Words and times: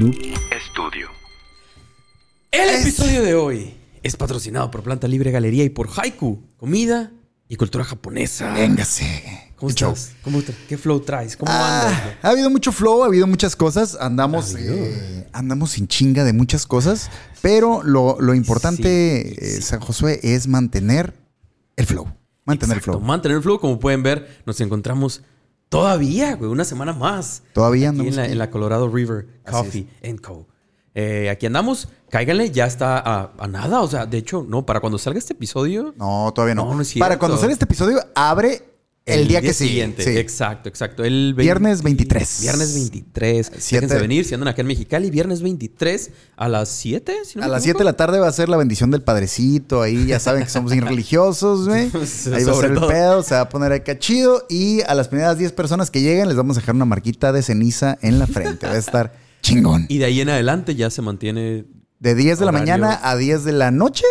Noob 0.00 0.14
Studio. 0.72 1.08
El 2.50 2.80
episodio 2.80 3.22
de 3.22 3.34
hoy 3.34 3.74
es 4.02 4.16
patrocinado 4.16 4.70
por 4.70 4.82
Planta 4.82 5.06
Libre 5.06 5.30
Galería 5.30 5.62
y 5.62 5.68
por 5.68 5.90
Haiku, 5.94 6.42
comida 6.56 7.12
y 7.48 7.56
cultura 7.56 7.84
japonesa. 7.84 8.50
Véngase. 8.54 9.52
¿Cómo 9.56 9.68
estás? 9.68 10.12
¿Cómo 10.22 10.40
te- 10.40 10.54
¿Qué 10.70 10.78
flow 10.78 11.00
traes? 11.00 11.36
¿Cómo 11.36 11.52
Ah, 11.52 11.82
andas? 11.86 12.02
ha 12.22 12.28
habido 12.30 12.48
mucho 12.48 12.72
flow, 12.72 13.02
ha 13.02 13.06
habido 13.08 13.26
muchas 13.26 13.54
cosas. 13.56 13.94
Andamos, 14.00 14.54
eh, 14.58 15.28
andamos 15.34 15.72
sin 15.72 15.86
chinga 15.86 16.24
de 16.24 16.32
muchas 16.32 16.64
cosas. 16.66 17.10
Pero 17.42 17.82
lo, 17.82 18.16
lo 18.22 18.32
importante, 18.34 18.82
Sí, 19.28 19.36
eh, 19.38 19.50
sí. 19.56 19.60
San 19.62 19.80
Josué, 19.80 20.18
es 20.22 20.48
mantener 20.48 21.12
el 21.76 21.84
flow. 21.84 22.06
Mantener 22.46 22.78
Exacto, 22.78 22.92
el 22.92 22.96
flow. 22.96 23.06
Mantener 23.06 23.36
el 23.36 23.42
flow. 23.42 23.60
Como 23.60 23.78
pueden 23.78 24.02
ver, 24.02 24.40
nos 24.46 24.58
encontramos 24.62 25.20
todavía, 25.70 26.36
güey, 26.36 26.50
una 26.50 26.64
semana 26.64 26.92
más. 26.92 27.44
Todavía 27.54 27.88
andamos 27.88 28.10
en 28.10 28.16
la, 28.16 28.22
aquí. 28.24 28.32
en 28.32 28.38
la 28.38 28.50
Colorado 28.50 28.90
River 28.90 29.26
Coffee 29.50 29.88
and 30.04 30.20
Co. 30.20 30.46
Eh, 30.94 31.30
aquí 31.30 31.46
andamos. 31.46 31.88
Cáiganle, 32.10 32.50
ya 32.50 32.66
está 32.66 32.98
a, 32.98 33.32
a 33.38 33.48
nada. 33.48 33.80
O 33.80 33.86
sea, 33.86 34.04
de 34.04 34.18
hecho, 34.18 34.44
no, 34.46 34.66
para 34.66 34.80
cuando 34.80 34.98
salga 34.98 35.18
este 35.18 35.32
episodio. 35.32 35.94
No, 35.96 36.32
todavía 36.34 36.56
no. 36.56 36.66
No, 36.66 36.74
no 36.74 36.82
es 36.82 36.92
Para 36.98 37.18
cuando 37.18 37.38
sale 37.38 37.52
este 37.52 37.64
episodio, 37.64 38.00
abre 38.14 38.69
el, 39.14 39.28
día, 39.28 39.40
que 39.40 39.52
sigue. 39.52 39.68
siguiente. 39.70 40.02
Sí. 40.04 40.16
Exacto, 40.18 40.68
exacto. 40.68 41.04
El 41.04 41.34
Viernes 41.34 41.82
23. 41.82 42.38
Viernes 42.42 42.74
23. 42.74 43.52
Siete. 43.58 43.86
Déjense 43.86 44.00
venir 44.02 44.24
si 44.24 44.34
andan 44.34 44.48
acá 44.48 44.60
en 44.62 44.68
Mexicali. 44.68 45.10
Viernes 45.10 45.42
23 45.42 46.10
a 46.36 46.48
las 46.48 46.68
7. 46.68 47.12
Si 47.24 47.38
no 47.38 47.44
A 47.44 47.48
las 47.48 47.62
equivoco. 47.62 47.78
7 47.78 47.78
de 47.78 47.84
la 47.84 47.92
tarde 47.96 48.18
va 48.20 48.28
a 48.28 48.32
ser 48.32 48.48
la 48.48 48.56
bendición 48.56 48.90
del 48.90 49.02
padrecito. 49.02 49.82
Ahí 49.82 50.06
ya 50.06 50.18
saben 50.20 50.44
que 50.44 50.50
somos 50.50 50.72
irreligiosos, 50.74 51.68
güey. 51.68 51.82
Ahí 52.34 52.44
va 52.44 52.52
a 52.52 52.54
ser 52.54 52.70
el 52.70 52.74
todo. 52.74 52.88
pedo, 52.88 53.22
se 53.22 53.34
va 53.34 53.42
a 53.42 53.48
poner 53.48 53.72
acá 53.72 53.98
chido. 53.98 54.46
Y 54.48 54.82
a 54.82 54.94
las 54.94 55.08
primeras 55.08 55.38
10 55.38 55.52
personas 55.52 55.90
que 55.90 56.00
lleguen 56.00 56.28
les 56.28 56.36
vamos 56.36 56.56
a 56.56 56.60
dejar 56.60 56.74
una 56.74 56.84
marquita 56.84 57.32
de 57.32 57.42
ceniza 57.42 57.98
en 58.02 58.18
la 58.18 58.26
frente. 58.26 58.66
Va 58.66 58.72
a 58.72 58.78
estar 58.78 59.12
chingón. 59.42 59.86
Y 59.88 59.98
de 59.98 60.04
ahí 60.06 60.20
en 60.20 60.28
adelante 60.28 60.74
ya 60.74 60.90
se 60.90 61.02
mantiene. 61.02 61.64
De 61.98 62.14
10 62.14 62.38
de 62.38 62.44
la 62.46 62.52
mañana 62.52 62.98
a 63.02 63.14
10 63.16 63.44
de 63.44 63.52
la 63.52 63.70
noche. 63.70 64.04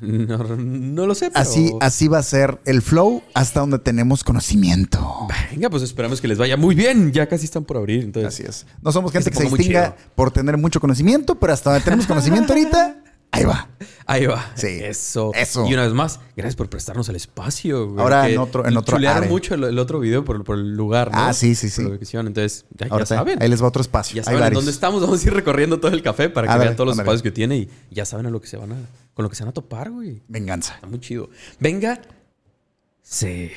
No, 0.30 0.38
no 0.56 1.06
lo 1.06 1.14
sé, 1.14 1.30
pero. 1.30 1.40
Así, 1.40 1.72
así 1.80 2.08
va 2.08 2.18
a 2.18 2.22
ser 2.22 2.58
el 2.64 2.82
flow 2.82 3.22
hasta 3.34 3.60
donde 3.60 3.78
tenemos 3.78 4.24
conocimiento. 4.24 5.28
Venga, 5.50 5.70
pues 5.70 5.82
esperamos 5.82 6.20
que 6.20 6.28
les 6.28 6.38
vaya 6.38 6.56
muy 6.56 6.74
bien. 6.74 7.12
Ya 7.12 7.26
casi 7.28 7.44
están 7.44 7.64
por 7.64 7.76
abrir. 7.76 8.02
Entonces, 8.04 8.32
Así 8.34 8.42
es. 8.48 8.66
No 8.82 8.92
somos 8.92 9.12
gente 9.12 9.24
se 9.24 9.30
que 9.30 9.36
se 9.36 9.42
ponga 9.44 9.50
muy 9.50 9.58
distinga 9.58 9.96
por 10.14 10.30
tener 10.30 10.56
mucho 10.56 10.80
conocimiento, 10.80 11.34
pero 11.36 11.52
hasta 11.52 11.70
donde 11.70 11.84
tenemos 11.84 12.06
conocimiento 12.06 12.52
ahorita, 12.52 12.96
ahí 13.32 13.44
va. 13.44 13.68
Ahí 14.06 14.26
va. 14.26 14.50
Sí. 14.56 14.66
Eso. 14.82 15.30
Eso. 15.34 15.66
Y 15.68 15.74
una 15.74 15.84
vez 15.84 15.92
más, 15.92 16.18
gracias 16.36 16.56
por 16.56 16.68
prestarnos 16.68 17.08
el 17.08 17.14
espacio. 17.16 17.86
güey, 17.90 18.00
Ahora 18.02 18.26
que 18.26 18.32
en 18.34 18.38
otro- 18.40 18.66
en 18.66 18.76
otro 18.76 18.96
chulearon 18.96 19.18
área. 19.18 19.30
mucho 19.30 19.54
el, 19.54 19.62
el 19.64 19.78
otro 19.78 20.00
video 20.00 20.24
por, 20.24 20.42
por 20.42 20.58
el 20.58 20.74
lugar, 20.76 21.12
¿no? 21.12 21.18
Ah, 21.18 21.32
sí, 21.32 21.54
sí, 21.54 21.68
sí. 21.70 21.82
Entonces, 21.82 22.64
ya, 22.76 23.06
saben. 23.06 23.40
ahí 23.40 23.48
les 23.48 23.62
va 23.62 23.68
otro 23.68 23.82
espacio. 23.82 24.16
Ya 24.16 24.24
saben 24.24 24.42
en 24.42 24.52
dónde 24.54 24.72
estamos. 24.72 25.00
Vamos 25.02 25.22
a 25.22 25.26
ir 25.28 25.32
recorriendo 25.32 25.78
todo 25.78 25.92
el 25.92 26.02
café 26.02 26.28
para 26.28 26.48
que 26.48 26.52
Ándale, 26.52 26.68
vean 26.70 26.76
todos 26.76 26.86
los 26.88 26.94
ándale. 26.94 27.06
espacios 27.06 27.22
que 27.22 27.30
tiene 27.30 27.56
y 27.58 27.68
ya 27.92 28.04
saben 28.04 28.26
a 28.26 28.30
lo 28.30 28.40
que 28.40 28.48
se 28.48 28.56
van 28.56 28.72
a, 28.72 28.76
con 29.20 29.24
lo 29.24 29.28
que 29.28 29.36
se 29.36 29.42
van 29.42 29.50
a 29.50 29.52
topar, 29.52 29.90
güey. 29.90 30.22
Venganza. 30.28 30.76
Está 30.76 30.86
muy 30.86 30.98
chido. 30.98 31.28
Venga. 31.58 32.00
Sí. 33.02 33.50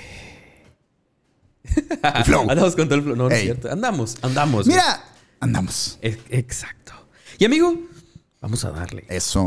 flow. 2.26 2.42
Andamos 2.50 2.76
con 2.76 2.90
todo 2.90 2.96
el 2.96 3.04
flow. 3.04 3.16
No, 3.16 3.30
no 3.30 3.36
es 3.36 3.42
cierto. 3.44 3.72
Andamos, 3.72 4.18
andamos. 4.22 4.66
güey. 4.66 4.76
Mira, 4.76 5.06
andamos. 5.40 6.00
E- 6.02 6.20
Exacto. 6.32 6.92
Y 7.40 7.46
amigo, 7.46 7.80
vamos 8.44 8.64
a 8.66 8.72
darle. 8.72 9.06
Eso. 9.10 9.42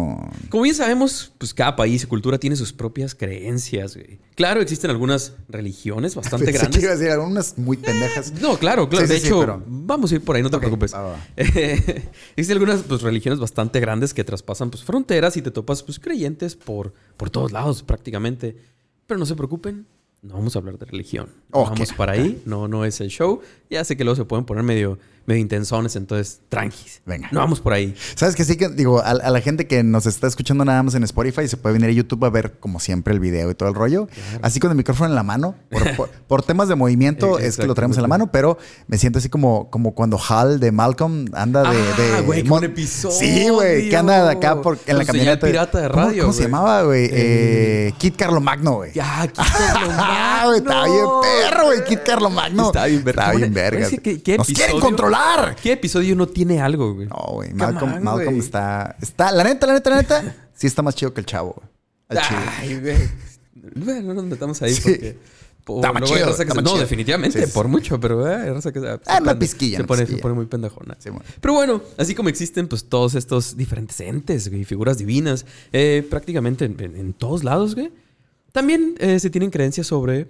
Como 0.48 0.62
bien 0.62 0.74
sabemos, 0.74 1.30
pues 1.36 1.52
cada 1.52 1.76
país 1.76 2.02
y 2.02 2.06
cultura 2.06 2.38
tiene 2.38 2.56
sus 2.56 2.72
propias 2.72 3.14
creencias, 3.14 3.94
güey. 3.94 4.18
Claro, 4.34 4.60
existen 4.62 4.90
algunas 4.90 5.34
religiones 5.48 6.14
bastante 6.14 6.46
Pensé 6.46 6.58
que 6.58 6.62
grandes. 6.62 6.82
iba 6.82 6.92
a 6.92 6.96
decir 6.96 7.10
algunas 7.12 7.58
muy 7.58 7.76
pendejas. 7.76 8.32
No, 8.40 8.56
claro, 8.58 8.88
claro. 8.88 9.06
Sí, 9.06 9.12
de 9.12 9.18
sí, 9.18 9.20
sí, 9.20 9.26
hecho, 9.28 9.40
pero- 9.40 9.62
vamos 9.66 10.10
a 10.10 10.14
ir 10.14 10.22
por 10.22 10.34
ahí, 10.34 10.42
no 10.42 10.50
te 10.50 10.58
preocupes. 10.58 10.94
Existen 11.36 12.52
algunas 12.52 12.82
pues, 12.82 13.02
religiones 13.02 13.38
bastante 13.38 13.80
grandes 13.80 14.14
que 14.14 14.24
traspasan 14.24 14.70
pues, 14.70 14.82
fronteras 14.82 15.36
y 15.36 15.42
te 15.42 15.50
topas 15.50 15.82
pues, 15.82 15.98
creyentes 16.00 16.56
por, 16.56 16.92
por 17.16 17.30
todos 17.30 17.52
lados 17.52 17.82
prácticamente. 17.82 18.56
Pero 19.06 19.18
no 19.18 19.26
se 19.26 19.36
preocupen, 19.36 19.86
no 20.22 20.34
vamos 20.34 20.56
a 20.56 20.58
hablar 20.58 20.78
de 20.78 20.86
religión. 20.86 21.28
No 21.52 21.64
vamos 21.64 21.92
para 21.92 22.12
ahí, 22.12 22.42
no, 22.44 22.66
no 22.66 22.84
es 22.84 23.00
el 23.00 23.08
show. 23.08 23.40
Ya 23.70 23.84
sé 23.84 23.96
que 23.96 24.04
luego 24.04 24.16
se 24.16 24.24
pueden 24.24 24.44
poner 24.44 24.64
medio, 24.64 24.98
medio 25.26 25.40
intensones, 25.42 25.96
entonces 25.96 26.40
tranquis. 26.48 27.02
Venga. 27.04 27.28
No 27.32 27.40
vamos 27.40 27.60
por 27.60 27.72
ahí. 27.72 27.94
¿Sabes 28.14 28.34
que 28.36 28.44
sí? 28.44 28.56
que 28.56 28.68
Digo, 28.68 29.00
a, 29.00 29.10
a 29.10 29.30
la 29.30 29.40
gente 29.40 29.66
que 29.66 29.82
nos 29.82 30.06
está 30.06 30.26
escuchando 30.26 30.64
nada 30.64 30.82
más 30.82 30.94
en 30.94 31.02
Spotify, 31.04 31.48
se 31.48 31.56
puede 31.56 31.74
venir 31.74 31.90
a 31.90 31.92
YouTube 31.92 32.24
a 32.24 32.30
ver, 32.30 32.58
como 32.58 32.80
siempre, 32.80 33.12
el 33.12 33.20
video 33.20 33.50
y 33.50 33.54
todo 33.54 33.68
el 33.68 33.74
rollo. 33.74 34.08
Así 34.42 34.60
con 34.60 34.70
el 34.70 34.76
micrófono 34.76 35.08
en 35.10 35.14
la 35.16 35.22
mano. 35.22 35.54
Por, 35.70 35.96
por- 35.96 36.10
por 36.10 36.42
temas 36.42 36.68
de 36.68 36.74
movimiento 36.76 37.38
es 37.38 37.56
que 37.56 37.66
lo 37.66 37.74
traemos 37.74 37.96
en 37.96 38.02
la 38.02 38.08
mano, 38.08 38.30
pero 38.30 38.58
me 38.86 38.98
siento 38.98 39.18
así 39.18 39.28
como, 39.28 39.70
como 39.70 39.94
cuando 39.94 40.18
Hal 40.28 40.60
de 40.60 40.72
Malcolm 40.72 41.26
anda 41.34 41.62
de. 41.70 41.76
Ah, 41.78 42.16
de 42.16 42.20
güey, 42.22 42.42
mon- 42.44 42.64
episodio. 42.64 43.16
Sí, 43.16 43.48
güey, 43.48 43.88
que 43.88 43.96
anda 43.96 44.28
acá 44.30 44.60
por, 44.62 44.78
en 44.86 44.98
la 44.98 45.04
camioneta. 45.04 45.46
pirata 45.46 45.80
de 45.80 45.88
¿Cómo- 45.90 46.02
radio, 46.02 46.22
¿Cómo, 46.24 46.32
se 46.32 46.42
llamaba, 46.42 46.82
güey? 46.82 47.04
Eh, 47.06 47.86
Eh, 47.88 47.92
Kit 47.98 48.16
Carlo 48.16 48.40
Magno, 48.40 48.74
güey. 48.76 48.92
Ya, 48.92 49.26
Kit 49.32 49.38
Ah, 49.38 50.42
güey, 50.46 50.58
estaba 50.58 50.84
bien 50.84 51.04
perro, 51.22 51.64
güey. 51.66 51.84
Kit 51.84 52.00
Carlo 52.04 52.30
Magno. 52.30 52.66
Está 52.66 52.86
bien 52.86 53.02
verga. 53.04 53.22
Estaba 53.22 53.36
bien 53.36 53.48
¿Cómo 53.52 53.54
le- 53.54 53.70
verga. 53.70 53.80
Nos 53.80 54.46
quieren 54.46 54.76
episodio- 54.76 54.80
¿Qué 55.62 55.72
episodio 55.72 56.14
no 56.16 56.26
tiene 56.26 56.60
algo, 56.60 56.94
güey? 56.94 57.08
No, 57.08 57.16
güey. 57.32 57.52
Malcolm, 57.54 58.02
Malcolm 58.02 58.24
güey. 58.34 58.38
está, 58.38 58.96
está. 59.00 59.32
La 59.32 59.44
neta, 59.44 59.66
la 59.66 59.74
neta, 59.74 59.90
la 59.90 59.96
neta. 59.96 60.36
sí 60.54 60.66
está 60.66 60.82
más 60.82 60.94
chido 60.94 61.12
que 61.14 61.20
el 61.20 61.26
chavo, 61.26 61.54
güey. 62.08 62.20
Ay, 62.60 62.78
güey. 62.80 62.96
Bueno, 63.74 64.02
no 64.08 64.14
nos 64.14 64.24
metamos 64.24 64.60
ahí 64.62 64.74
Sí. 64.74 64.80
porque. 64.82 65.18
por- 65.64 65.76
Está 65.78 65.92
más 65.92 66.02
chido, 66.04 66.26
raza 66.26 66.36
que 66.36 66.42
está 66.42 66.44
se- 66.52 66.54
más 66.54 66.64
no, 66.64 66.70
chido. 66.70 66.80
definitivamente, 66.82 67.40
Sí, 67.40 67.46
sí, 67.46 67.52
por 67.52 67.66
mucho, 67.66 67.98
pero 67.98 68.24
eh, 68.30 68.52
raza 68.52 68.72
que 68.72 68.78
se, 68.78 68.86
se 68.86 69.00
Ah, 69.06 69.18
una 69.20 69.36
pizquilla, 69.36 69.78
se 69.78 69.82
una 69.82 69.86
pone, 69.88 69.98
se 70.02 70.06
pizquilla. 70.06 70.22
pone 70.22 70.34
muy 70.36 70.46
pendejona. 70.46 70.96
Sí, 71.00 71.10
bueno. 71.10 71.24
Pero 71.40 71.54
bueno, 71.54 71.82
así 71.98 72.14
como 72.14 72.28
existen 72.28 72.68
pues 72.68 72.84
todos 72.88 73.16
estos 73.16 73.56
diferentes 73.56 73.98
entes, 74.00 74.48
güey, 74.48 74.62
figuras 74.64 74.96
divinas, 74.98 75.44
eh, 75.72 76.06
prácticamente 76.08 76.66
en, 76.66 76.76
en- 76.80 76.96
en 76.96 77.12
todos 77.14 77.42
lados, 77.42 77.74
güey. 77.74 77.90
También 78.56 78.94
eh, 79.00 79.20
se 79.20 79.28
tienen 79.28 79.50
creencias 79.50 79.86
sobre 79.86 80.20
eh, 80.20 80.28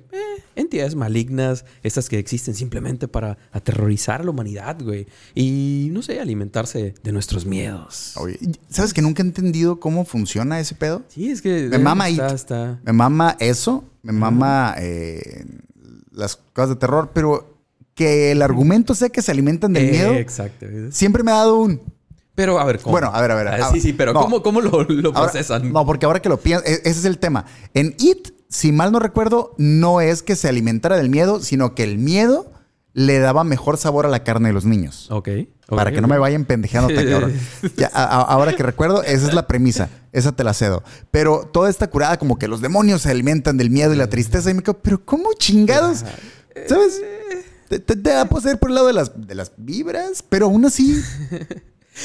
entidades 0.57 0.97
malignas, 0.97 1.65
estas 1.85 2.09
que 2.09 2.19
existen 2.19 2.55
simplemente 2.55 3.07
para 3.07 3.39
aterrorizar 3.53 4.21
a 4.21 4.25
la 4.25 4.33
humanidad, 4.33 4.83
güey. 4.83 5.07
Y, 5.33 5.91
no 5.93 6.03
sé, 6.03 6.19
alimentarse 6.19 6.93
de 7.05 7.13
nuestros 7.13 7.47
miedos. 7.47 8.15
Oye, 8.17 8.37
¿sabes 8.69 8.93
que 8.93 9.01
nunca 9.01 9.23
he 9.23 9.27
entendido 9.27 9.79
cómo 9.79 10.05
funciona 10.05 10.59
ese 10.59 10.75
pedo? 10.75 11.05
Sí, 11.07 11.31
es 11.31 11.41
que... 11.41 11.69
Me 11.69 11.77
eh, 11.77 11.79
mama 11.79 12.09
está, 12.09 12.81
Me 12.83 12.93
mama 12.93 13.37
eso, 13.39 13.85
me 14.03 14.13
mama 14.13 14.75
eh, 14.77 15.45
las 16.11 16.35
cosas 16.53 16.71
de 16.71 16.77
terror, 16.81 17.13
pero 17.15 17.61
que 17.95 18.33
el 18.33 18.43
argumento 18.43 18.97
sea 18.97 19.09
que 19.09 19.23
se 19.23 19.31
alimentan 19.31 19.73
del 19.73 19.89
miedo, 19.89 20.15
Exacto. 20.15 20.67
siempre 20.91 21.23
me 21.23 21.31
ha 21.31 21.35
dado 21.35 21.59
un... 21.59 21.81
Pero, 22.37 22.61
a 22.61 22.65
ver, 22.65 22.79
¿cómo? 22.81 22.93
Bueno, 22.93 23.11
a 23.13 23.21
ver, 23.21 23.31
a 23.33 23.35
ver. 23.35 23.61
Sí, 23.73 23.81
sí, 23.81 23.93
pero 23.93 24.13
No. 24.13 24.21
¿cómo, 24.21 24.43
cómo 24.43 24.61
lo, 24.61 24.85
lo 24.85 25.09
Ahora- 25.09 25.33
procesan? 25.33 25.73
no, 25.73 25.85
porque 25.85 26.07
ahora 26.07 26.21
que 26.23 26.29
lo 26.29 26.37
pienso, 26.37 26.65
e- 26.65 26.75
ese 26.85 27.01
es 27.01 27.05
el 27.05 27.19
tema. 27.19 27.47
En 27.75 27.97
It, 27.99 28.29
si 28.49 28.71
mal 28.71 28.93
no 28.93 29.01
recuerdo, 29.01 29.55
no 29.59 30.01
es 30.01 30.23
que 30.23 30.37
se 30.37 30.49
alimentara 30.49 30.97
del 30.97 31.09
miedo, 31.11 31.41
sino 31.41 31.75
que 31.75 31.83
el 31.83 31.99
miedo 31.99 32.53
le 32.93 33.19
daba 33.19 33.43
mejor 33.45 33.77
sabor 33.77 34.07
a 34.07 34.09
la 34.09 34.23
carne 34.23 34.49
de 34.51 34.53
los 34.55 34.65
niños. 34.65 35.11
Ok. 35.11 35.29
Para 35.67 35.91
ok, 35.91 35.97
que 35.97 36.01
no 36.01 36.07
me 36.09 36.17
vayan 36.19 36.45
pendejeando 36.45 36.95
tan 36.95 37.09
cabrón. 37.09 37.33
Ya, 37.77 37.91
a- 37.93 38.05
a- 38.05 38.23
ahora 38.23 38.55
que 38.55 38.63
recuerdo, 38.63 39.03
esa 39.03 39.27
es 39.27 39.35
la 39.35 39.47
premisa. 39.47 39.89
Esa 40.13 40.33
te 40.33 40.45
la 40.45 40.55
cedo. 40.55 40.83
Pero 41.11 41.51
toda 41.53 41.69
esta 41.69 41.89
curada, 41.91 42.19
como 42.19 42.39
que 42.39 42.49
los 42.49 42.61
demonios 42.61 43.03
se 43.03 43.11
alimentan 43.11 43.57
del 43.57 43.71
miedo 43.71 43.93
y 43.93 43.97
la 43.97 44.07
tristeza. 44.09 44.51
Y 44.51 44.55
me 44.55 44.63
quedo, 44.63 44.79
pero 44.79 45.05
¿cómo 45.05 45.31
chingados? 45.39 46.05
¿Sabes? 46.69 47.03
Te, 47.69 47.81
te- 47.81 47.97
te 47.97 48.11
va 48.15 48.21
a 48.23 48.29
poseer 48.29 48.59
por 48.59 48.69
el 48.71 48.77
lado 48.77 48.87
de 48.87 48.93
las, 48.93 49.11
de 49.27 49.35
las 49.35 49.53
vibras, 49.57 50.23
pero 50.29 50.47
aún 50.47 50.65
así. 50.67 51.03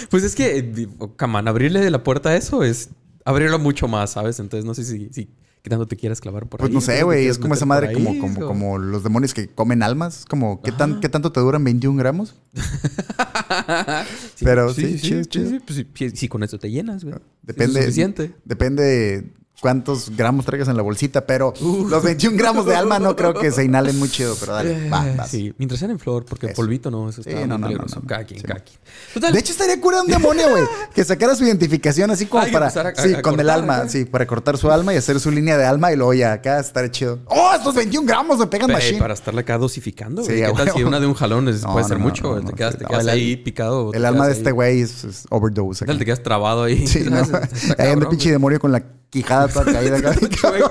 Pues 0.09 0.24
es 0.24 0.35
que, 0.35 0.57
eh, 0.57 0.88
camán, 1.16 1.47
abrirle 1.47 1.90
la 1.91 2.03
puerta 2.03 2.29
a 2.29 2.35
eso 2.35 2.63
es 2.63 2.90
abrirlo 3.25 3.59
mucho 3.59 3.88
más, 3.88 4.12
¿sabes? 4.12 4.40
Entonces 4.40 4.66
no 4.66 4.74
sé 4.74 4.84
si, 4.84 5.09
si 5.12 5.29
qué 5.62 5.69
tanto 5.69 5.88
te 5.88 5.96
quieras 5.96 6.19
clavar 6.22 6.47
por 6.47 6.59
Pues 6.59 6.69
ahí. 6.69 6.74
no 6.74 6.79
qué 6.79 6.85
sé, 6.85 7.03
güey. 7.03 7.28
Es 7.28 7.38
como 7.38 7.53
esa 7.53 7.66
madre, 7.66 7.94
como, 7.94 8.18
como, 8.19 8.40
o- 8.40 8.47
como 8.47 8.78
los 8.79 9.03
demonios 9.03 9.34
que 9.34 9.47
comen 9.47 9.84
almas. 9.84 10.25
Como, 10.28 10.62
¿qué, 10.62 10.72
tan. 10.72 11.00
¿qué 11.02 11.09
tanto 11.09 11.31
te 11.31 11.40
duran 11.40 11.63
21 11.63 11.97
gramos? 11.97 12.35
Sí, 12.53 12.62
Pero 14.46 14.73
sí, 14.73 14.97
sí, 14.97 15.22
sí, 15.29 15.59
pues 15.66 15.78
sí, 15.78 15.88
sí, 15.94 16.09
sí, 16.16 16.28
con 16.28 16.44
eso 16.44 16.58
te 16.58 16.72
llenas, 16.72 17.03
güey. 17.03 17.16
Depende. 17.44 17.79
Es 17.79 17.85
suficiente. 17.85 18.34
Depende 18.46 19.34
cuántos 19.61 20.09
gramos 20.17 20.46
traigas 20.46 20.67
en 20.67 20.75
la 20.75 20.81
bolsita, 20.84 21.25
pero 21.25 21.53
los 21.61 22.03
21 22.03 22.35
gramos 22.37 22.66
de 22.66 22.75
alma 22.75 22.99
no 22.99 23.16
creo 23.16 23.34
que 23.34 23.52
se 23.52 23.63
inhalen 23.63 23.97
muy 23.99 24.09
chido, 24.09 24.35
pero 24.40 24.53
dale, 24.53 24.90
va, 24.90 25.08
Eh, 25.08 25.16
vas. 25.16 25.29
Sí, 25.29 25.53
mientras 25.58 25.79
sean 25.79 25.91
en 25.91 25.99
flor, 25.99 26.25
porque 26.25 26.47
el 26.47 26.52
Eso. 26.53 26.61
polvito 26.61 26.90
no, 26.91 27.08
eso 27.08 27.22
Sí, 27.23 27.29
está 27.29 27.41
no, 27.41 27.47
muy 27.47 27.49
no, 27.49 27.58
no, 27.59 27.67
peligroso. 27.67 27.96
no, 27.97 28.02
no. 28.02 28.08
Cada 28.08 28.23
quien, 28.25 28.40
Sí, 28.41 28.46
cada 28.47 28.59
mo. 28.59 28.66
quien. 28.66 28.79
Total. 29.13 29.34
De 29.34 29.40
hecho, 29.40 29.52
estaría 29.52 29.79
cura 29.79 30.02
un 30.02 30.08
demonio, 30.08 30.49
güey. 30.49 30.63
Que 30.93 31.03
sacara 31.05 31.35
su 31.35 31.46
identificación 31.46 32.09
así 32.11 32.25
como 32.25 32.46
para. 32.52 32.67
a- 32.67 32.96
sí, 32.96 33.13
a 33.13 33.22
con 33.22 33.40
el 33.40 33.49
alma, 33.49 33.87
sí, 33.87 34.05
para 34.05 34.25
cortar 34.28 34.58
su 34.58 34.72
alma 34.72 34.93
y 34.93 34.97
hacer 34.97 35.19
su 35.19 35.29
línea 35.31 35.58
de 35.58 35.66
alma 35.66 35.91
y 35.93 35.96
luego 35.96 36.13
ya 36.16 36.34
acá 36.34 36.59
estaré 36.59 36.90
chido. 36.91 37.19
¡Oh, 37.28 37.52
estos 37.55 37.75
21 37.75 38.05
gramos 38.08 38.40
me 38.40 38.47
pegan 38.47 38.72
machine! 38.72 38.99
para 38.99 39.13
estarla 39.13 39.41
acá 39.41 39.58
dosificando, 39.59 40.23
Sí, 40.23 40.29
güey. 40.40 40.46
¿Qué 40.46 40.53
tal 40.53 40.72
si 40.72 40.84
una 40.84 40.99
de 40.99 41.05
un 41.05 41.13
jalón 41.13 41.47
es- 41.47 41.61
puede 41.72 41.87
ser 41.87 41.99
mucho? 41.99 42.41
te 42.41 42.53
quedas, 42.53 42.73
sí, 42.73 42.79
te 42.79 42.85
quedas 42.85 43.08
ahí 43.08 43.37
picado. 43.37 43.93
El 43.93 44.05
alma 44.05 44.25
de 44.28 44.34
este 44.34 44.52
güey 44.52 44.81
es, 44.81 45.25
overdose. 45.29 45.85
¿Qué 45.85 45.87
tal 45.87 45.96
acá. 45.97 45.99
te 45.99 46.05
quedas 46.05 46.23
trabado 46.23 46.63
ahí? 46.63 46.87
Sí, 46.87 46.99
anda 47.05 47.47
cabrón, 47.78 48.08
pinche 48.09 48.31
demonio 48.31 48.59
con 48.59 48.72
la 48.72 48.84
quijada 49.11 49.47
toda 49.47 49.66
caída 49.72 49.97
acá. 49.99 50.13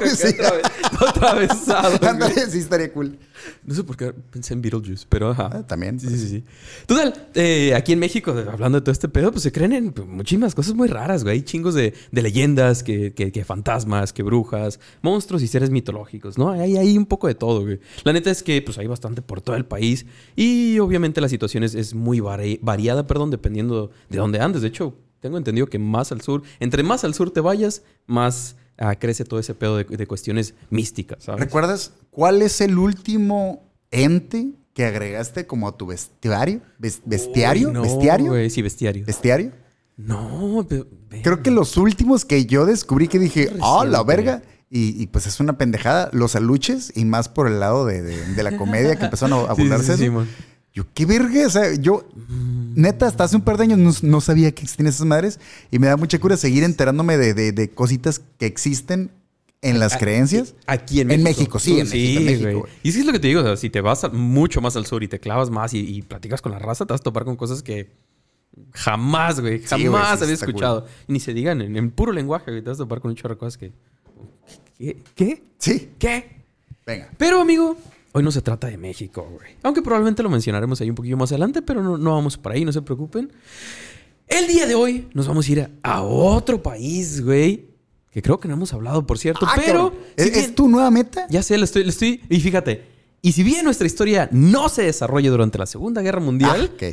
Sí. 0.08 0.34
atravesado. 0.98 1.98
güey. 1.98 2.10
Ándale, 2.10 2.50
sí, 2.50 2.58
estaría 2.58 2.92
cool. 2.92 3.19
No 3.64 3.75
sé 3.75 3.84
por 3.84 3.96
qué 3.96 4.12
pensé 4.12 4.54
en 4.54 4.62
Beetlejuice, 4.62 5.06
pero 5.08 5.31
ajá. 5.31 5.50
Ah, 5.52 5.66
también. 5.66 5.98
Sí, 6.00 6.08
sí, 6.08 6.28
sí. 6.28 6.44
Total, 6.87 7.28
eh, 7.34 7.75
aquí 7.75 7.92
en 7.92 7.98
México, 7.98 8.32
hablando 8.52 8.78
de 8.81 8.82
todo 8.84 8.92
este 8.92 9.08
pedo, 9.08 9.31
pues 9.31 9.42
se 9.44 9.52
creen 9.52 9.72
en 9.72 9.94
muchísimas 10.08 10.54
cosas 10.54 10.75
muy 10.75 10.88
raras, 10.88 11.22
güey. 11.22 11.37
Hay 11.37 11.42
chingos 11.42 11.75
de, 11.75 11.94
de 12.10 12.22
leyendas, 12.22 12.82
que, 12.82 13.12
que- 13.14 13.32
que 13.32 13.44
fantasmas, 13.44 14.12
que 14.12 14.22
brujas, 14.22 14.81
monstruos 15.02 15.42
y 15.42 15.46
seres 15.46 15.70
mitológicos, 15.70 16.37
¿no? 16.38 16.50
Hay, 16.50 16.96
un 16.98 17.06
poco 17.06 17.28
de 17.28 17.34
todo, 17.34 17.62
güey. 17.62 17.81
La 18.04 18.12
neta 18.12 18.31
es 18.31 18.42
que 18.42 18.60
pues 18.62 18.76
hay 18.78 18.87
bastante 18.87 19.22
por 19.22 19.40
todo 19.40 19.56
el 19.56 19.64
país 19.64 20.06
y 20.37 20.78
obviamente 20.81 21.20
la 21.20 21.28
situación 21.28 21.62
es, 21.62 21.75
es 21.75 21.94
muy 21.94 22.20
vari- 22.20 22.58
variada, 22.62 23.06
perdón, 23.06 23.31
dependiendo 23.31 23.90
de 24.08 24.19
dónde 24.19 24.40
andes. 24.40 24.62
De 24.62 24.69
hecho, 24.69 24.94
tengo 25.20 25.38
entendido 25.38 25.67
que 25.67 25.78
más 25.78 26.12
al 26.12 26.20
sur, 26.22 26.43
entre 26.61 26.82
más 26.82 27.05
al 27.05 27.14
sur 27.14 27.31
te 27.31 27.40
vayas, 27.40 27.82
más 28.06 28.56
ah, 28.78 28.94
crece 28.96 29.25
todo 29.25 29.38
ese 29.40 29.55
pedo 29.55 29.76
de, 29.76 29.84
de 29.84 30.06
cuestiones 30.06 30.55
místicas, 30.70 31.25
¿sabes? 31.25 31.40
¿Recuerdas 31.40 31.93
cuál 32.11 32.43
es 32.43 32.61
el 32.61 32.78
último 32.78 33.69
ente 33.90 34.52
que 34.75 34.84
agregaste 34.84 35.46
como 35.46 35.69
a 35.69 35.76
tu 35.76 35.87
bestiario? 35.87 36.61
Ves- 36.78 37.02
¿Bestiario? 37.05 37.69
Uy, 37.69 37.75
no, 37.75 37.82
¿Bestiario? 37.82 38.26
güey, 38.31 38.50
sí, 38.50 38.62
bestiario. 38.62 39.05
¿Bestiario? 39.05 39.52
No, 39.96 40.64
pero... 40.69 40.87
Creo 41.23 41.43
que 41.43 41.50
los 41.50 41.76
últimos 41.76 42.25
que 42.25 42.46
yo 42.46 42.64
descubrí 42.64 43.08
que 43.08 43.19
dije, 43.19 43.50
¡ah, 43.61 43.84
la 43.87 44.02
verga! 44.02 44.43
Y, 44.73 45.02
y, 45.02 45.08
pues 45.08 45.26
es 45.26 45.40
una 45.40 45.58
pendejada, 45.58 46.08
los 46.12 46.37
aluches 46.37 46.93
y 46.94 47.05
más 47.05 47.28
por 47.28 47.49
el 47.49 47.58
lado 47.58 47.84
de, 47.84 48.00
de- 48.02 48.25
de 48.34 48.43
la 48.44 48.56
comedia 48.56 48.94
que 48.96 49.05
empezaron 49.06 49.44
a, 49.49 49.50
a 49.50 49.56
Sí, 49.56 49.62
sí, 49.62 49.69
sí. 49.99 50.11
Yo, 50.72 50.84
qué 50.94 51.05
verga, 51.05 51.46
o 51.46 51.50
sea, 51.50 51.75
yo, 51.75 52.06
neta, 52.76 53.06
hasta 53.08 53.25
hace 53.25 53.34
un 53.37 53.43
par 53.43 53.56
de 53.56 53.64
años 53.64 53.78
no, 54.02 54.08
no 54.08 54.20
sabía 54.20 54.52
que 54.52 54.62
existían 54.62 54.87
esas 54.87 55.05
madres 55.05 55.40
y 55.70 55.78
me 55.81 55.88
da 55.88 55.96
mucha 55.96 56.19
cura 56.20 56.37
seguir 56.37 56.62
enterándome 56.62 57.17
de, 57.17 57.34
de- 57.34 57.50
de 57.52 57.70
cositas 57.70 58.20
que 58.38 58.46
existen 58.46 59.11
en 59.62 59.81
las 59.81 59.94
A- 59.94 59.99
creencias. 59.99 60.55
Aquí 60.67 61.00
en 61.00 61.11
En 61.11 61.22
México. 61.25 61.55
México, 61.55 61.58
sí, 61.58 61.81
en 61.81 61.87
sí, 61.88 62.14
México, 62.19 62.20
en 62.20 62.43
México. 62.55 62.69
Y 62.84 62.93
sí 62.93 63.00
es 63.00 63.06
lo 63.06 63.12
que 63.12 63.19
te 63.19 63.26
digo, 63.28 63.40
o 63.40 63.44
sea, 63.44 63.56
si 63.56 63.69
te 63.69 63.81
vas 63.81 64.11
mucho 64.12 64.61
más 64.61 64.76
al 64.76 64.87
sur 64.87 65.02
y 65.02 65.08
te 65.08 65.19
clavas 65.19 65.50
más 65.50 65.75
y, 65.75 65.81
y 65.81 66.02
platicas 66.02 66.40
con 66.40 66.52
la 66.52 66.58
raza, 66.61 66.87
te 66.87 66.93
vas 66.93 67.00
a 67.00 67.05
topar 67.05 67.25
con 67.25 67.34
cosas 67.37 67.62
que 67.64 67.90
jamás, 68.73 69.40
güey, 69.40 69.61
jamás 69.62 69.81
Sí, 69.81 69.87
güey, 69.88 70.02
sí, 70.16 70.23
había 70.23 70.34
escuchado. 70.34 70.87
Y 71.08 71.12
ni 71.14 71.20
se 71.20 71.34
digan 71.34 71.61
en, 71.62 71.76
en 71.76 71.90
puro 71.90 72.12
lenguaje, 72.12 72.50
güey, 72.52 72.62
te 72.62 72.69
vas 72.70 72.78
a 72.78 72.84
topar 72.84 73.00
con 73.00 73.11
un 73.11 73.16
chorro 73.16 73.34
de 73.34 73.38
cosas 73.38 73.58
que... 73.58 73.73
¿Qué? 74.78 75.02
¿Qué? 75.14 75.43
Sí, 75.58 75.90
¿Qué? 75.99 76.44
venga. 76.87 77.11
Pero, 77.19 77.40
amigo, 77.40 77.76
hoy 78.12 78.23
no 78.23 78.31
se 78.33 78.43
trata 78.43 78.67
de 78.67 78.77
México, 78.77 79.29
güey. 79.33 79.53
Aunque 79.62 79.83
probablemente 79.83 80.23
lo 80.23 80.31
mencionaremos 80.31 80.81
ahí 80.81 80.91
un 80.91 80.97
poquillo 80.97 81.17
más 81.17 81.31
adelante, 81.33 81.62
pero 81.62 81.83
no, 81.83 81.97
no 81.99 82.15
vamos 82.15 82.37
por 82.37 82.53
ahí, 82.53 82.65
no 82.65 82.73
se 82.73 82.83
preocupen. 82.83 83.33
El 84.29 84.47
día 84.47 84.67
de 84.67 84.75
hoy 84.75 85.09
nos 85.15 85.27
vamos 85.27 85.49
a 85.49 85.53
ir 85.53 85.61
a, 85.61 85.71
a 85.83 86.03
otro 86.03 86.62
país, 86.62 87.25
güey. 87.25 87.69
Que 88.11 88.23
creo 88.23 88.41
que 88.41 88.49
no 88.49 88.55
hemos 88.55 88.73
hablado, 88.73 89.07
por 89.07 89.19
cierto. 89.19 89.47
Ah, 89.49 89.53
pero... 89.57 89.93
si 90.17 90.25
¿Es, 90.25 90.33
bien- 90.33 90.45
es 90.45 90.55
tu 90.55 90.69
nueva 90.69 90.91
meta? 90.91 91.27
Ya 91.31 91.43
sé, 91.43 91.57
le 91.59 91.65
estoy, 91.65 91.85
le 91.85 91.91
estoy... 91.91 92.21
Y 92.29 92.41
fíjate, 92.41 92.85
y 93.23 93.33
si 93.33 93.43
bien 93.45 93.65
nuestra 93.65 93.87
historia 93.87 94.29
no 94.33 94.69
se 94.69 94.83
desarrolla 94.83 95.31
durante 95.31 95.59
la 95.59 95.67
Segunda 95.67 96.03
Guerra 96.03 96.21
Mundial, 96.21 96.73
Ah, 96.83 96.87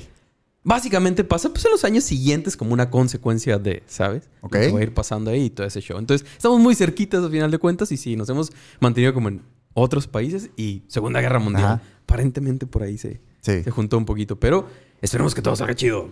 básicamente 0.63 1.23
pasa 1.23 1.49
pues 1.49 1.63
en 1.65 1.71
los 1.71 1.83
años 1.85 2.03
siguientes 2.03 2.57
como 2.57 2.73
una 2.73 2.89
consecuencia 2.91 3.57
de, 3.57 3.81
¿sabes? 3.87 4.29
Ok. 4.41 4.53
Lo 4.55 4.59
que 4.61 4.71
va 4.73 4.79
a 4.79 4.83
ir 4.83 4.93
pasando 4.93 5.31
ahí 5.31 5.45
y 5.45 5.49
todo 5.49 5.65
ese 5.65 5.79
show. 5.81 5.97
Entonces, 5.97 6.27
estamos 6.35 6.59
muy 6.59 6.75
cerquitas 6.75 7.23
al 7.23 7.31
final 7.31 7.49
de 7.49 7.57
cuentas 7.57 7.91
y 7.91 7.97
sí, 7.97 8.15
nos 8.15 8.29
hemos 8.29 8.51
mantenido 8.79 9.13
como 9.13 9.29
en 9.29 9.41
otros 9.79 10.07
países 10.07 10.49
y 10.57 10.83
Segunda 10.87 11.21
Guerra 11.21 11.39
Mundial. 11.39 11.65
Ajá. 11.65 11.81
Aparentemente 12.03 12.65
por 12.65 12.83
ahí 12.83 12.97
se, 12.97 13.21
Sí. 13.41 13.63
se 13.63 13.71
juntó 13.71 13.97
un 13.97 14.05
poquito, 14.05 14.39
pero 14.39 14.67
esperemos 15.01 15.35
que 15.35 15.41
todo 15.41 15.55
salga 15.55 15.75
chido. 15.75 16.09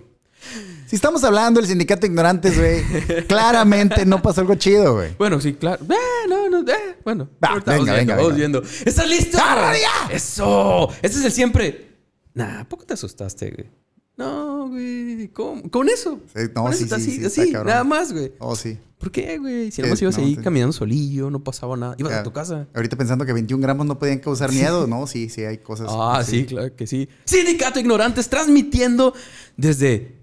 Si 0.85 0.95
estamos 0.95 1.23
hablando 1.23 1.59
del 1.59 1.67
sindicato 1.67 2.01
de 2.01 2.07
ignorantes, 2.07 2.57
güey, 2.57 2.83
claramente 3.27 4.05
no 4.05 4.21
pasó 4.21 4.41
algo 4.41 4.53
chido, 4.55 4.93
güey. 4.93 5.15
Bueno, 5.17 5.41
sí, 5.41 5.53
claro. 5.53 5.83
Eh, 5.85 6.27
no, 6.29 6.47
no, 6.49 6.59
eh, 6.71 6.97
bueno. 7.03 7.27
Ahorita 7.41 7.73
venga, 7.73 7.93
venga, 7.93 8.15
vamos 8.15 8.33
venga. 8.33 8.37
viendo. 8.39 8.61
¿Estás 8.85 9.09
listo? 9.09 9.37
¡Agárrate 9.39 9.79
ya! 9.81 10.13
¡Eso! 10.15 10.89
Ese 11.01 11.19
es 11.19 11.25
el 11.25 11.31
siempre. 11.31 11.89
Nah, 12.35 12.59
¿a 12.61 12.69
poco 12.69 12.85
te 12.85 12.93
asustaste, 12.93 13.49
güey? 13.49 13.69
No, 14.17 14.69
güey. 14.69 15.27
¿Cómo? 15.29 15.69
Con 15.69 15.89
eso. 15.89 16.19
No, 16.55 16.63
Con 16.63 16.73
sí, 16.73 16.87
así, 16.91 17.29
sí, 17.29 17.51
nada 17.51 17.83
más, 17.83 18.13
güey. 18.13 18.33
Oh, 18.39 18.55
sí. 18.55 18.77
¿Por 18.97 19.11
qué, 19.11 19.37
güey? 19.37 19.71
Si 19.71 19.81
nada 19.81 19.93
más 19.93 20.01
ibas 20.01 20.17
no, 20.17 20.23
ahí 20.23 20.35
sí. 20.35 20.41
caminando 20.41 20.71
solillo, 20.71 21.29
no 21.29 21.43
pasaba 21.43 21.75
nada. 21.75 21.95
Ibas 21.97 22.13
a 22.13 22.23
tu 22.23 22.31
casa. 22.31 22.67
Ahorita 22.73 22.95
pensando 22.95 23.25
que 23.25 23.33
21 23.33 23.61
gramos 23.61 23.85
no 23.85 23.99
podían 23.99 24.19
causar 24.19 24.51
miedo. 24.51 24.87
No, 24.87 25.05
sí, 25.05 25.29
sí, 25.29 25.43
hay 25.43 25.57
cosas. 25.57 25.87
Ah, 25.89 26.23
sí, 26.25 26.45
claro 26.45 26.73
que 26.75 26.87
sí. 26.87 27.09
Sindicato 27.25 27.79
Ignorantes 27.79 28.29
transmitiendo 28.29 29.13
desde 29.57 30.15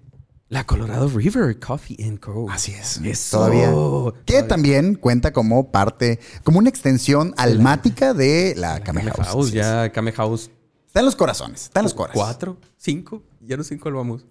la 0.49 0.65
Colorado 0.65 1.07
River 1.07 1.59
Coffee 1.59 1.97
and 2.03 2.19
Co. 2.19 2.47
Así 2.49 2.71
es. 2.73 2.99
Eso. 3.03 3.37
Todavía. 3.37 3.67
Que 4.25 4.33
Todavía. 4.33 4.47
también 4.47 4.95
cuenta 4.95 5.31
como 5.31 5.71
parte, 5.71 6.19
como 6.43 6.57
una 6.57 6.69
extensión 6.69 7.35
almática 7.37 8.15
de 8.15 8.55
la 8.57 8.79
Kame 8.79 9.01
Kame 9.01 9.11
House. 9.11 9.27
House, 9.27 9.51
ya 9.51 9.91
Kame 9.91 10.11
House 10.13 10.49
Está 10.93 10.99
en 10.99 11.07
los 11.07 11.15
corazones, 11.15 11.63
está 11.63 11.79
en 11.79 11.85
los 11.85 11.95
corazones. 11.95 12.23
¿Cuatro? 12.23 12.57
¿Cinco? 12.77 13.23
Ya 13.45 13.57
no 13.57 13.63
sé 13.63 13.73
en 13.75 13.79
cuál 13.79 13.93
vamos. 13.95 14.25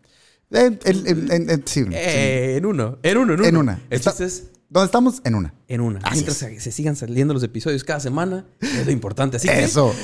Eh, 0.51 0.79
en- 0.85 1.51
en- 1.51 1.67
sí, 1.67 1.85
Eh, 1.93 2.57
en 2.59 2.67
uno. 2.67 2.99
En 3.03 3.17
uno, 3.19 3.33
en 3.35 3.41
uno. 3.41 3.49
En 3.49 3.57
una. 3.57 3.81
El 3.91 3.97
Está- 3.99 4.11
chiste 4.11 4.25
es 4.27 4.49
¿Dónde 4.69 4.87
estamos? 4.87 5.21
En 5.25 5.35
una. 5.35 5.55
en 5.69 5.81
una. 5.83 5.99
Así 6.01 6.15
Mientras 6.15 6.43
es. 6.43 6.63
se 6.63 6.73
sigan 6.73 6.97
saliendo 6.97 7.35
los 7.35 7.43
episodios 7.43 7.85
cada 7.85 8.01
semana, 8.01 8.47
es 8.61 8.87
lo 8.87 8.93
importante. 8.93 9.37
Así 9.37 9.47
que 9.49 9.65
Eso. 9.65 9.95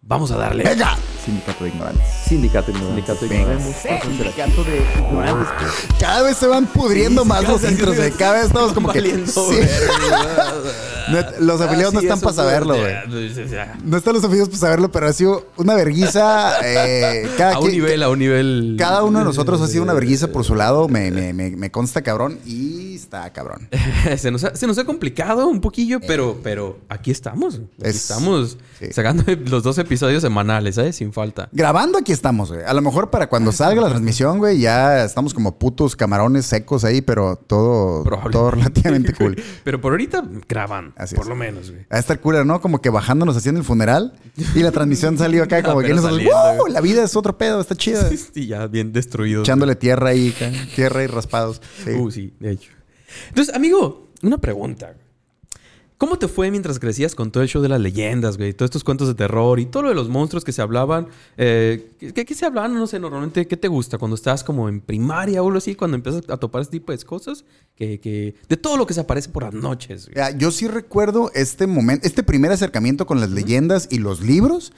vamos 0.00 0.30
a 0.32 0.36
darle. 0.36 0.64
Venga. 0.64 0.96
Sindicato 1.26 1.64
de 1.64 1.70
ignorantes. 1.70 2.06
Sindicato 2.26 2.70
Ignorantes. 2.70 3.04
Sindicato 3.04 3.28
Venga. 3.28 4.00
Sindicato 4.02 4.64
de 4.64 4.76
Ignorantes. 5.00 5.48
Cada 6.00 6.22
vez 6.22 6.36
se 6.36 6.46
van 6.46 6.66
pudriendo 6.66 7.22
Sí, 7.22 7.28
más 7.28 7.42
los 7.48 7.62
intros, 7.64 7.96
güey. 7.96 8.10
Cada 8.12 8.32
vez 8.34 8.44
estamos 8.46 8.72
como 8.72 8.92
que. 8.92 9.00
Sí. 9.26 9.40
Los 11.40 11.60
afiliados 11.60 11.94
no 11.94 12.00
están 12.00 12.18
es, 12.18 12.24
para 12.24 12.34
saberlo, 12.34 12.74
güey. 12.76 12.94
güey. 13.08 13.30
No 13.84 13.96
están 13.96 14.14
los 14.14 14.24
afiliados 14.24 14.48
para 14.48 14.60
saberlo, 14.60 14.90
pero 14.90 15.06
ha 15.06 15.12
sido 15.12 15.46
una 15.56 15.74
verguiza. 15.74 16.54
eh, 16.64 17.28
cada, 17.38 17.54
A 17.54 17.58
un 17.60 17.66
quien- 17.66 17.72
nivel, 17.82 18.02
a 18.02 18.08
un 18.08 18.18
nivel. 18.18 18.76
cada 18.78 19.04
uno 19.04 19.20
de 19.20 19.24
nosotros 19.24 19.60
ha 19.60 19.68
sido 19.68 19.82
una 19.84 19.92
verguiza 19.94 20.28
por 20.28 20.44
su 20.44 20.54
lado. 20.56 20.88
Me, 20.88 21.10
me, 21.10 21.32
me, 21.32 21.50
me 21.50 21.70
consta 21.70 22.02
cabrón 22.02 22.38
y 22.44 22.96
está 22.96 23.32
cabrón. 23.32 23.68
se, 24.16 24.30
nos 24.30 24.42
ha, 24.44 24.56
se 24.56 24.66
nos 24.66 24.78
ha 24.78 24.84
complicado 24.84 25.46
un 25.46 25.60
poquillo, 25.60 26.00
pero, 26.06 26.40
pero 26.42 26.78
aquí 26.88 27.10
estamos. 27.12 27.56
Aquí 27.56 27.66
Es- 27.82 27.96
estamos 27.96 28.58
sí. 28.80 28.86
sacando 28.92 29.24
los 29.46 29.62
dos 29.62 29.78
episodios 29.78 30.22
semanales, 30.22 30.74
¿sabes? 30.74 30.96
Sin 30.96 31.12
falta. 31.16 31.48
Grabando 31.50 31.96
aquí 31.96 32.12
estamos, 32.12 32.52
güey. 32.52 32.62
A 32.64 32.74
lo 32.74 32.82
mejor 32.82 33.10
para 33.10 33.28
cuando 33.28 33.50
salga 33.50 33.80
la 33.80 33.88
transmisión, 33.88 34.38
güey, 34.38 34.60
ya 34.60 35.02
estamos 35.02 35.32
como 35.32 35.58
putos 35.58 35.96
camarones 35.96 36.44
secos 36.44 36.84
ahí, 36.84 37.00
pero 37.00 37.36
todo, 37.36 38.04
todo 38.30 38.50
relativamente 38.50 39.14
cool. 39.18 39.42
Pero 39.64 39.80
por 39.80 39.92
ahorita 39.92 40.22
graban, 40.46 40.92
Así 40.96 41.14
por 41.14 41.24
es. 41.24 41.28
lo 41.30 41.34
menos, 41.34 41.70
güey. 41.70 41.86
A 41.88 41.98
estar 41.98 42.20
cura, 42.20 42.44
¿no? 42.44 42.60
Como 42.60 42.82
que 42.82 42.90
bajándonos 42.90 43.34
haciendo 43.34 43.60
el 43.60 43.66
funeral 43.66 44.12
y 44.54 44.60
la 44.60 44.72
transmisión 44.72 45.16
salió 45.24 45.42
acá 45.44 45.62
como 45.62 45.80
que 45.80 45.94
nosotros, 45.94 46.22
¡wow! 46.22 46.60
güey. 46.60 46.72
La 46.74 46.82
vida 46.82 47.02
es 47.02 47.16
otro 47.16 47.38
pedo, 47.38 47.60
está 47.60 47.74
chida. 47.74 48.10
Y 48.34 48.48
ya 48.48 48.66
bien 48.66 48.92
destruido. 48.92 49.40
Echándole 49.40 49.74
tierra 49.76 50.10
ahí, 50.10 50.34
tierra 50.74 51.02
y 51.02 51.06
raspados. 51.06 51.62
Sí. 51.82 51.92
Uh, 51.92 52.10
sí, 52.10 52.34
de 52.38 52.52
hecho. 52.52 52.70
Entonces, 53.30 53.54
amigo, 53.54 54.10
una 54.22 54.36
pregunta. 54.36 54.94
¿Cómo 55.98 56.18
te 56.18 56.28
fue 56.28 56.50
mientras 56.50 56.78
crecías 56.78 57.14
con 57.14 57.30
todo 57.30 57.42
el 57.42 57.48
show 57.48 57.62
de 57.62 57.70
las 57.70 57.80
leyendas, 57.80 58.36
güey? 58.36 58.52
Todos 58.52 58.66
estos 58.68 58.84
cuentos 58.84 59.08
de 59.08 59.14
terror 59.14 59.58
y 59.58 59.64
todo 59.64 59.84
lo 59.84 59.88
de 59.88 59.94
los 59.94 60.10
monstruos 60.10 60.44
que 60.44 60.52
se 60.52 60.60
hablaban. 60.60 61.08
Eh, 61.38 61.92
¿qué, 61.98 62.26
qué 62.26 62.34
se 62.34 62.44
hablaban? 62.44 62.74
No 62.74 62.86
sé, 62.86 62.98
normalmente, 62.98 63.46
¿qué 63.46 63.56
te 63.56 63.66
gusta? 63.68 63.96
Cuando 63.96 64.14
estás 64.14 64.44
como 64.44 64.68
en 64.68 64.82
primaria 64.82 65.42
o 65.42 65.46
algo 65.46 65.56
así, 65.56 65.74
cuando 65.74 65.96
empiezas 65.96 66.22
a 66.28 66.36
topar 66.36 66.60
este 66.60 66.72
tipo 66.72 66.92
de 66.92 66.98
cosas. 66.98 67.44
Que, 67.76 67.98
que- 68.00 68.34
de 68.48 68.56
todo 68.58 68.76
lo 68.76 68.86
que 68.86 68.92
se 68.94 69.00
aparece 69.00 69.30
por 69.30 69.42
las 69.44 69.54
noches, 69.54 70.10
güey. 70.12 70.38
Yo 70.38 70.50
sí 70.50 70.66
recuerdo 70.68 71.30
este 71.34 71.66
momento, 71.66 72.06
este 72.06 72.22
primer 72.22 72.52
acercamiento 72.52 73.06
con 73.06 73.18
las 73.20 73.30
leyendas 73.30 73.88
y 73.90 73.98
los 73.98 74.20
libros. 74.20 74.72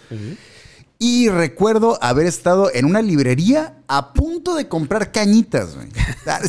Y 1.00 1.28
recuerdo 1.28 1.96
haber 2.02 2.26
estado 2.26 2.70
en 2.74 2.84
una 2.84 3.02
librería 3.02 3.76
a 3.86 4.12
punto 4.12 4.56
de 4.56 4.66
comprar 4.66 5.12
cañitas, 5.12 5.76
güey. 5.76 5.86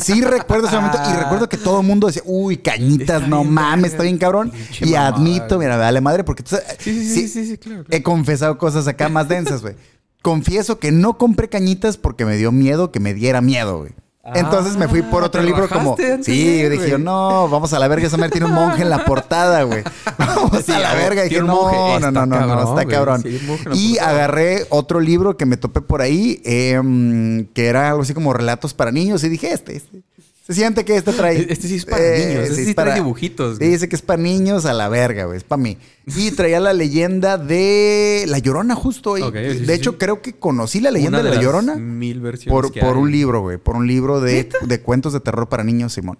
Sí 0.02 0.22
recuerdo 0.22 0.66
ese 0.66 0.74
momento 0.76 0.98
y 1.08 1.16
recuerdo 1.16 1.48
que 1.48 1.56
todo 1.56 1.80
el 1.82 1.86
mundo 1.86 2.08
decía, 2.08 2.22
uy, 2.24 2.56
cañitas, 2.56 3.16
Está 3.22 3.28
no 3.28 3.44
mames, 3.44 3.92
está 3.92 4.02
bien 4.02 4.18
cabrón. 4.18 4.50
Y 4.80 4.86
mamada, 4.86 5.06
admito, 5.06 5.54
güey. 5.56 5.68
mira, 5.68 5.76
vale 5.76 6.00
madre, 6.00 6.24
porque 6.24 6.42
tú 6.42 6.50
sabes- 6.56 6.66
Sí, 6.80 6.92
sí, 6.92 7.14
sí, 7.14 7.28
sí, 7.28 7.46
sí, 7.46 7.58
claro, 7.58 7.84
claro. 7.84 7.96
he 7.96 8.02
confesado 8.02 8.58
cosas 8.58 8.88
acá 8.88 9.08
más 9.08 9.28
densas, 9.28 9.62
güey. 9.62 9.76
Confieso 10.20 10.80
que 10.80 10.90
no 10.90 11.16
compré 11.16 11.48
cañitas 11.48 11.96
porque 11.96 12.24
me 12.24 12.36
dio 12.36 12.50
miedo 12.50 12.90
que 12.90 12.98
me 12.98 13.14
diera 13.14 13.40
miedo, 13.40 13.78
güey. 13.78 13.92
Entonces 14.22 14.76
me 14.76 14.86
fui 14.86 15.00
por 15.02 15.22
Ah, 15.22 15.26
otro 15.26 15.42
libro 15.42 15.66
como... 15.68 15.92
antes 15.92 16.26
Sí, 16.26 16.60
yo 16.60 16.68
dije, 16.68 16.98
no, 16.98 17.48
vamos 17.48 17.72
a 17.72 17.78
la 17.78 17.88
verga, 17.88 18.06
esa 18.06 18.18
madre 18.18 18.32
tiene 18.32 18.46
un 18.46 18.52
monje 18.52 18.82
en 18.82 18.90
la 18.90 19.04
portada, 19.04 19.62
güey. 19.62 19.82
Vamos 20.18 20.62
Sí, 20.64 20.72
a 20.72 20.78
la 20.78 20.94
verga. 20.94 21.24
Y 21.24 21.30
dije, 21.30 21.40
no, 21.42 21.98
no, 21.98 22.10
no, 22.10 22.26
no, 22.26 22.46
no, 22.46 22.62
está 22.76 22.84
cabrón. 22.86 23.22
Sí, 23.22 23.40
y 23.72 23.98
agarré 23.98 24.66
otro 24.68 25.00
libro 25.00 25.36
que 25.38 25.46
me 25.46 25.56
topé 25.56 25.80
por 25.80 26.02
ahí, 26.02 26.40
em, 26.44 27.46
que 27.46 27.66
era 27.66 27.88
algo 27.88 28.02
así 28.02 28.12
como 28.12 28.32
relatos 28.34 28.74
para 28.74 28.92
niños. 28.92 29.24
Y 29.24 29.30
dije, 29.30 29.52
este, 29.52 29.76
este. 29.76 30.02
Se 30.50 30.54
siente 30.54 30.84
que 30.84 30.96
este 30.96 31.12
trae... 31.12 31.46
Este 31.48 31.68
sí 31.68 31.76
es 31.76 31.84
para 31.84 32.02
niños, 32.02 32.48
este 32.48 32.60
es 32.62 32.66
sí 32.68 32.74
trae 32.74 32.94
dibujitos, 32.94 33.52
Sí, 33.54 33.58
güey. 33.60 33.70
dice 33.70 33.88
que 33.88 33.94
es 33.96 34.02
para 34.02 34.20
niños 34.20 34.66
a 34.66 34.72
la 34.72 34.88
verga, 34.88 35.26
güey. 35.26 35.36
Es 35.36 35.44
para 35.44 35.62
mí. 35.62 35.78
Y 36.06 36.30
traía 36.36 36.58
la 36.58 36.72
leyenda 36.72 37.38
de 37.38 38.24
La 38.26 38.38
Llorona 38.38 38.74
justo. 38.74 39.16
y 39.16 39.22
Ok, 39.22 39.34
sí, 39.34 39.40
de 39.40 39.66
sí, 39.66 39.72
hecho, 39.72 39.92
sí. 39.92 39.96
creo 39.98 40.22
que 40.22 40.32
conocí 40.34 40.80
la 40.80 40.90
leyenda 40.90 41.20
Una 41.20 41.30
de, 41.30 41.36
La 41.36 41.40
Llorona 41.42 41.76
Mil 41.76 42.20
versiones 42.20 42.52
por, 42.52 42.72
que 42.72 42.80
por 42.80 42.96
hay. 42.96 43.02
un 43.02 43.10
libro, 43.12 43.40
güey. 43.42 43.58
Por 43.58 43.76
un 43.76 43.86
libro 43.86 44.20
de, 44.20 44.48
de 44.62 44.80
cuentos 44.80 45.12
de 45.12 45.20
terror 45.20 45.48
para 45.48 45.62
niños, 45.62 45.92
Simón. 45.92 46.18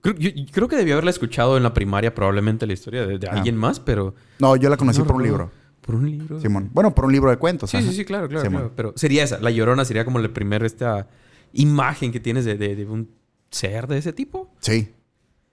Creo, 0.00 0.14
yo- 0.14 0.30
yo 0.30 0.44
creo 0.52 0.68
que 0.68 0.76
debí 0.76 0.92
haberla 0.92 1.10
escuchado 1.10 1.56
en 1.56 1.64
la 1.64 1.74
primaria, 1.74 2.14
probablemente 2.14 2.66
la 2.68 2.72
historia 2.74 3.04
de, 3.06 3.18
de 3.18 3.26
Ah. 3.28 3.32
alguien 3.32 3.56
más, 3.56 3.80
pero. 3.80 4.14
No, 4.38 4.54
yo 4.54 4.70
la 4.70 4.76
conocí 4.76 5.00
no 5.00 5.06
por 5.06 5.16
un 5.16 5.22
libro. 5.24 5.50
Por 5.80 5.96
un 5.96 6.08
libro. 6.08 6.40
Simón. 6.40 6.70
Bueno, 6.72 6.94
por 6.94 7.06
un 7.06 7.12
libro 7.12 7.28
de 7.30 7.38
cuentos. 7.38 7.70
Sí, 7.70 7.78
ajá. 7.78 7.88
sí, 7.90 7.96
sí, 7.96 8.04
claro, 8.04 8.28
claro. 8.28 8.72
Pero 8.76 8.92
sería 8.94 9.24
esa. 9.24 9.40
La 9.40 9.50
llorona 9.50 9.84
sería 9.84 10.04
como 10.04 10.20
la 10.20 10.28
primera 10.32 10.64
esta 10.64 11.08
imagen 11.52 12.12
que 12.12 12.20
tienes 12.20 12.44
de, 12.44 12.54
de- 12.56 12.76
de 12.76 12.84
un 12.86 13.10
ser 13.52 13.86
de 13.86 13.98
ese 13.98 14.12
tipo. 14.12 14.50
Sí. 14.60 14.88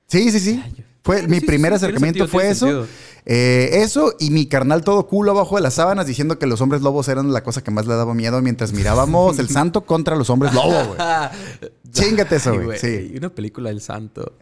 Sí, 0.08 0.32
sí, 0.32 0.40
sí. 0.40 0.62
Ay, 0.66 0.74
yo- 0.78 0.84
Fue, 1.04 1.26
mi 1.28 1.40
sí, 1.40 1.46
primer 1.46 1.72
sí, 1.72 1.76
acercamiento 1.78 2.26
sentido, 2.26 2.28
fue 2.28 2.50
eso. 2.50 2.88
Eh, 3.26 3.70
eso 3.84 4.14
y 4.20 4.32
mi 4.32 4.48
carnal 4.48 4.84
todo 4.84 5.06
culo 5.08 5.32
abajo 5.32 5.56
de 5.56 5.62
las 5.62 5.76
sábanas 5.76 6.08
diciendo 6.08 6.40
que 6.40 6.48
los 6.48 6.62
hombres 6.62 6.82
lobos 6.82 7.08
eran 7.08 7.32
la 7.32 7.44
cosa 7.44 7.64
que 7.64 7.70
más 7.72 7.86
le 7.86 7.94
daba 7.96 8.14
miedo 8.16 8.42
mientras 8.42 8.74
mirábamos 8.74 9.38
El 9.40 9.50
Santo 9.50 9.86
contra 9.86 10.16
los 10.16 10.30
hombres 10.30 10.54
lobo, 10.54 10.72
güey. 10.88 11.00
Chíngate 11.92 12.36
eso, 12.38 12.60
güey. 12.62 12.80
Sí. 12.80 12.88
Eh, 12.88 13.14
una 13.18 13.30
película 13.30 13.70
del 13.70 13.82
santo. 13.82 14.38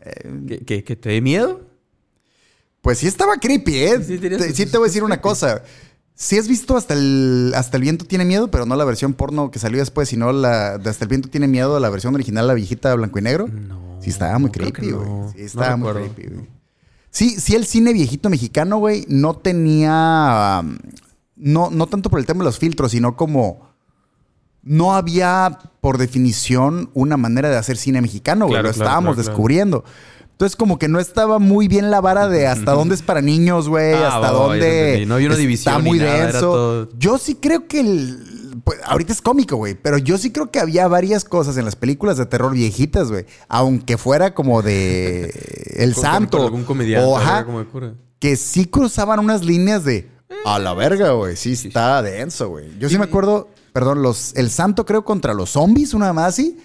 ¿Que, 0.48 0.60
que, 0.60 0.84
que 0.84 0.96
te 0.96 1.10
dé 1.10 1.22
miedo? 1.22 1.62
Pues 2.82 3.00
sí 3.00 3.08
estaba 3.08 3.38
creepy, 3.38 3.76
¿eh? 3.76 4.02
Sí, 4.04 4.18
tenía 4.18 4.38
Te- 4.38 4.48
sus- 4.48 4.56
sí 4.58 4.66
te 4.66 4.78
voy 4.78 4.86
a 4.86 4.90
decir 4.90 5.04
una 5.04 5.20
cosa. 5.22 5.64
Sí 6.20 6.36
has 6.36 6.48
visto 6.48 6.76
hasta 6.76 6.96
el, 6.96 7.54
hasta 7.56 7.78
el 7.78 7.84
viento 7.84 8.04
tiene 8.04 8.26
miedo, 8.26 8.50
pero 8.50 8.66
no 8.66 8.76
la 8.76 8.86
versión 8.86 9.14
porno 9.14 9.52
que 9.52 9.60
salió 9.60 9.78
después, 9.78 10.10
sino 10.10 10.32
la 10.32 10.80
de 10.80 10.90
hasta 10.90 11.06
el 11.06 11.10
viento 11.10 11.30
tiene 11.30 11.48
miedo, 11.48 11.80
la 11.80 11.92
versión 11.92 12.16
original, 12.16 12.48
la 12.48 12.56
viejita 12.56 12.96
blanco 12.96 13.20
y 13.20 13.22
negro. 13.22 13.48
No. 13.48 14.00
Sí 14.02 14.10
estaba 14.10 14.40
muy 14.40 14.50
creepy, 14.50 14.92
güey. 14.92 15.06
no. 15.08 15.30
Sí 15.32 15.38
No 15.42 15.46
estaba 15.46 15.78
muy 15.78 15.88
recuerdo. 15.90 16.14
creepy, 16.16 16.34
güey. 16.34 16.48
Sí, 17.12 17.40
sí 17.40 17.54
el 17.56 17.66
cine 17.68 17.94
viejito 17.94 18.32
mexicano, 18.32 18.78
güey, 18.80 19.06
no 19.08 19.36
tenía... 19.38 20.62
um, 20.64 20.78
no, 21.36 21.70
no 21.70 21.86
tanto 21.86 22.10
por 22.10 22.18
el 22.20 22.26
tema 22.26 22.40
de 22.40 22.46
los 22.46 22.58
filtros, 22.58 22.92
sino 22.92 23.16
como... 23.16 23.68
No 24.64 24.96
había, 24.96 25.60
por 25.82 26.00
definición, 26.00 26.90
una 26.96 27.16
manera 27.16 27.50
de 27.50 27.58
hacer 27.58 27.78
cine 27.78 28.02
mexicano, 28.02 28.46
güey. 28.46 28.56
Claro, 28.56 28.70
Lo 28.70 28.74
claro, 28.74 28.86
estábamos 28.86 29.16
claro. 29.16 29.30
descubriendo. 29.30 29.84
Entonces, 30.38 30.56
como 30.56 30.78
que 30.78 30.88
no 30.88 31.00
estaba 31.00 31.40
muy 31.40 31.68
bien 31.68 31.90
la 31.90 32.00
vara 32.00 32.30
de 32.30 32.46
hasta 32.46 32.74
dónde 32.74 32.94
es 32.94 33.02
para 33.02 33.22
niños, 33.22 33.68
güey, 33.68 33.96
Ah, 33.96 34.18
hasta 34.18 34.28
te 34.30 34.34
dónde. 34.36 35.06
No 35.08 35.16
había 35.16 35.30
una 35.30 35.36
división 35.36 35.74
Está 35.74 35.84
muy 35.84 35.98
nada, 35.98 36.26
denso. 36.28 36.40
todo- 36.42 36.90
Yo 37.00 37.18
sí 37.18 37.34
creo 37.42 37.68
que 37.68 37.80
el. 37.80 38.62
pues, 38.64 38.78
ahorita 38.86 39.14
es 39.14 39.22
cómico, 39.24 39.56
güey. 39.56 39.74
Pero 39.74 39.98
yo 39.98 40.16
sí 40.20 40.32
creo 40.32 40.52
que 40.52 40.60
había 40.60 40.88
varias 40.88 41.24
cosas 41.26 41.58
en 41.58 41.66
las 41.66 41.76
películas 41.76 42.18
de 42.18 42.28
terror 42.28 42.52
viejitas, 42.54 43.10
güey. 43.10 43.26
Aunque 43.48 43.98
fuera 43.98 44.36
como 44.36 44.62
de. 44.62 45.74
El 45.76 45.96
Con- 45.96 46.04
Santo. 46.04 46.38
con 46.38 46.46
algún 46.46 46.64
comediante. 46.66 47.04
o, 47.10 47.18
ajá, 47.18 47.44
como 47.44 47.64
de 47.64 47.94
que 48.20 48.36
sí 48.36 48.66
cruzaban 48.66 49.20
unas 49.20 49.44
líneas 49.44 49.84
de. 49.86 50.08
A 50.46 50.60
la 50.60 50.76
verga, 50.76 51.14
güey. 51.14 51.36
Sí, 51.36 51.54
está 51.54 52.00
denso, 52.04 52.50
güey. 52.50 52.78
Yo 52.78 52.90
sí 52.90 53.00
me 53.00 53.06
acuerdo. 53.06 53.50
Perdón, 53.74 54.02
los, 54.04 54.34
el 54.36 54.50
santo 54.52 54.86
creo 54.86 55.04
contra 55.04 55.34
los 55.34 55.52
zombies, 55.52 55.94
una 55.96 56.14
más 56.14 56.30
así. 56.30 56.60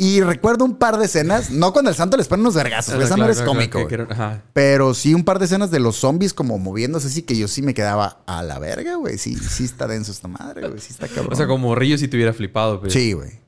Y 0.00 0.20
recuerdo 0.20 0.64
un 0.64 0.76
par 0.76 0.96
de 0.96 1.06
escenas. 1.06 1.50
No 1.50 1.72
cuando 1.72 1.90
el 1.90 1.96
santo 1.96 2.16
les 2.16 2.28
pone 2.28 2.40
unos 2.42 2.54
vergazos, 2.54 2.94
güey. 2.94 3.04
Esa 3.06 3.16
no 3.16 3.28
es 3.28 3.42
cómico. 3.42 3.82
güey. 3.82 4.06
Pero 4.52 4.94
sí 4.94 5.12
un 5.12 5.24
par 5.24 5.40
de 5.40 5.46
escenas 5.46 5.72
de 5.72 5.80
los 5.80 5.96
zombies 5.96 6.32
como 6.32 6.56
moviéndose 6.58 7.08
así 7.08 7.22
que 7.22 7.36
yo 7.36 7.48
sí 7.48 7.62
me 7.62 7.74
quedaba 7.74 8.22
a 8.26 8.44
la 8.44 8.60
verga, 8.60 8.94
güey. 8.94 9.18
Sí, 9.18 9.34
sí 9.34 9.64
está 9.64 9.88
denso 9.88 10.12
esta 10.12 10.28
madre, 10.28 10.68
güey. 10.68 10.80
Sí 10.80 10.92
está 10.92 11.08
cabrón. 11.08 11.28
O 11.32 11.36
sea, 11.36 11.48
como 11.48 11.74
Rillo 11.74 11.98
si 11.98 12.06
te 12.06 12.16
hubiera 12.16 12.32
flipado. 12.32 12.80
pues. 12.80 12.92
Sí, 12.92 13.12
güey. 13.12 13.40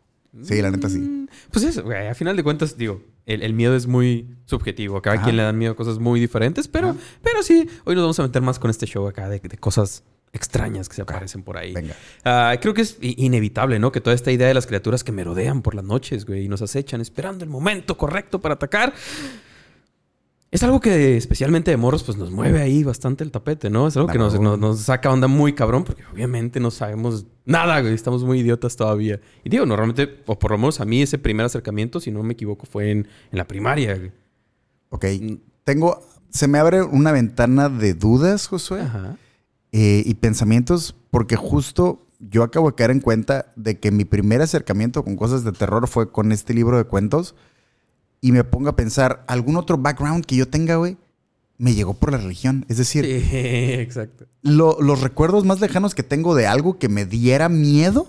Sí, 0.42 0.60
la 0.60 0.70
neta 0.72 0.88
sí. 0.88 0.98
Mm, 0.98 1.28
Pues 1.52 1.64
eso, 1.64 1.84
güey. 1.84 2.08
A 2.08 2.14
final 2.16 2.36
de 2.36 2.42
cuentas, 2.42 2.76
digo, 2.76 3.00
el, 3.26 3.42
el 3.42 3.52
miedo 3.54 3.76
es 3.76 3.86
muy 3.86 4.36
subjetivo. 4.46 4.96
A 4.96 5.02
cada 5.02 5.16
Ajá. 5.16 5.24
quien 5.24 5.36
le 5.36 5.44
dan 5.44 5.56
miedo 5.56 5.72
a 5.72 5.76
cosas 5.76 5.98
muy 6.00 6.18
diferentes. 6.18 6.66
Pero, 6.66 6.96
pero 7.22 7.44
sí, 7.44 7.68
hoy 7.84 7.94
nos 7.94 8.02
vamos 8.02 8.18
a 8.18 8.22
meter 8.24 8.42
más 8.42 8.58
con 8.58 8.70
este 8.70 8.86
show 8.86 9.06
acá 9.06 9.28
de, 9.28 9.38
de 9.38 9.56
cosas 9.56 10.02
extrañas 10.32 10.88
que 10.88 10.94
se 10.94 11.02
aparecen 11.02 11.42
por 11.42 11.56
ahí. 11.56 11.72
Venga. 11.72 11.94
Ah, 12.24 12.54
creo 12.60 12.72
que 12.74 12.82
es 12.82 12.98
inevitable, 13.00 13.78
¿no? 13.78 13.90
Que 13.92 14.00
toda 14.00 14.14
esta 14.14 14.30
idea 14.30 14.46
de 14.48 14.54
las 14.54 14.66
criaturas 14.66 15.02
que 15.02 15.12
merodean 15.12 15.62
por 15.62 15.74
las 15.74 15.84
noches, 15.84 16.24
güey, 16.26 16.44
y 16.44 16.48
nos 16.48 16.62
acechan 16.62 17.00
esperando 17.00 17.44
el 17.44 17.50
momento 17.50 17.96
correcto 17.96 18.40
para 18.40 18.54
atacar. 18.54 18.92
Es 20.52 20.64
algo 20.64 20.80
que 20.80 21.16
especialmente 21.16 21.70
de 21.70 21.76
morros 21.76 22.02
pues 22.02 22.18
nos 22.18 22.32
mueve 22.32 22.60
ahí 22.60 22.82
bastante 22.82 23.22
el 23.22 23.30
tapete, 23.30 23.70
¿no? 23.70 23.86
Es 23.86 23.96
algo 23.96 24.08
que 24.08 24.18
nos, 24.18 24.32
Claro. 24.34 24.56
nos- 24.56 24.58
nos 24.58 24.80
saca 24.80 25.08
onda 25.10 25.28
muy 25.28 25.52
cabrón 25.52 25.84
porque 25.84 26.02
obviamente 26.12 26.58
no 26.58 26.72
sabemos 26.72 27.24
nada, 27.44 27.80
güey. 27.80 27.94
Estamos 27.94 28.24
muy 28.24 28.40
idiotas 28.40 28.74
todavía. 28.74 29.20
Y 29.44 29.48
digo, 29.50 29.64
normalmente, 29.64 30.22
o 30.26 30.36
por 30.40 30.50
lo 30.50 30.58
menos 30.58 30.80
a 30.80 30.84
mí 30.84 31.02
ese 31.02 31.18
primer 31.18 31.46
acercamiento, 31.46 32.00
si 32.00 32.10
no 32.10 32.24
me 32.24 32.32
equivoco, 32.32 32.66
fue 32.66 32.90
en, 32.90 32.98
en 33.30 33.38
la 33.38 33.46
primaria. 33.46 33.96
güey. 33.96 34.10
Ok. 34.88 35.04
Tengo. 35.62 36.04
Se 36.30 36.48
me 36.48 36.58
abre 36.58 36.82
una 36.82 37.12
ventana 37.12 37.68
de 37.68 37.94
dudas, 37.94 38.48
Josué. 38.48 38.80
Ajá. 38.82 39.16
Eh, 39.72 40.02
y 40.04 40.14
pensamientos, 40.14 40.94
porque 41.10 41.36
justo 41.36 42.06
yo 42.18 42.42
acabo 42.42 42.68
de 42.70 42.74
caer 42.76 42.90
en 42.90 43.00
cuenta 43.00 43.52
de 43.56 43.78
que 43.78 43.90
mi 43.90 44.04
primer 44.04 44.42
acercamiento 44.42 45.04
con 45.04 45.16
cosas 45.16 45.42
de 45.44 45.52
terror 45.52 45.88
fue 45.88 46.10
con 46.12 46.32
este 46.32 46.52
libro 46.54 46.76
de 46.76 46.84
cuentos. 46.84 47.34
Y 48.20 48.32
me 48.32 48.44
pongo 48.44 48.68
a 48.68 48.76
pensar, 48.76 49.24
¿algún 49.28 49.56
otro 49.56 49.78
background 49.78 50.26
que 50.26 50.36
yo 50.36 50.46
tenga, 50.46 50.76
güey? 50.76 50.98
Me 51.56 51.74
llegó 51.74 51.94
por 51.94 52.12
la 52.12 52.18
religión. 52.18 52.66
Es 52.68 52.76
decir, 52.76 53.04
Sí, 53.06 53.28
exacto. 53.80 54.26
lo- 54.42 54.80
los 54.82 55.00
recuerdos 55.00 55.44
más 55.46 55.60
lejanos 55.60 55.94
que 55.94 56.02
tengo 56.02 56.34
de 56.34 56.46
algo 56.46 56.78
que 56.78 56.88
me 56.90 57.06
diera 57.06 57.48
miedo, 57.48 58.08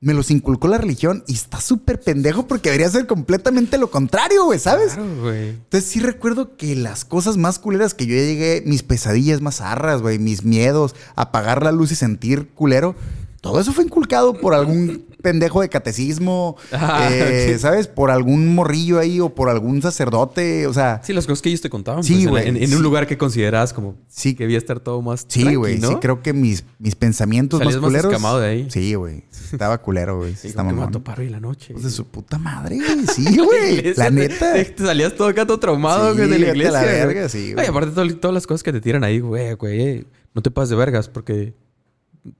me 0.00 0.14
los 0.14 0.30
inculcó 0.30 0.66
la 0.66 0.78
religión 0.78 1.24
y 1.26 1.34
está 1.34 1.60
súper 1.60 2.00
pendejo 2.00 2.46
porque 2.46 2.70
debería 2.70 2.88
ser 2.90 3.06
completamente 3.06 3.76
lo 3.76 3.90
contrario, 3.90 4.44
güey, 4.46 4.58
¿sabes? 4.58 4.94
Claro, 4.94 5.20
güey. 5.20 5.50
Entonces 5.50 5.90
sí 5.90 6.00
recuerdo 6.00 6.56
que 6.56 6.74
las 6.74 7.04
cosas 7.04 7.36
más 7.36 7.58
culeras 7.58 7.92
que 7.92 8.06
yo 8.06 8.14
llegué, 8.14 8.62
mis 8.64 8.82
pesadillas 8.82 9.42
más 9.42 9.60
arras, 9.60 10.00
güey, 10.00 10.18
mis 10.18 10.42
miedos, 10.42 10.94
apagar 11.16 11.62
la 11.62 11.72
luz 11.72 11.92
y 11.92 11.96
sentir 11.96 12.48
culero, 12.54 12.94
todo 13.40 13.60
eso 13.60 13.72
fue 13.72 13.84
inculcado 13.84 14.34
por 14.34 14.54
algún 14.54 15.06
pendejo 15.22 15.60
de 15.60 15.68
catecismo, 15.68 16.56
Ah, 16.72 17.08
eh. 17.10 17.56
¿sabes? 17.58 17.86
Por 17.86 18.10
algún 18.10 18.54
morrillo 18.54 18.98
ahí 18.98 19.20
o 19.20 19.34
por 19.34 19.48
algún 19.48 19.82
sacerdote, 19.82 20.66
o 20.66 20.72
sea, 20.72 21.00
Sí, 21.04 21.12
las 21.12 21.26
cosas 21.26 21.42
que 21.42 21.48
ellos 21.50 21.60
te 21.60 21.68
contaban. 21.70 22.02
Sí, 22.04 22.12
pues, 22.14 22.24
en- 22.24 22.30
güey, 22.30 22.48
En, 22.48 22.56
en 22.56 22.68
sí. 22.68 22.74
un 22.74 22.82
lugar 22.82 23.06
que 23.06 23.18
consideras 23.18 23.72
como 23.72 23.96
Sí. 24.08 24.34
que 24.34 24.44
debía 24.44 24.58
estar 24.58 24.80
todo 24.80 25.02
más 25.02 25.24
sí, 25.28 25.54
güey, 25.54 25.78
¿no? 25.78 25.88
sí 25.88 25.94
creo 26.00 26.22
que 26.22 26.32
mis, 26.32 26.64
mis 26.78 26.94
pensamientos 26.94 27.60
más 27.64 27.74
más 27.74 27.76
culeros. 27.82 28.12
escamado 28.12 28.40
de 28.40 28.48
ahí. 28.48 28.70
Sí, 28.70 28.94
güey, 28.94 29.24
estaba 29.52 29.78
culero, 29.82 30.18
güey, 30.18 30.34
Sí, 30.36 30.48
está 30.48 30.62
me 30.62 30.72
mamón. 30.72 31.02
en 31.18 31.32
la 31.32 31.40
noche. 31.40 31.74
De 31.74 31.90
su 31.90 32.06
puta 32.06 32.38
madre, 32.38 32.76
güey, 32.76 33.06
sí, 33.14 33.36
güey, 33.38 33.94
la 33.94 34.04
te- 34.06 34.10
neta. 34.10 34.52
Te, 34.54 34.64
te 34.64 34.84
salías 34.84 35.14
todo 35.14 35.28
acá 35.28 35.46
todo 35.46 35.58
traumado, 35.58 36.12
Sí, 36.12 36.18
güey, 36.18 36.30
de 36.30 36.38
la 36.38 36.48
iglesia. 36.48 36.72
la 36.72 36.82
verga, 36.82 37.28
sí, 37.28 37.52
güey. 37.52 37.64
Ay, 37.64 37.70
aparte 37.70 37.92
todas 38.14 38.34
las 38.34 38.46
cosas 38.46 38.62
que 38.62 38.72
te 38.72 38.80
tiran 38.80 39.04
ahí, 39.04 39.20
güey, 39.20 39.54
güey, 39.54 39.80
eh, 39.80 40.04
no 40.34 40.42
te 40.42 40.50
pases 40.50 40.70
de 40.70 40.76
vergas 40.76 41.08
porque 41.08 41.54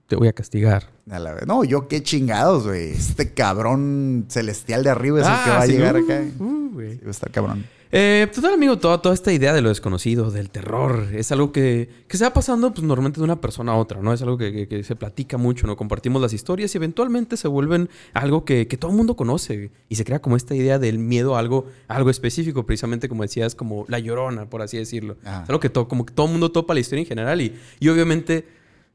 te 0.07 0.15
voy 0.15 0.27
a 0.27 0.33
castigar. 0.33 0.89
A 1.09 1.19
la 1.19 1.33
vez. 1.33 1.47
No, 1.47 1.63
yo 1.63 1.87
qué 1.87 2.03
chingados, 2.03 2.67
güey. 2.67 2.91
Este 2.91 3.33
cabrón 3.33 4.25
celestial 4.29 4.83
de 4.83 4.89
arriba 4.91 5.19
es 5.21 5.25
el 5.27 5.33
que 5.33 5.49
Ah, 5.49 5.55
va 5.57 5.61
a 5.61 5.67
llegar 5.67 5.95
uh, 5.95 6.03
acá. 6.05 6.23
uh. 6.39 6.61
Sí, 6.79 6.99
va 7.03 7.07
a 7.07 7.11
estar 7.11 7.31
cabrón. 7.31 7.65
Eh, 7.93 8.25
total, 8.33 8.53
amigo, 8.53 8.77
toda, 8.77 9.01
toda 9.01 9.13
esta 9.13 9.33
idea 9.33 9.51
de 9.51 9.61
lo 9.61 9.67
desconocido, 9.67 10.31
del 10.31 10.49
terror, 10.49 11.09
es 11.13 11.29
algo 11.33 11.51
que, 11.51 11.89
que 12.07 12.15
se 12.15 12.23
va 12.23 12.31
pasando 12.31 12.71
pues, 12.73 12.83
normalmente 12.87 13.19
de 13.19 13.25
una 13.25 13.41
persona 13.41 13.73
a 13.73 13.75
otra, 13.75 14.01
¿no? 14.01 14.13
Es 14.13 14.21
algo 14.21 14.37
que, 14.37 14.53
que- 14.53 14.67
que 14.69 14.83
se 14.85 14.95
platica 14.95 15.37
mucho, 15.37 15.67
¿no? 15.67 15.75
Compartimos 15.75 16.21
las 16.21 16.31
historias 16.31 16.73
y 16.73 16.77
eventualmente 16.77 17.35
se 17.35 17.49
vuelven 17.49 17.89
algo 18.13 18.45
que, 18.45 18.67
que 18.67 18.77
todo 18.77 18.91
el 18.91 18.97
mundo 18.97 19.17
conoce 19.17 19.71
y 19.89 19.95
se 19.95 20.05
crea 20.05 20.21
como 20.21 20.37
esta 20.37 20.55
idea 20.55 20.79
del 20.79 20.99
miedo 20.99 21.35
a 21.35 21.39
algo, 21.39 21.65
a 21.89 21.97
algo 21.97 22.09
específico, 22.09 22.65
precisamente 22.65 23.09
como 23.09 23.23
decías, 23.23 23.55
como 23.55 23.83
la 23.89 23.99
llorona, 23.99 24.49
por 24.49 24.61
así 24.61 24.77
decirlo. 24.77 25.17
Ajá. 25.25 25.43
Es 25.43 25.49
algo 25.49 25.59
que, 25.59 25.69
to- 25.69 25.89
como 25.89 26.05
que 26.05 26.13
todo 26.13 26.27
el 26.27 26.31
mundo 26.31 26.49
topa 26.53 26.73
la 26.73 26.79
historia 26.79 27.01
en 27.01 27.07
general 27.09 27.41
y, 27.41 27.53
y 27.81 27.89
obviamente 27.89 28.47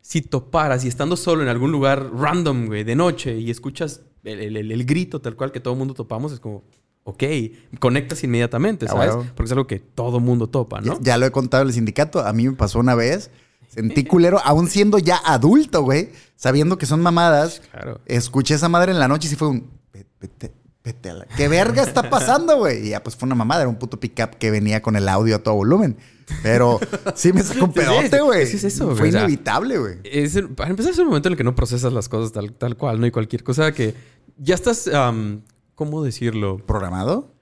si 0.08 0.22
toparas 0.22 0.84
y 0.84 0.88
estando 0.88 1.16
solo 1.16 1.42
en 1.42 1.48
algún 1.48 1.72
lugar 1.72 2.10
random, 2.14 2.66
güey, 2.66 2.84
de 2.84 2.94
noche 2.94 3.36
y 3.38 3.50
escuchas 3.50 4.02
el, 4.22 4.56
el- 4.56 4.70
el- 4.70 4.84
grito 4.86 5.20
tal 5.20 5.34
cual 5.34 5.50
que 5.50 5.58
todo 5.58 5.74
el 5.74 5.78
mundo 5.78 5.94
topamos, 5.94 6.30
es 6.32 6.38
como, 6.38 6.62
ok, 7.02 7.24
conectas 7.80 8.22
inmediatamente, 8.22 8.86
Ah, 8.88 8.92
¿sabes? 8.92 9.14
Porque 9.34 9.46
es 9.46 9.52
algo 9.52 9.66
que 9.66 9.80
todo 9.80 10.18
el 10.18 10.22
mundo 10.22 10.48
topa, 10.48 10.80
¿no? 10.80 10.94
Ya, 10.94 11.00
ya 11.12 11.18
lo 11.18 11.26
he 11.26 11.32
contado 11.32 11.62
en 11.64 11.68
el 11.70 11.74
sindicato. 11.74 12.20
A 12.24 12.32
mí 12.32 12.48
me 12.48 12.54
pasó 12.54 12.78
una 12.78 12.94
vez. 12.94 13.30
Sentí 13.68 14.04
culero, 14.04 14.38
aún 14.44 14.68
siendo 14.68 14.98
ya 14.98 15.16
adulto, 15.24 15.82
güey. 15.82 16.10
Sabiendo 16.36 16.78
que 16.78 16.86
son 16.86 17.02
mamadas. 17.02 17.60
Claro. 17.72 18.00
Escuché 18.06 18.54
esa 18.54 18.68
madre 18.68 18.92
en 18.92 19.00
la 19.00 19.08
noche 19.08 19.26
y 19.26 19.30
sí 19.30 19.36
fue 19.36 19.48
un... 19.48 19.68
"Ve- 19.92 20.06
Vete, 20.20 20.52
vete 20.84 21.10
a 21.10 21.14
la... 21.14 21.24
¿Qué 21.36 21.48
verga 21.48 21.82
está 21.82 22.08
pasando, 22.08 22.58
güey? 22.58 22.86
Y 22.86 22.90
ya 22.90 23.02
pues 23.02 23.16
fue 23.16 23.26
una 23.26 23.34
mamada. 23.34 23.62
Era 23.62 23.68
un 23.68 23.76
puto 23.76 23.98
pickup 23.98 24.36
que 24.38 24.52
venía 24.52 24.80
con 24.82 24.94
el 24.94 25.08
audio 25.08 25.34
a 25.36 25.38
todo 25.40 25.54
volumen. 25.56 25.96
Pero 26.42 26.80
sí 27.14 27.32
me 27.32 27.42
sacó 27.42 27.66
un 27.66 27.72
pedote, 27.72 28.20
güey. 28.20 28.50
que 28.50 28.56
es 28.56 28.64
eso, 28.64 28.86
güey, 28.86 28.96
Fue 28.96 29.08
o 29.08 29.12
sea, 29.12 29.20
inevitable, 29.20 29.78
güey. 29.78 29.96
Para 30.54 30.70
empezar, 30.70 30.92
es 30.92 30.98
el 30.98 31.06
momento 31.06 31.28
en 31.28 31.32
el 31.34 31.36
que 31.38 31.44
no 31.44 31.54
procesas 31.54 31.92
las 31.92 32.08
cosas 32.08 32.32
tal, 32.32 32.52
tal 32.52 32.76
cual, 32.76 33.00
¿no? 33.00 33.06
Y 33.06 33.10
cualquier 33.10 33.44
cosa 33.44 33.72
que 33.72 33.94
ya 34.36 34.54
estás, 34.54 34.90
¿cómo 35.74 36.04
decirlo? 36.04 36.58
¿Programado? 36.58 37.35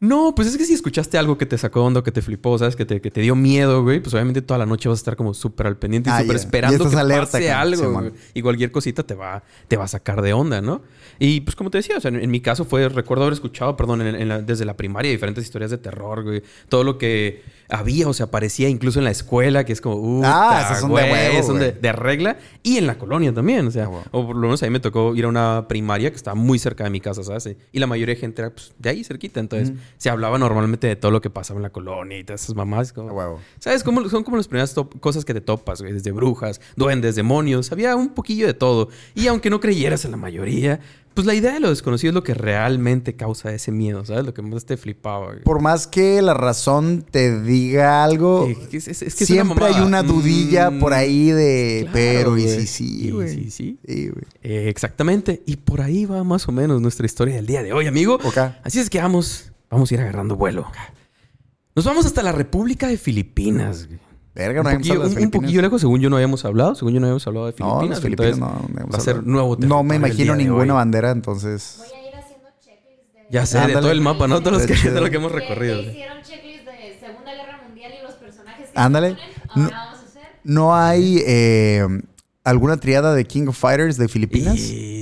No, 0.00 0.32
pues 0.36 0.46
es 0.46 0.56
que 0.56 0.64
si 0.64 0.74
escuchaste 0.74 1.18
algo 1.18 1.36
que 1.38 1.44
te 1.44 1.58
sacó 1.58 1.82
onda, 1.84 2.04
que 2.04 2.12
te 2.12 2.22
flipó, 2.22 2.56
¿sabes? 2.56 2.76
Que 2.76 2.84
te, 2.84 3.00
que 3.00 3.10
te 3.10 3.20
dio 3.20 3.34
miedo, 3.34 3.82
güey. 3.82 3.98
Pues 3.98 4.14
obviamente 4.14 4.42
toda 4.42 4.56
la 4.58 4.64
noche 4.66 4.88
vas 4.88 4.98
a 4.98 5.00
estar 5.00 5.16
como 5.16 5.34
súper 5.34 5.66
al 5.66 5.76
pendiente 5.76 6.08
y 6.08 6.12
Ah, 6.12 6.20
súper 6.20 6.36
esperando 6.36 6.88
que 6.88 6.96
alerta 6.96 7.32
pase 7.32 7.50
algo. 7.50 7.92
Güey. 7.92 8.12
Y 8.32 8.42
cualquier 8.42 8.70
cosita 8.70 9.02
te 9.02 9.14
va, 9.14 9.42
te 9.66 9.76
va 9.76 9.84
a 9.84 9.88
sacar 9.88 10.22
de 10.22 10.32
onda, 10.32 10.60
¿no? 10.60 10.82
Y 11.18 11.40
pues 11.40 11.56
como 11.56 11.70
te 11.70 11.78
decía, 11.78 11.96
o 11.96 12.00
sea, 12.00 12.10
en, 12.10 12.20
en 12.20 12.30
mi 12.30 12.40
caso 12.40 12.64
fue, 12.64 12.88
recuerdo 12.88 13.24
haber 13.24 13.32
escuchado, 13.34 13.76
perdón, 13.76 14.02
en- 14.02 14.14
en 14.14 14.28
la- 14.28 14.40
desde 14.40 14.64
la 14.64 14.76
primaria 14.76 15.10
diferentes 15.10 15.42
historias 15.42 15.72
de 15.72 15.78
terror, 15.78 16.22
güey. 16.22 16.44
Todo 16.68 16.84
lo 16.84 16.96
que 16.96 17.42
había 17.68 18.06
o 18.08 18.14
se 18.14 18.22
aparecía 18.22 18.68
incluso 18.68 19.00
en 19.00 19.04
la 19.04 19.10
escuela, 19.10 19.64
que 19.64 19.72
es 19.72 19.80
como, 19.80 19.96
uh, 19.96 20.22
Ah, 20.24 20.62
esas 20.64 20.80
son 20.80 20.90
de 20.94 20.94
huevo, 20.94 21.42
son 21.46 21.58
de, 21.58 21.70
güey. 21.70 21.80
de 21.82 21.92
regla. 21.92 22.38
Y 22.62 22.76
en 22.76 22.86
la 22.86 22.98
colonia 22.98 23.34
también, 23.34 23.66
o 23.66 23.70
sea, 23.72 23.86
Ah, 23.86 24.04
o 24.12 24.26
por 24.28 24.36
lo 24.36 24.42
menos 24.42 24.62
a 24.62 24.66
mí 24.66 24.70
me 24.70 24.78
tocó 24.80 25.16
ir 25.16 25.24
a 25.24 25.28
una 25.28 25.66
primaria 25.66 26.10
que 26.10 26.16
estaba 26.16 26.36
muy 26.36 26.60
cerca 26.60 26.84
de 26.84 26.90
mi 26.90 27.00
casa, 27.00 27.24
¿sabes? 27.24 27.48
Y 27.72 27.78
la 27.80 27.88
mayoría 27.88 28.14
de 28.14 28.20
gente 28.20 28.42
era 28.42 28.50
pues, 28.52 28.72
de 28.78 28.88
ahí 28.90 29.02
cerquita, 29.02 29.40
entonces 29.40 29.72
se 29.96 30.10
hablaba 30.10 30.38
normalmente 30.38 30.86
de 30.86 30.96
todo 30.96 31.10
lo 31.10 31.20
que 31.20 31.30
pasaba 31.30 31.58
en 31.58 31.62
la 31.62 31.70
colonia 31.70 32.18
y 32.18 32.24
todas 32.24 32.42
esas 32.44 32.54
mamás. 32.54 32.92
Como. 32.92 33.38
¿Sabes? 33.58 33.82
Como, 33.82 34.08
son 34.08 34.24
como 34.24 34.36
las 34.36 34.48
primeras 34.48 34.74
cosas 35.00 35.24
que 35.24 35.34
te 35.34 35.40
topas, 35.40 35.80
güey. 35.80 35.92
Desde 35.92 36.12
brujas, 36.12 36.60
duendes, 36.76 37.14
demonios. 37.16 37.72
Había 37.72 37.96
un 37.96 38.10
poquillo 38.10 38.46
de 38.46 38.54
todo. 38.54 38.88
Y 39.14 39.26
aunque 39.28 39.50
no 39.50 39.60
creyeras 39.60 40.04
en 40.04 40.10
la 40.12 40.16
mayoría, 40.16 40.80
pues 41.14 41.26
la 41.26 41.34
idea 41.34 41.52
de 41.52 41.58
lo 41.58 41.68
desconocido 41.70 42.10
es 42.10 42.14
lo 42.14 42.22
que 42.22 42.32
realmente 42.34 43.16
causa 43.16 43.52
ese 43.52 43.72
miedo, 43.72 44.04
¿sabes? 44.04 44.24
Lo 44.24 44.32
que 44.34 44.40
más 44.42 44.64
te 44.66 44.76
flipaba, 44.76 45.26
güey. 45.32 45.42
Por 45.42 45.60
más 45.60 45.88
que 45.88 46.22
la 46.22 46.32
razón 46.32 47.04
te 47.10 47.40
diga 47.42 48.04
algo, 48.04 48.46
Eh, 48.46 48.56
es- 48.70 48.86
es- 48.86 49.02
es 49.02 49.14
que 49.16 49.24
es 49.24 49.30
una 49.30 49.42
siempre 49.44 49.64
hay 49.66 49.80
una 49.80 50.04
dudilla 50.04 50.70
Mm, 50.70 50.78
por 50.78 50.92
ahí 50.94 51.30
de, 51.32 51.78
claro, 51.90 51.92
pero 51.94 52.38
y 52.38 52.42
sí, 52.48 52.66
sí, 52.68 53.10
güey. 53.10 53.28
sí, 53.34 53.50
sí. 53.50 53.78
Sí, 53.84 54.08
güey. 54.10 54.24
Eh, 54.44 54.68
exactamente. 54.68 55.42
Y 55.44 55.56
por 55.56 55.80
ahí 55.80 56.04
va 56.04 56.22
más 56.22 56.46
o 56.46 56.52
menos 56.52 56.80
nuestra 56.80 57.04
historia 57.04 57.34
del 57.34 57.46
día 57.46 57.64
de 57.64 57.72
hoy, 57.72 57.88
amigo. 57.88 58.14
Ok. 58.22 58.38
Así 58.62 58.78
es 58.78 58.88
que 58.88 59.00
vamos, 59.00 59.50
vamos 59.70 59.90
a 59.90 59.94
ir 59.94 60.00
agarrando 60.00 60.36
vuelo. 60.36 60.70
Nos 61.74 61.84
vamos 61.84 62.06
hasta 62.06 62.22
la 62.22 62.32
República 62.32 62.88
de 62.88 62.96
Filipinas. 62.98 63.86
güey. 63.86 63.98
Verga, 64.34 64.60
Un 64.60 64.64
no 64.64 64.68
habíamos 64.70 64.88
poquillo, 64.88 65.08
de 65.08 65.16
un- 65.16 65.22
un 65.24 65.30
poquillo 65.32 65.62
lejos, 65.62 65.80
según 65.80 66.00
yo 66.00 66.10
no 66.10 66.16
habíamos 66.16 66.44
hablado. 66.44 66.74
Según 66.76 66.94
yo 66.94 67.00
no 67.00 67.06
habíamos 67.06 67.26
hablado 67.26 67.46
de 67.46 67.52
No, 67.52 67.56
Filipinas. 67.56 67.88
las 67.90 68.00
Filipinas 68.00 68.32
entonces 68.34 68.68
no, 68.74 68.80
no 68.84 68.88
va 68.92 68.98
a 68.98 69.00
ser 69.00 69.16
hablado. 69.16 69.32
nuevo 69.32 69.56
No 69.58 69.82
me 69.82 69.96
imagino 69.96 70.32
de 70.36 70.44
ninguna 70.44 70.74
bandera, 70.74 71.10
entonces. 71.10 71.74
Voy 71.78 71.86
a 71.86 72.08
ir 72.08 72.14
haciendo 72.14 72.48
checklist 72.64 73.14
de... 73.14 73.26
Ya 73.30 73.46
sé, 73.46 73.58
de 73.58 73.64
Ándale. 73.64 73.80
todo 73.80 73.90
el 73.92 74.00
mapa, 74.00 74.28
¿no? 74.28 74.40
Todos 74.40 74.58
los 74.68 74.80
que, 74.80 74.90
de 74.90 75.00
lo 75.00 75.10
que 75.10 75.16
hemos 75.16 75.32
recorrido. 75.32 75.80
que 75.82 75.90
hicieron 75.90 76.22
checklist 76.22 76.64
de 76.66 76.98
Segunda 77.00 77.34
Guerra 77.34 77.60
Mundial 77.66 77.92
y 77.98 78.02
los 78.06 78.14
personajes 78.14 78.70
que 78.70 78.78
Ándale. 78.78 79.10
se 79.10 79.48
ponen. 79.48 79.64
Ahora 79.64 79.76
vamos 79.86 79.98
a 79.98 80.04
hacer... 80.06 80.22
¿No 80.44 80.76
hay 80.76 81.22
eh, 81.26 81.86
alguna 82.44 82.76
triada 82.76 83.14
de 83.14 83.24
King 83.24 83.48
of 83.48 83.58
Fighters 83.58 83.96
de 83.96 84.06
Filipinas? 84.08 84.56
Y 84.56 84.97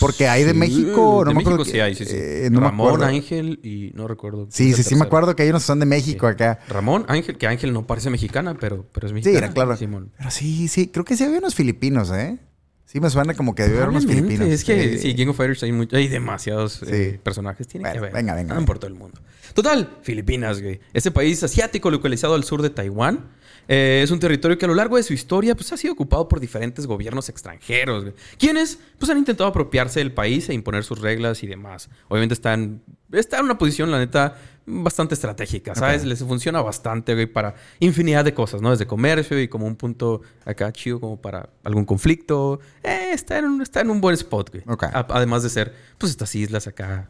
Porque 0.00 0.28
hay 0.28 0.44
de 0.44 0.50
sé. 0.52 0.54
México, 0.56 1.22
no 1.24 1.30
de 1.30 1.34
me 1.34 1.40
acuerdo 1.40 1.58
México 1.58 1.64
que- 1.64 1.70
sí 1.70 1.80
hay, 1.80 1.94
sí, 1.94 2.04
sí. 2.04 2.16
eh, 2.16 2.48
no 2.50 2.60
Ramón, 2.60 2.88
acuerdo. 2.88 3.06
Ángel 3.06 3.60
y 3.62 3.92
no 3.94 4.06
recuerdo. 4.08 4.46
Sí, 4.50 4.72
sí, 4.74 4.82
sí 4.82 4.94
me 4.94 5.04
acuerdo 5.04 5.34
que 5.36 5.42
hay 5.44 5.50
unos 5.50 5.62
que 5.62 5.66
son 5.66 5.80
de 5.80 5.86
México 5.86 6.26
Sí. 6.28 6.32
acá. 6.32 6.58
Ramón, 6.68 7.04
Ángel, 7.08 7.36
que 7.38 7.46
Ángel 7.46 7.72
no 7.72 7.86
parece 7.86 8.10
mexicana, 8.10 8.56
pero, 8.58 8.86
pero 8.92 9.06
es 9.06 9.10
Sí, 9.10 9.14
mexicana. 9.14 9.38
era 9.46 9.52
claro. 9.54 9.76
Simón. 9.76 10.12
Pero 10.18 10.30
sí, 10.30 10.68
sí, 10.68 10.88
creo 10.88 11.04
que 11.04 11.16
sí 11.16 11.24
había 11.24 11.38
unos 11.38 11.54
filipinos, 11.54 12.10
¿eh? 12.12 12.38
Sí 12.84 13.00
me 13.00 13.08
suena 13.08 13.32
como 13.32 13.54
que 13.54 13.62
debe 13.62 13.76
haber 13.78 13.88
unos 13.88 14.04
filipinos. 14.06 14.46
Es 14.48 14.64
que 14.64 14.94
Eh, 14.96 14.98
sí, 14.98 15.14
King 15.14 15.28
of 15.28 15.36
Fighters 15.38 15.62
hay, 15.62 15.72
mucho- 15.72 15.96
hay 15.96 16.08
demasiados 16.08 16.82
eh, 16.82 17.12
Sí. 17.12 17.18
personajes. 17.22 17.66
Tiene 17.66 17.84
Bueno, 17.84 17.92
que 17.94 17.98
haber. 18.00 18.12
venga, 18.12 18.34
venga, 18.34 18.52
Andan 18.52 18.66
por 18.66 18.78
todo 18.78 18.88
el 18.88 18.94
mundo. 18.94 19.18
Total, 19.54 19.96
Filipinas, 20.02 20.60
güey. 20.60 20.78
Este 20.92 21.10
país 21.10 21.42
asiático 21.42 21.90
localizado 21.90 22.34
al 22.34 22.44
sur 22.44 22.60
de 22.60 22.68
Taiwán. 22.68 23.30
Eh, 23.68 24.00
es 24.02 24.10
un 24.10 24.18
territorio 24.20 24.58
que 24.58 24.64
a 24.64 24.68
lo 24.68 24.74
largo 24.74 24.96
de 24.96 25.02
su 25.02 25.12
historia 25.12 25.54
pues, 25.54 25.72
ha 25.72 25.76
sido 25.76 25.94
ocupado 25.94 26.28
por 26.28 26.40
diferentes 26.40 26.86
gobiernos 26.86 27.28
extranjeros, 27.28 28.02
güey, 28.04 28.14
quienes 28.38 28.78
pues, 28.98 29.10
han 29.10 29.18
intentado 29.18 29.48
apropiarse 29.48 30.00
del 30.00 30.12
país 30.12 30.48
e 30.48 30.54
imponer 30.54 30.84
sus 30.84 31.00
reglas 31.00 31.42
y 31.42 31.46
demás. 31.46 31.88
Obviamente 32.08 32.34
están, 32.34 32.82
está 33.12 33.38
en 33.38 33.44
una 33.44 33.58
posición, 33.58 33.90
la 33.90 33.98
neta, 33.98 34.36
bastante 34.64 35.14
estratégica, 35.14 35.74
¿sabes? 35.74 36.02
Ok. 36.02 36.08
Les 36.08 36.18
funciona 36.20 36.62
bastante, 36.62 37.14
güey, 37.14 37.26
para 37.26 37.54
infinidad 37.80 38.24
de 38.24 38.32
cosas, 38.34 38.62
¿no? 38.62 38.70
Desde 38.70 38.86
comercio 38.86 39.40
y 39.40 39.48
como 39.48 39.66
un 39.66 39.74
punto 39.76 40.22
acá 40.44 40.72
chido 40.72 41.00
como 41.00 41.20
para 41.20 41.48
algún 41.64 41.84
conflicto. 41.84 42.60
Eh, 42.84 43.10
está, 43.12 43.38
en 43.38 43.46
un, 43.46 43.62
está 43.62 43.80
en 43.80 43.90
un 43.90 44.00
buen 44.00 44.14
spot, 44.14 44.50
güey. 44.50 44.62
A- 44.92 45.06
además 45.10 45.42
de 45.42 45.50
ser, 45.50 45.74
pues, 45.98 46.10
estas 46.10 46.32
islas 46.36 46.66
acá 46.68 47.08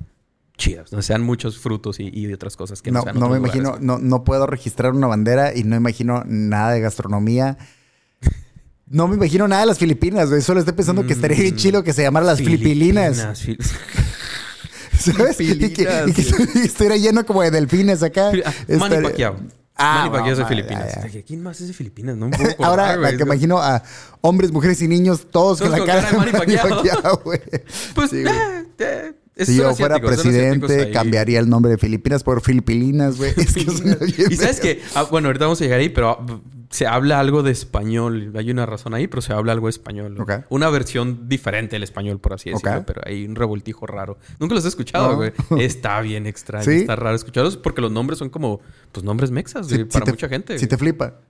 chidas, 0.56 0.92
¿no? 0.92 1.02
Sean 1.02 1.22
muchos 1.22 1.58
frutos 1.58 1.98
y, 2.00 2.08
y 2.12 2.32
otras 2.32 2.56
cosas 2.56 2.82
que 2.82 2.90
no, 2.90 2.98
No, 3.00 3.04
sean 3.04 3.18
no 3.18 3.28
me 3.28 3.38
imagino, 3.38 3.78
no, 3.80 3.98
no 3.98 4.22
puedo 4.24 4.46
registrar 4.46 4.92
una 4.92 5.06
bandera 5.06 5.56
y 5.56 5.64
no 5.64 5.76
imagino 5.76 6.22
nada 6.26 6.72
de 6.72 6.80
gastronomía. 6.80 7.58
No 8.86 9.08
me 9.08 9.16
imagino 9.16 9.48
nada 9.48 9.62
de 9.62 9.66
las 9.68 9.78
Filipinas, 9.78 10.28
güey. 10.28 10.42
Solo 10.42 10.60
estoy 10.60 10.74
pensando 10.74 11.06
que 11.06 11.14
estaría 11.14 11.38
bien 11.38 11.54
Mm. 11.54 11.56
chilo 11.56 11.82
que 11.82 11.92
se 11.94 12.02
llamara 12.02 12.26
las 12.26 12.38
Filipilinas. 12.38 13.18
Fil- 13.42 13.58
¿Sabes? 14.98 15.40
Y 15.40 15.46
que, 15.46 15.54
Filipinas, 15.54 16.08
y 16.08 16.12
que 16.12 16.60
estuviera 16.60 16.96
lleno 16.96 17.24
como 17.26 17.42
de 17.42 17.50
delfines 17.50 18.02
acá. 18.02 18.30
Ah, 18.44 18.52
Manny 18.78 19.02
Pacquiao. 19.02 19.36
Ah, 19.74 19.96
Manny 20.00 20.10
Pacquiao 20.10 20.32
es 20.32 20.36
de 20.38 20.42
mamá, 20.44 20.48
Filipinas. 20.54 20.94
ya, 20.94 21.08
ya. 21.08 21.22
¿Quién 21.22 21.42
más 21.42 21.60
es 21.62 21.68
de 21.68 21.74
Filipinas? 21.74 22.16
No 22.16 22.28
me 22.28 22.36
puedo 22.36 22.50
acordar, 22.52 22.68
Ahora 22.90 22.96
güey. 22.96 23.16
que 23.16 23.22
imagino 23.22 23.58
a 23.58 23.82
hombres, 24.20 24.52
mujeres 24.52 24.80
y 24.82 24.88
niños, 24.88 25.26
todos, 25.30 25.58
Todos 25.58 25.70
con 25.70 25.80
la 25.80 25.86
cara, 25.86 26.02
cara 26.10 26.10
de 26.26 26.32
Manny 26.32 26.56
Pacquiao. 26.56 27.20
güey. 27.24 27.40
Pues, 27.94 28.10
Sí, 28.10 28.22
güey. 28.22 28.34
Si 29.36 29.56
yo 29.56 29.74
fuera 29.74 29.98
presidente, 29.98 30.90
cambiaría 30.90 31.40
el 31.40 31.48
nombre 31.48 31.72
de 31.72 31.78
Filipinas 31.78 32.22
por 32.22 32.42
Filipilinas, 32.42 33.16
güey. 33.16 33.32
Es 33.36 33.54
que 33.54 34.26
y 34.30 34.36
sabes 34.36 34.60
que, 34.60 34.80
ah, 34.94 35.04
bueno, 35.10 35.28
ahorita 35.28 35.46
vamos 35.46 35.60
a 35.60 35.64
llegar 35.64 35.80
ahí, 35.80 35.88
pero 35.88 36.10
ah, 36.10 36.40
se 36.70 36.86
habla 36.86 37.18
algo 37.18 37.42
de 37.42 37.50
español. 37.50 38.32
Hay 38.36 38.50
una 38.50 38.66
razón 38.66 38.94
ahí, 38.94 39.06
pero 39.08 39.22
se 39.22 39.32
habla 39.32 39.52
algo 39.52 39.66
de 39.66 39.70
español. 39.70 40.16
Una 40.50 40.68
versión 40.70 41.28
diferente 41.28 41.76
del 41.76 41.82
español, 41.82 42.18
por 42.20 42.34
así 42.34 42.50
decirlo. 42.50 42.84
Pero 42.86 43.00
hay 43.04 43.24
un 43.24 43.34
revoltijo 43.34 43.86
raro. 43.86 44.18
Nunca 44.38 44.54
los 44.54 44.64
he 44.64 44.68
escuchado, 44.68 45.10
No. 45.12 45.16
güey. 45.16 45.32
Está 45.64 46.00
bien 46.02 46.26
extraño. 46.26 46.64
¿Sí? 46.64 46.72
Está 46.80 46.96
raro 46.96 47.16
escucharlos 47.16 47.56
porque 47.56 47.80
los 47.80 47.90
nombres 47.90 48.18
son 48.18 48.28
como, 48.30 48.60
pues, 48.92 49.04
nombres 49.04 49.30
mexas, 49.30 49.66
Si- 49.66 49.74
güey, 49.74 49.86
si 49.86 49.92
para 49.92 50.04
te- 50.04 50.10
mucha 50.12 50.28
gente. 50.28 50.58
Si 50.58 50.66
te 50.66 50.76
flipa. 50.76 51.20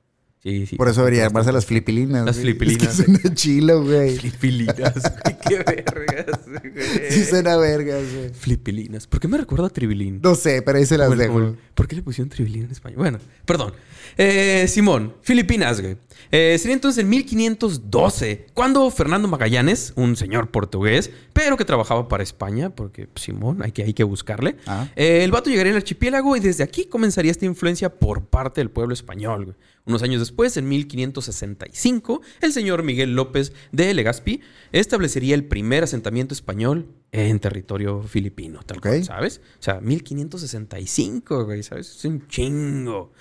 Sí, 0.43 0.67
sí. 0.67 0.77
Por 0.77 0.89
eso 0.89 1.01
debería 1.03 1.23
llamarse 1.29 1.53
las 1.53 1.67
Filipilinas. 1.67 2.27
Las 2.27 2.37
güey. 2.37 2.55
Filipilinas, 2.55 2.99
Es 2.99 3.07
que 3.07 3.13
suena 3.13 3.35
chilo, 3.35 3.85
güey. 3.85 4.17
Flipilinas, 4.19 4.77
güey. 5.23 5.37
Qué 5.49 5.57
vergas, 5.59 6.41
güey. 6.47 7.11
Sí 7.11 7.25
suena 7.25 7.57
vergas, 7.57 8.03
güey. 8.13 8.31
Flipilinas. 8.35 9.07
¿Por 9.07 9.21
qué 9.21 9.29
me 9.29 9.39
recuerda 9.39 9.67
a 9.67 9.71
Tribilín? 9.71 10.21
No 10.21 10.35
sé, 10.35 10.63
pero 10.63 10.79
ahí 10.79 10.87
se 10.87 10.99
las 10.99 11.17
dejo. 11.17 11.55
¿Por 11.75 11.87
qué 11.87 11.95
le 11.95 12.03
pusieron 12.03 12.29
Tribilín 12.29 12.65
en 12.65 12.73
español? 12.73 12.99
Bueno, 12.99 13.19
perdón. 13.45 13.73
Eh, 14.19 14.67
Simón, 14.69 15.15
Filipinas, 15.23 15.81
güey. 15.81 15.97
Eh, 16.33 16.57
sería 16.59 16.75
entonces 16.75 17.03
en 17.05 17.11
1512, 17.11 18.47
cuando 18.55 18.91
Fernando 18.91 19.29
Magallanes, 19.29 19.93
un 19.97 20.17
señor 20.17 20.51
portugués, 20.51 21.11
pero 21.33 21.57
que 21.57 21.65
trabajaba 21.65 22.09
para 22.09 22.23
España, 22.23 22.71
porque 22.71 23.07
pues, 23.07 23.25
Simón, 23.25 23.63
hay 23.63 23.73
que, 23.73 23.83
hay 23.85 23.93
que 23.95 24.05
buscarle. 24.05 24.57
Ah. 24.67 24.89
Eh, 24.97 25.25
el 25.25 25.31
vato 25.31 25.51
llegaría 25.51 25.73
al 25.73 25.77
archipiélago 25.79 26.37
y 26.37 26.41
desde 26.41 26.65
aquí 26.65 26.87
comenzaría 26.87 27.31
esta 27.31 27.45
influencia 27.47 27.91
por 27.91 28.25
parte 28.25 28.61
del 28.61 28.71
pueblo 28.71 28.93
español. 28.95 29.45
güey. 29.45 29.57
Unos 29.85 30.03
años 30.05 30.21
después, 30.21 30.57
en 30.57 30.69
1565, 30.69 32.21
el 32.41 32.53
señor 32.53 32.83
Miguel 32.85 33.15
López 33.17 33.53
de 33.73 33.93
Legazpi 33.95 34.41
establecería 34.71 35.35
el 35.35 35.45
primer 35.45 35.83
asentamiento 35.85 36.35
español 36.35 36.87
en 37.11 37.41
territorio 37.41 38.03
filipino, 38.03 38.61
tal 38.65 38.79
Ok. 38.79 38.83
cual, 38.87 39.05
¿sabes? 39.05 39.41
O 39.59 39.63
sea, 39.63 39.81
1565, 39.81 41.45
güey, 41.45 41.63
¿sabes? 41.63 41.97
Es 41.97 42.05
un 42.05 42.27
chingo. 42.29 43.13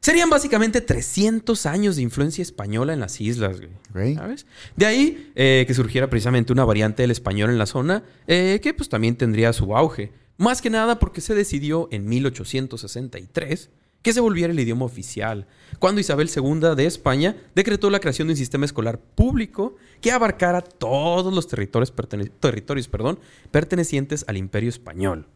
Serían 0.00 0.30
básicamente 0.30 0.80
300 0.80 1.66
años 1.66 1.96
de 1.96 2.02
influencia 2.02 2.42
española 2.42 2.92
en 2.92 3.00
las 3.00 3.20
islas, 3.20 3.58
güey. 3.92 4.14
¿Sabes? 4.14 4.46
De 4.76 4.86
ahí 4.86 5.32
eh, 5.34 5.64
que 5.66 5.74
surgiera 5.74 6.08
precisamente 6.08 6.52
una 6.52 6.64
variante 6.64 7.02
del 7.02 7.10
español 7.10 7.50
en 7.50 7.58
la 7.58 7.66
zona, 7.66 8.04
eh, 8.26 8.60
que 8.62 8.74
pues 8.74 8.88
también 8.88 9.16
tendría 9.16 9.52
su 9.52 9.76
auge. 9.76 10.12
Más 10.36 10.62
que 10.62 10.70
nada 10.70 10.98
porque 11.00 11.20
se 11.20 11.34
decidió 11.34 11.88
en 11.90 12.06
1863 12.06 13.70
que 14.08 14.12
se 14.14 14.20
volviera 14.20 14.52
el 14.52 14.58
idioma 14.58 14.84
oficial, 14.86 15.46
cuando 15.78 16.00
Isabel 16.00 16.30
II 16.34 16.74
de 16.76 16.86
España 16.86 17.36
decretó 17.54 17.90
la 17.90 18.00
creación 18.00 18.28
de 18.28 18.32
un 18.32 18.38
sistema 18.38 18.64
escolar 18.64 18.98
público 18.98 19.76
que 20.00 20.10
abarcara 20.12 20.62
todos 20.62 21.32
los 21.34 21.46
territorios, 21.46 21.94
pertene- 21.94 22.30
territorios 22.40 22.88
perdón, 22.88 23.18
pertenecientes 23.50 24.24
al 24.28 24.36
imperio 24.36 24.68
español. 24.70 25.26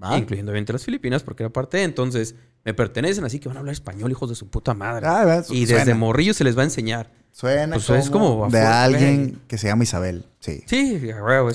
Va. 0.00 0.16
Incluyendo 0.18 0.52
obviamente 0.52 0.72
las 0.72 0.84
Filipinas, 0.84 1.22
porque 1.22 1.42
era 1.42 1.50
parte 1.52 1.78
de. 1.78 1.82
Entonces, 1.84 2.34
me 2.64 2.74
pertenecen, 2.74 3.24
así 3.24 3.40
que 3.40 3.48
van 3.48 3.56
a 3.56 3.60
hablar 3.60 3.72
español, 3.72 4.10
hijos 4.10 4.28
de 4.28 4.36
su 4.36 4.46
puta 4.48 4.74
madre. 4.74 5.06
Ah, 5.08 5.42
y 5.50 5.60
desde 5.60 5.74
suena. 5.84 5.94
morrillo 5.96 6.34
se 6.34 6.44
les 6.44 6.56
va 6.56 6.60
a 6.62 6.64
enseñar. 6.64 7.10
Suena 7.32 7.76
Pues 7.76 7.86
como, 7.86 7.98
es 7.98 8.10
como 8.10 8.48
de 8.50 8.60
alguien 8.60 9.16
güey. 9.28 9.36
que 9.48 9.58
se 9.58 9.68
llama 9.68 9.84
Isabel. 9.84 10.24
Sí. 10.40 10.62
Sí, 10.66 11.00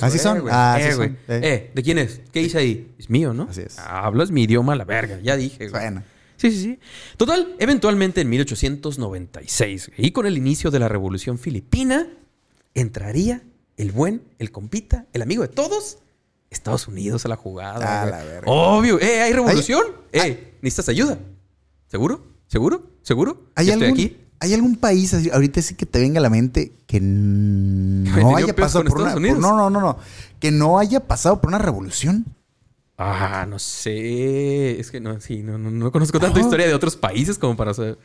Así 0.02 0.18
son, 0.18 0.40
güey. 0.42 0.54
ah, 0.56 0.78
eh, 0.80 0.84
así 0.88 0.96
son, 0.96 1.06
eh. 1.06 1.18
Eh, 1.28 1.72
¿de 1.74 1.84
quién 1.84 1.98
es? 2.00 2.22
¿Qué 2.32 2.40
dice 2.40 2.58
ahí? 2.58 2.94
Es 2.98 3.10
mío, 3.10 3.34
¿no? 3.34 3.44
Así 3.50 3.62
es. 3.62 3.78
Hablas 3.80 4.32
mi 4.32 4.44
idioma 4.44 4.74
a 4.74 4.76
la 4.76 4.86
verga, 4.86 5.20
ya 5.22 5.36
dije. 5.36 5.70
güey. 5.70 5.82
Suena. 5.82 6.04
Sí, 6.44 6.52
sí, 6.52 6.62
sí. 6.62 6.80
Total, 7.16 7.56
eventualmente 7.58 8.20
en 8.20 8.30
1896, 8.30 9.92
y 9.98 10.12
con 10.12 10.26
el 10.26 10.38
inicio 10.38 10.72
de 10.72 10.80
la 10.80 10.90
Revolución 10.90 11.38
Filipina, 11.38 12.08
entraría 12.74 13.44
el 13.78 13.92
buen, 13.94 14.24
el 14.40 14.52
compita, 14.52 15.06
el 15.14 15.22
amigo 15.22 15.42
de 15.44 15.48
todos, 15.48 16.00
Estados 16.50 16.88
Unidos 16.90 17.26
a 17.26 17.30
la 17.30 17.36
jugada. 17.38 18.02
A 18.02 18.06
güey. 18.08 18.12
la 18.20 18.24
verga. 18.26 18.52
Obvio. 18.52 19.00
Eh, 19.00 19.22
¿hay 19.22 19.32
revolución? 19.34 19.84
Eh, 20.12 20.54
¿necesitas 20.62 20.90
ayuda? 20.90 21.18
¿Seguro? 21.88 22.26
¿Seguro? 22.48 22.90
¿Seguro? 23.04 23.46
¿Hay 23.56 23.72
algún, 23.72 23.88
estoy 23.88 24.06
aquí. 24.06 24.18
¿Hay 24.40 24.54
algún 24.54 24.76
país 24.76 25.14
así- 25.14 25.30
ahorita 25.32 25.62
sí 25.62 25.76
que 25.76 25.86
te 25.86 26.00
venga 26.00 26.20
a 26.20 26.22
la 26.22 26.30
mente 26.30 26.74
que 26.88 26.98
n- 26.98 28.12
¿Que 28.14 28.20
no 28.22 28.36
haya 28.36 28.54
pasado 28.54 28.84
por 28.84 28.98
una 29.00 29.10
Estados 29.12 29.20
Unidos? 29.20 29.40
por- 29.40 29.48
no, 29.50 29.58
no, 29.58 29.70
no, 29.70 29.80
no, 29.80 29.98
que 30.40 30.52
no 30.52 30.78
haya 30.78 31.00
pasado 31.08 31.40
por 31.42 31.48
una 31.48 31.58
revolución? 31.60 32.26
Ah, 32.98 33.46
no 33.48 33.60
sé. 33.60 34.80
Es 34.80 34.92
que 34.92 35.00
no, 35.00 35.20
sí, 35.20 35.44
no, 35.44 35.58
no, 35.58 35.72
no 35.72 35.92
conozco 35.92 36.20
tanta 36.20 36.40
historia 36.40 36.68
de 36.68 36.74
otros 36.74 36.96
países 36.96 37.38
como 37.38 37.56
para 37.58 37.74
saber. 37.74 37.98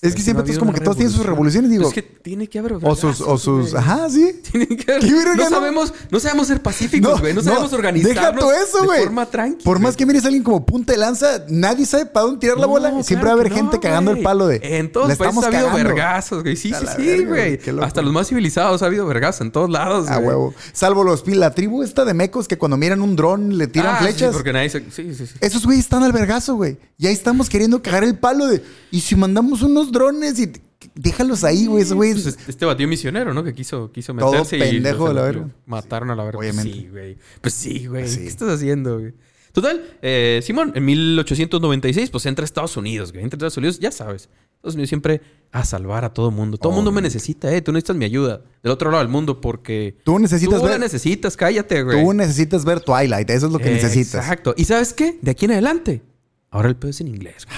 Es 0.00 0.12
que 0.14 0.18
no 0.20 0.24
siempre 0.24 0.42
todos 0.44 0.48
habido 0.50 0.60
como 0.60 0.72
que 0.72 0.80
todos 0.80 0.96
tienen 0.96 1.12
sus 1.12 1.26
revoluciones, 1.26 1.70
digo. 1.70 1.82
Pues 1.82 1.96
es 1.96 2.02
que 2.04 2.08
tiene 2.20 2.46
que 2.46 2.58
haber 2.60 2.74
o 2.80 2.94
sus, 2.94 3.20
o 3.20 3.36
sus, 3.36 3.72
güey. 3.72 3.82
ajá, 3.82 4.08
sí. 4.08 4.32
Tiene 4.52 4.66
que- 4.68 4.76
¿Qué 5.00 5.12
verga, 5.12 5.34
no 5.34 5.44
no? 5.44 5.50
sabemos, 5.50 5.92
no 6.10 6.20
sabemos 6.20 6.46
ser 6.46 6.62
pacíficos, 6.62 7.20
güey. 7.20 7.34
No, 7.34 7.42
sabemos 7.42 7.72
organizarnos 7.72 8.14
Deja 8.16 8.32
todo 8.36 8.52
eso, 8.52 8.78
de 8.82 8.86
güey. 8.86 9.02
forma 9.02 9.26
tranquila. 9.26 9.64
Por 9.64 9.80
más 9.80 9.96
que 9.96 10.06
mires 10.06 10.22
a 10.24 10.28
alguien 10.28 10.44
como 10.44 10.64
punta 10.64 10.92
de 10.92 10.98
lanza, 10.98 11.44
nadie 11.48 11.84
sabe 11.84 12.06
para 12.06 12.26
dónde 12.26 12.40
tirar 12.40 12.58
la 12.58 12.66
bola. 12.66 13.02
Siempre 13.02 13.26
va 13.26 13.32
a 13.32 13.34
haber 13.40 13.52
gente 13.52 13.80
cagando 13.80 14.12
el 14.12 14.22
palo 14.22 14.46
de. 14.46 14.60
En 14.62 14.92
todos 14.92 15.08
"La 15.08 15.14
los 15.14 15.18
países 15.18 15.42
ha 15.42 15.46
habido 15.48 15.66
cagando". 15.68 15.88
vergazos, 15.88 16.42
güey. 16.44 16.56
Sí, 16.56 16.72
sí, 16.72 16.86
sí, 16.96 17.24
güey. 17.24 17.56
güey. 17.58 17.80
Hasta 17.82 18.00
los 18.02 18.12
más 18.12 18.28
civilizados 18.28 18.82
ha 18.82 18.86
habido 18.86 19.04
vergazos 19.06 19.40
en 19.40 19.50
todos 19.50 19.68
lados, 19.68 20.08
A 20.08 20.16
güey. 20.16 20.28
huevo. 20.28 20.54
Salvo 20.72 21.02
los 21.02 21.26
la 21.26 21.54
tribu 21.54 21.82
esta 21.82 22.04
de 22.04 22.14
mecos 22.14 22.46
que 22.46 22.56
cuando 22.56 22.76
miran 22.76 23.00
un 23.02 23.16
dron 23.16 23.58
le 23.58 23.66
tiran 23.66 23.96
Ah, 23.96 23.98
sí, 23.98 24.04
flechas. 24.04 24.32
porque 24.32 24.52
nadie 24.52 24.70
se... 24.70 24.80
Sí, 24.90 25.12
sí, 25.14 25.26
sí. 25.26 25.34
Esos 25.40 25.64
güeyes 25.64 25.84
están 25.84 26.02
al 26.04 26.12
vergazo, 26.12 26.54
güey. 26.54 26.76
Y 26.98 27.06
ahí 27.06 27.12
estamos 27.12 27.48
queriendo 27.48 27.82
cagar 27.82 28.04
el 28.04 28.16
palo 28.18 28.46
de. 28.46 28.62
Y 28.90 29.00
si 29.00 29.14
mandamos 29.16 29.62
unos 29.62 29.87
drones 29.92 30.38
y. 30.38 30.52
Déjalos 30.94 31.42
ahí, 31.44 31.66
güey. 31.66 31.84
Güeyes. 31.84 32.22
Pues 32.22 32.38
este- 32.48 32.64
batió 32.64 32.86
misionero, 32.86 33.34
¿no? 33.34 33.42
Que 33.42 33.52
quiso, 33.52 33.90
quiso 33.90 34.14
Todo 34.14 34.30
meterse 34.32 34.56
y... 34.58 34.60
pendejo 34.60 35.08
de 35.08 35.14
la 35.14 35.22
verga. 35.22 35.48
Mataron 35.66 36.10
a 36.10 36.14
la 36.14 36.24
verga. 36.24 36.38
Obviamente. 36.38 36.72
Sí, 36.72 36.88
güey. 36.88 37.16
Pues 37.40 37.54
sí, 37.54 37.86
güey. 37.86 38.08
Sí. 38.08 38.20
¿Qué 38.20 38.26
estás 38.28 38.48
haciendo, 38.48 38.98
güey? 39.00 39.12
Total, 39.52 39.82
eh, 40.02 40.40
Simón, 40.44 40.72
en 40.76 40.84
1896, 40.84 42.10
pues 42.10 42.26
entra 42.26 42.44
a 42.44 42.46
Estados 42.46 42.76
Unidos, 42.76 43.12
güey. 43.12 43.24
Entra 43.24 43.36
a 43.36 43.38
Estados 43.38 43.56
Unidos, 43.56 43.78
ya 43.80 43.90
sabes. 43.90 44.28
Estados 44.56 44.74
Unidos 44.74 44.88
siempre 44.88 45.20
a 45.50 45.64
salvar 45.64 46.04
a 46.04 46.12
todo 46.12 46.30
mundo. 46.30 46.58
Todo 46.58 46.70
el 46.72 46.76
mundo 46.76 46.92
me 46.92 47.00
necesita, 47.02 47.52
eh. 47.52 47.60
Tú 47.60 47.72
necesitas 47.72 47.96
mi 47.96 48.04
ayuda. 48.04 48.42
Del 48.62 48.70
otro 48.72 48.90
lado 48.90 49.02
del 49.02 49.10
mundo, 49.10 49.40
porque... 49.40 49.96
Tú 50.04 50.18
necesitas 50.18 50.60
Tú 50.60 50.64
la 50.66 50.72
ver. 50.72 50.80
necesitas, 50.80 51.36
cállate, 51.36 51.82
güey. 51.82 52.04
Tú 52.04 52.12
necesitas 52.12 52.64
ver 52.64 52.80
Twilight. 52.80 53.28
Eso 53.30 53.46
es 53.46 53.52
lo 53.52 53.58
que 53.58 53.70
necesitas. 53.70 54.22
Exacto. 54.22 54.54
¿Y 54.56 54.64
sabes 54.64 54.92
qué? 54.92 55.18
De 55.22 55.30
aquí 55.32 55.46
en 55.46 55.52
adelante, 55.52 56.02
ahora 56.50 56.68
el 56.68 56.76
pedo 56.76 56.90
es 56.90 57.00
en 57.00 57.08
inglés, 57.08 57.46
güey. 57.46 57.56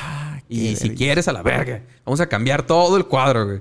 Y 0.50 0.76
si 0.76 0.90
quieres, 0.90 1.28
a 1.28 1.32
la 1.32 1.42
verga. 1.42 1.82
Vamos 2.04 2.20
a 2.20 2.28
cambiar 2.28 2.66
todo 2.66 2.96
el 2.96 3.06
cuadro, 3.06 3.46
güey. 3.46 3.60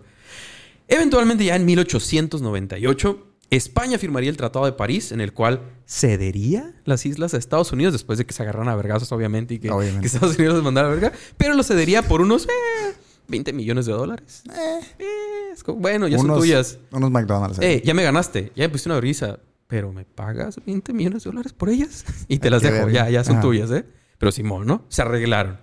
Eventualmente, 0.88 1.46
ya 1.46 1.56
en 1.56 1.66
1898, 1.66 3.28
España 3.52 3.98
firmaría 3.98 4.30
el 4.30 4.38
Tratado 4.38 4.66
de 4.66 4.72
París, 4.74 5.12
en 5.12 5.22
el 5.22 5.34
cual 5.34 5.62
cedería 5.88 6.74
las 6.86 7.06
islas 7.06 7.34
a 7.34 7.38
Estados 7.38 7.72
Unidos, 7.72 7.94
después 7.94 8.18
de 8.18 8.26
que 8.26 8.34
se 8.34 8.44
agarraran 8.44 8.70
a 8.70 8.76
vergazos, 8.76 9.12
obviamente, 9.12 9.56
y 9.56 9.60
que, 9.60 9.70
Obviamente. 9.72 10.02
que 10.02 10.08
Estados 10.08 10.38
Unidos 10.38 10.56
les 10.56 10.64
mandara 10.64 10.88
a 10.88 10.92
verga. 10.92 11.12
Pero 11.38 11.54
lo 11.56 11.64
cedería 11.64 12.02
por 12.04 12.22
unos 12.22 12.46
eh, 12.46 12.94
20 13.28 13.54
millones 13.54 13.86
de 13.86 13.94
dólares. 13.94 14.44
Eh, 14.52 14.80
Eh, 15.00 15.06
es 15.54 15.64
como, 15.64 15.80
bueno, 15.80 16.08
ya 16.08 16.18
son 16.18 16.34
tuyas. 16.36 16.80
Unos 16.92 17.12
McDonald's. 17.12 17.60
eh. 17.62 17.82
Ya 17.86 17.94
me 17.94 18.04
ganaste, 18.04 18.52
ya 18.56 18.64
me 18.64 18.70
pusiste 18.70 18.90
una 18.90 18.96
vergüenza, 18.96 19.40
pero 19.68 19.92
¿me 19.94 20.06
pagas 20.06 20.60
20 20.66 20.94
millones 20.94 21.24
de 21.24 21.30
dólares 21.30 21.54
por 21.54 21.70
ellas? 21.70 22.06
Y 22.28 22.40
te 22.40 22.50
las 22.50 22.62
dejo, 22.62 22.90
ya, 22.90 23.10
ya 23.10 23.24
son 23.24 23.36
Ajá. 23.36 23.42
tuyas, 23.44 23.70
¿eh? 23.72 23.86
Pero 24.18 24.32
Simón, 24.32 24.68
¿no? 24.68 24.84
Se 24.90 25.02
arreglaron. 25.02 25.60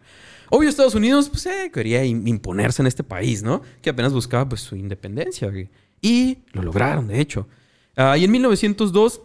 Obvio, 0.50 0.68
Estados 0.68 0.94
Unidos, 0.94 1.28
pues, 1.28 1.46
eh, 1.46 1.70
quería 1.72 2.04
im- 2.04 2.26
imponerse 2.28 2.82
en 2.82 2.86
este 2.86 3.02
país, 3.04 3.42
¿no? 3.42 3.62
Que 3.82 3.90
apenas 3.90 4.12
buscaba, 4.12 4.48
pues, 4.48 4.60
su 4.62 4.76
independencia. 4.76 5.50
Y 6.00 6.38
lo 6.52 6.62
lograron, 6.62 7.08
de 7.08 7.20
hecho. 7.20 7.46
Ah, 7.96 8.16
y 8.18 8.24
en 8.24 8.30
1902, 8.30 9.22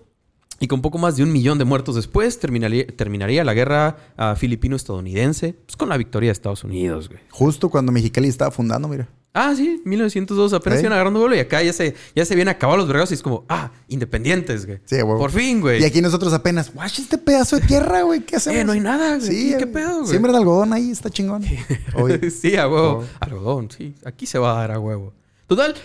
y 0.59 0.67
con 0.67 0.81
poco 0.81 0.97
más 0.97 1.17
de 1.17 1.23
un 1.23 1.31
millón 1.33 1.57
de 1.57 1.65
muertos 1.65 1.95
después, 1.95 2.39
terminaría, 2.39 2.85
terminaría 2.87 3.43
la 3.43 3.53
guerra 3.53 3.97
ah, 4.17 4.35
filipino-estadounidense, 4.37 5.53
pues, 5.65 5.75
con 5.75 5.89
la 5.89 5.97
victoria 5.97 6.27
de 6.29 6.33
Estados 6.33 6.63
Unidos, 6.63 7.09
güey. 7.09 7.19
Justo 7.29 7.69
cuando 7.69 7.91
Mexicali 7.91 8.27
estaba 8.27 8.51
fundando, 8.51 8.87
mira. 8.87 9.09
Ah, 9.33 9.53
sí, 9.55 9.81
1902, 9.85 10.51
apenas 10.51 10.79
Sí. 10.79 10.83
iban 10.83 10.93
agarrando 10.93 11.21
vuelo 11.21 11.35
y 11.35 11.39
acá 11.39 11.63
ya 11.63 11.71
se, 11.71 11.95
ya 12.13 12.25
se 12.25 12.35
vienen 12.35 12.53
acabados 12.53 12.79
los 12.79 12.87
vergazos 12.89 13.11
y 13.11 13.13
es 13.13 13.23
como, 13.23 13.45
ah, 13.47 13.71
independientes, 13.87 14.65
güey. 14.65 14.79
Sí, 14.83 14.97
a 14.99 15.05
huevo. 15.05 15.19
Por 15.19 15.31
fin, 15.31 15.61
güey. 15.61 15.81
Y 15.81 15.85
aquí 15.85 16.01
nosotros 16.01 16.33
apenas, 16.33 16.73
guacha 16.73 17.01
este 17.01 17.17
pedazo 17.17 17.57
de 17.59 17.65
tierra, 17.65 18.01
güey. 18.01 18.21
¿Qué 18.25 18.35
hacemos? 18.35 18.59
Eh, 18.59 18.65
no 18.65 18.73
hay 18.73 18.81
nada, 18.81 19.15
güey. 19.17 19.27
Sí, 19.29 19.49
¿Qué 19.57 19.65
güey. 19.65 19.71
pedo, 19.73 19.97
güey? 19.99 20.07
Siembra 20.09 20.33
de 20.33 20.37
algodón 20.39 20.73
ahí, 20.73 20.91
está 20.91 21.09
chingón. 21.09 21.43
Sí, 21.43 21.57
a 22.57 22.67
huevo. 22.67 23.03
Oh. 23.03 23.05
Algodón, 23.21 23.69
sí. 23.71 23.95
Aquí 24.03 24.25
se 24.25 24.37
va 24.37 24.51
a 24.51 24.55
dar 24.61 24.71
a 24.71 24.79
huevo. 24.79 25.13
Total, 25.47 25.75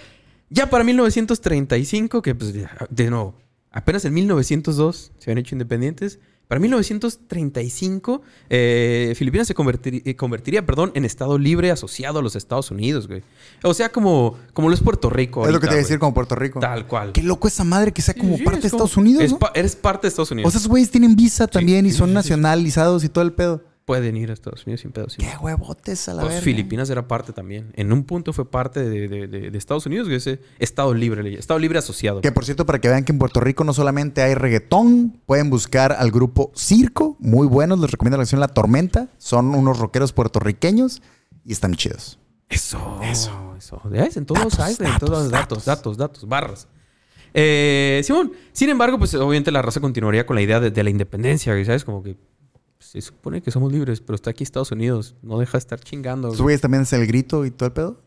ya 0.50 0.68
para 0.68 0.82
1935, 0.82 2.22
que 2.22 2.34
pues, 2.34 2.52
de 2.52 3.10
nuevo, 3.10 3.34
apenas 3.70 4.04
en 4.04 4.14
1902 4.14 5.12
se 5.18 5.30
habían 5.30 5.38
hecho 5.38 5.54
independientes. 5.54 6.18
Para 6.48 6.60
1935, 6.60 8.22
eh, 8.50 9.14
Filipinas 9.16 9.48
se 9.48 9.54
convertir- 9.54 10.02
eh, 10.04 10.14
convertiría, 10.14 10.64
perdón, 10.64 10.92
en 10.94 11.04
Estado 11.04 11.38
libre 11.38 11.70
asociado 11.70 12.20
a 12.20 12.22
los 12.22 12.36
Estados 12.36 12.70
Unidos, 12.70 13.08
güey. 13.08 13.22
O 13.64 13.74
sea, 13.74 13.90
como, 13.90 14.36
como 14.52 14.68
lo 14.68 14.74
es 14.74 14.80
Puerto 14.80 15.10
Rico. 15.10 15.44
es 15.46 15.52
lo 15.52 15.58
que 15.60 15.66
te 15.66 15.72
iba 15.72 15.80
a 15.80 15.82
decir 15.82 15.98
como 15.98 16.14
Puerto 16.14 16.34
Rico. 16.36 16.60
Tal 16.60 16.86
cual. 16.86 17.12
Qué 17.12 17.22
loco 17.22 17.48
esa 17.48 17.64
madre 17.64 17.92
que 17.92 18.00
sea 18.02 18.14
como 18.14 18.36
Sí, 18.36 18.44
parte 18.44 18.58
es 18.58 18.64
de 18.64 18.70
como- 18.70 18.84
Estados 18.84 18.96
Unidos, 18.96 19.24
es 19.24 19.32
¿no? 19.32 19.38
pa- 19.38 19.52
eres 19.54 19.74
parte 19.76 20.02
de 20.06 20.08
Estados 20.08 20.30
Unidos. 20.30 20.48
O 20.48 20.50
sea, 20.52 20.58
esos 20.58 20.68
güeyes 20.68 20.90
tienen 20.90 21.16
visa 21.16 21.46
también 21.48 21.84
y 21.86 21.90
son 21.90 22.10
sí. 22.10 22.14
nacionalizados 22.14 23.02
y 23.04 23.08
todo 23.08 23.24
el 23.24 23.32
pedo. 23.32 23.62
Pueden 23.86 24.16
ir 24.16 24.30
a 24.30 24.32
Estados 24.32 24.66
Unidos 24.66 24.80
sin 24.80 24.90
pedo. 24.90 25.08
sin 25.08 25.24
Qué 25.24 25.36
huevotes 25.40 26.08
a 26.08 26.14
la 26.14 26.22
Pues 26.22 26.34
verga. 26.34 26.44
Filipinas 26.44 26.90
era 26.90 27.06
parte 27.06 27.32
también. 27.32 27.72
En 27.76 27.92
un 27.92 28.02
punto 28.02 28.32
fue 28.32 28.50
parte 28.50 28.80
de, 28.82 29.06
de- 29.06 29.28
de- 29.28 29.50
de 29.52 29.56
Estados 29.58 29.86
Unidos, 29.86 30.08
que 30.08 30.16
ese 30.16 30.40
Estado 30.58 30.92
libre, 30.92 31.38
Estado 31.38 31.60
libre 31.60 31.78
asociado. 31.78 32.20
Que 32.20 32.32
por 32.32 32.44
cierto, 32.44 32.66
para 32.66 32.80
que 32.80 32.88
vean 32.88 33.04
que 33.04 33.12
en 33.12 33.18
Puerto 33.20 33.38
Rico 33.38 33.62
no 33.62 33.72
solamente 33.72 34.22
hay 34.22 34.34
reggaetón, 34.34 35.20
pueden 35.24 35.50
buscar 35.50 35.92
al 35.92 36.10
grupo 36.10 36.50
Circo, 36.56 37.16
muy 37.20 37.46
buenos, 37.46 37.78
les 37.78 37.92
recomiendo 37.92 38.16
la 38.16 38.22
canción 38.22 38.40
La 38.40 38.48
Tormenta, 38.48 39.08
son 39.18 39.54
unos 39.54 39.78
rockeros 39.78 40.12
puertorriqueños 40.12 41.00
y 41.44 41.52
están 41.52 41.74
chidos. 41.76 42.18
Eso, 42.48 42.98
Eso. 43.04 43.54
eso. 43.56 43.80
¿Ves? 43.84 44.16
En 44.16 44.26
todos 44.26 44.42
Datos, 44.42 44.58
hay, 44.58 44.74
güey, 44.74 44.88
en 44.88 44.92
datos, 44.94 45.08
todos 45.10 45.30
datos, 45.30 45.30
datos. 45.30 45.64
datos, 45.64 45.96
datos, 45.96 46.28
barras. 46.28 46.68
Eh, 47.34 48.00
Simón, 48.04 48.32
sin 48.52 48.68
embargo, 48.70 48.98
pues 48.98 49.14
obviamente 49.14 49.52
la 49.52 49.62
raza 49.62 49.78
continuaría 49.80 50.26
con 50.26 50.34
la 50.34 50.42
idea 50.42 50.58
de, 50.58 50.72
de 50.72 50.82
la 50.82 50.90
independencia, 50.90 51.52
¿sabes? 51.64 51.84
Como 51.84 52.02
que 52.02 52.16
se 52.86 53.00
supone 53.00 53.42
que 53.42 53.50
somos 53.50 53.72
libres, 53.72 54.00
pero 54.00 54.14
está 54.14 54.30
aquí 54.30 54.44
Estados 54.44 54.70
Unidos. 54.72 55.14
No 55.22 55.38
deja 55.38 55.52
de 55.52 55.58
estar 55.58 55.80
chingando. 55.80 56.28
¿Esos 56.28 56.38
güey. 56.38 56.44
güeyes 56.46 56.60
también 56.60 56.82
es 56.84 56.92
el 56.92 57.06
grito 57.06 57.44
y 57.44 57.50
todo 57.50 57.66
el 57.66 57.72
pedo? 57.72 58.05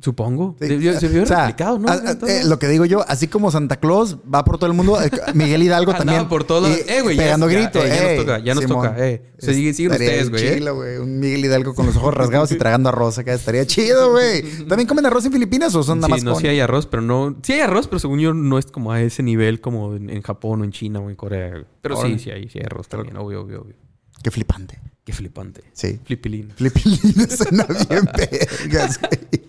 Supongo. 0.00 0.56
Sí. 0.60 0.66
Debió- 0.66 0.98
se 0.98 1.08
vio 1.08 1.22
O 1.22 1.26
sea, 1.26 1.46
replicado, 1.46 1.78
¿no? 1.78 1.88
a- 1.88 1.92
a- 1.94 2.12
eh, 2.28 2.44
lo 2.44 2.58
que 2.58 2.66
digo 2.68 2.84
yo, 2.84 3.04
así 3.08 3.28
como 3.28 3.50
Santa 3.50 3.76
Claus 3.76 4.16
va 4.32 4.44
por 4.44 4.58
todo 4.58 4.66
el 4.68 4.76
mundo, 4.76 5.00
eh, 5.00 5.10
Miguel 5.34 5.62
Hidalgo 5.62 5.94
también. 5.94 6.28
por 6.28 6.44
todos 6.44 6.68
Eh, 6.88 7.00
güey, 7.02 7.16
ya- 7.16 7.22
Pegando 7.22 7.48
ya- 7.48 7.58
gritos. 7.60 7.84
eh, 7.84 7.88
ya 7.88 8.02
nos 8.04 8.16
toca, 8.24 8.38
ya 8.40 8.54
nos 8.54 8.64
Simón. 8.64 8.88
toca, 8.88 9.08
eh. 9.08 9.22
O 9.38 9.40
sea, 9.44 9.54
siguen- 9.54 9.74
siguen 9.74 9.92
Estaría 9.92 10.22
ustedes, 10.24 10.30
güey, 10.30 10.74
güey. 10.74 10.98
Un 10.98 11.20
Miguel 11.20 11.44
Hidalgo 11.44 11.74
con 11.74 11.86
los 11.86 11.96
ojos 11.96 12.12
rasgados 12.14 12.50
y 12.52 12.56
tragando 12.58 12.88
arroz 12.88 13.18
acá. 13.18 13.32
Estaría 13.32 13.64
chido, 13.66 14.10
güey. 14.10 14.42
¿También 14.68 14.86
comen 14.88 15.06
arroz 15.06 15.24
en 15.24 15.32
Filipinas 15.32 15.74
o 15.74 15.82
son 15.82 15.98
nada 16.00 16.08
Sí, 16.08 16.12
más 16.12 16.24
no, 16.24 16.32
con- 16.32 16.42
sí 16.42 16.48
hay 16.48 16.60
arroz, 16.60 16.86
pero 16.86 17.02
no... 17.02 17.36
Sí 17.42 17.52
hay 17.54 17.60
arroz, 17.60 17.86
pero 17.86 17.98
según 18.00 18.18
yo 18.18 18.34
no 18.34 18.58
es 18.58 18.66
como 18.66 18.92
a 18.92 19.00
ese 19.00 19.22
nivel 19.22 19.60
como 19.60 19.94
en, 19.94 20.10
en 20.10 20.20
Japón 20.22 20.60
o 20.60 20.64
en 20.64 20.72
China 20.72 20.98
o 21.00 21.08
en 21.10 21.16
Corea. 21.16 21.64
Pero 21.80 21.96
sí, 22.02 22.18
sí 22.18 22.30
hay, 22.30 22.48
sí 22.48 22.58
hay 22.58 22.66
arroz 22.66 22.88
también, 22.88 23.16
obvio, 23.16 23.42
obvio, 23.42 23.62
obvio. 23.62 23.74
Qué 24.22 24.30
flipante. 24.30 24.78
Qué 25.04 25.12
flipante. 25.12 25.62
Sí. 25.72 26.00
Flipilín. 26.04 26.52
Filipinas 26.56 27.36
suena 27.38 27.64
bien 27.88 28.08
vergas, 28.16 28.98
güey. 29.00 29.42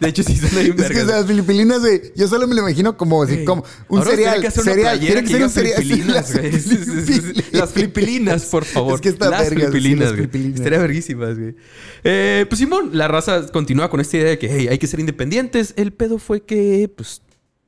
De 0.00 0.08
hecho, 0.08 0.22
sí 0.22 0.36
suena 0.36 0.60
bien 0.60 0.78
Es 0.78 0.88
que 0.90 1.04
las 1.04 1.26
Filipinas, 1.26 1.80
güey, 1.80 2.12
yo 2.16 2.28
solo 2.28 2.46
me 2.46 2.54
lo 2.54 2.60
imagino 2.62 2.96
como, 2.96 3.22
así, 3.22 3.44
como 3.44 3.64
un 3.88 3.98
ahora 3.98 4.10
cereal. 4.12 4.30
tiene 4.34 4.42
que 4.42 4.48
hacer 4.48 4.64
cereal. 4.64 5.00
Tiene 5.00 5.22
que 5.22 5.28
ser 5.28 5.42
un 5.42 5.50
cereal. 5.50 6.06
Las 6.08 6.32
güey. 6.34 6.52
Sí, 6.52 6.60
sí, 6.60 6.76
sí, 6.76 6.84
sí. 6.84 7.12
Filipinas. 7.20 7.52
Las 7.52 7.70
Filipilinas, 7.72 8.44
por 8.46 8.64
favor. 8.64 8.94
Es 8.94 9.00
que 9.00 9.08
está 9.10 9.28
Las 9.28 9.40
vergas, 9.40 9.58
sí, 9.66 9.66
Filipilinas, 9.72 10.00
las 10.00 10.08
güey. 10.12 10.20
Filipilinas. 10.28 10.60
Estaría 10.60 10.78
verguísimas, 10.78 11.38
güey. 11.38 11.56
Eh, 12.04 12.46
pues 12.48 12.58
Simón, 12.58 12.90
la 12.92 13.08
raza 13.08 13.46
continúa 13.48 13.90
con 13.90 14.00
esta 14.00 14.16
idea 14.16 14.30
de 14.30 14.38
que 14.38 14.48
hey, 14.50 14.68
hay 14.68 14.78
que 14.78 14.86
ser 14.86 15.00
independientes. 15.00 15.74
El 15.76 15.92
pedo 15.92 16.18
fue 16.18 16.42
que, 16.42 16.90
pues, 16.96 17.20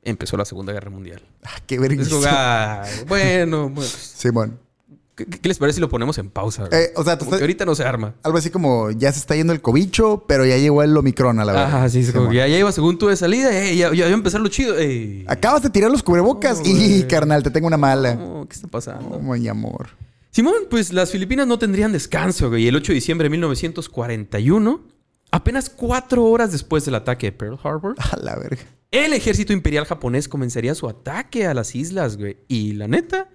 empezó 0.02 0.36
la 0.36 0.44
Segunda 0.44 0.72
Guerra 0.72 0.90
Mundial. 0.90 1.20
Ah, 1.42 1.60
qué 1.66 1.78
vergüenza. 1.78 2.82
ah, 2.82 2.86
bueno, 3.08 3.72
pues, 3.74 3.88
Simón. 4.16 4.58
¿Qué, 5.24 5.38
qué 5.40 5.48
les 5.48 5.58
parece 5.58 5.76
si 5.76 5.80
lo 5.80 5.88
ponemos 5.88 6.16
en 6.18 6.30
pausa? 6.30 6.68
Eh, 6.72 6.92
o 6.96 7.04
sea, 7.04 7.18
tú 7.18 7.24
estás- 7.24 7.40
ahorita 7.40 7.64
no 7.64 7.74
se 7.74 7.84
arma. 7.84 8.14
algo 8.22 8.38
así 8.38 8.50
como 8.50 8.90
ya 8.90 9.12
se 9.12 9.18
está 9.18 9.36
yendo 9.36 9.52
el 9.52 9.60
cobicho, 9.60 10.24
pero 10.26 10.44
ya 10.46 10.56
llegó 10.56 10.82
el 10.82 10.96
Omicron 10.96 11.38
a 11.40 11.44
la 11.44 11.52
verdad. 11.52 11.68
Ajá, 11.76 11.88
sí, 11.88 12.00
es 12.00 12.12
como 12.12 12.28
que 12.30 12.36
ya, 12.36 12.46
ya 12.48 12.58
iba 12.58 12.70
según 12.72 12.98
tú 12.98 13.08
de 13.08 13.16
salida. 13.16 13.50
eh, 13.52 13.76
ya, 13.76 13.88
ya 13.90 13.94
iba 13.94 14.06
a 14.06 14.10
empezar 14.10 14.40
lo 14.40 14.48
chido. 14.48 14.76
ey. 14.78 15.24
Acabas 15.28 15.62
de 15.62 15.70
tirar 15.70 15.90
los 15.90 16.02
cubrebocas 16.02 16.60
y, 16.64 17.02
carnal, 17.04 17.42
te 17.42 17.50
tengo 17.50 17.66
una 17.66 17.76
mala. 17.76 18.18
¿Qué 18.48 18.54
está 18.54 18.68
pasando? 18.68 19.16
Oh, 19.16 19.36
mi 19.36 19.48
amor. 19.48 19.88
Simón, 20.32 20.54
pues 20.70 20.92
las 20.92 21.10
Filipinas 21.10 21.46
no 21.46 21.58
tendrían 21.58 21.90
descanso, 21.92 22.48
güey. 22.50 22.68
El 22.68 22.76
8 22.76 22.92
de 22.92 22.94
diciembre 22.94 23.24
de 23.26 23.30
1941, 23.30 24.80
apenas 25.32 25.70
cuatro 25.70 26.24
horas 26.24 26.52
después 26.52 26.84
del 26.84 26.94
ataque 26.94 27.26
de 27.26 27.32
Pearl 27.32 27.58
Harbor, 27.62 27.94
A 28.12 28.16
la 28.16 28.36
verga. 28.36 28.62
el 28.90 29.12
ejército 29.12 29.52
imperial 29.52 29.84
japonés 29.86 30.28
comenzaría 30.28 30.74
su 30.74 30.88
ataque 30.88 31.46
a 31.46 31.54
las 31.54 31.74
islas, 31.74 32.16
güey. 32.16 32.38
Y 32.48 32.72
la 32.74 32.86
neta, 32.88 33.28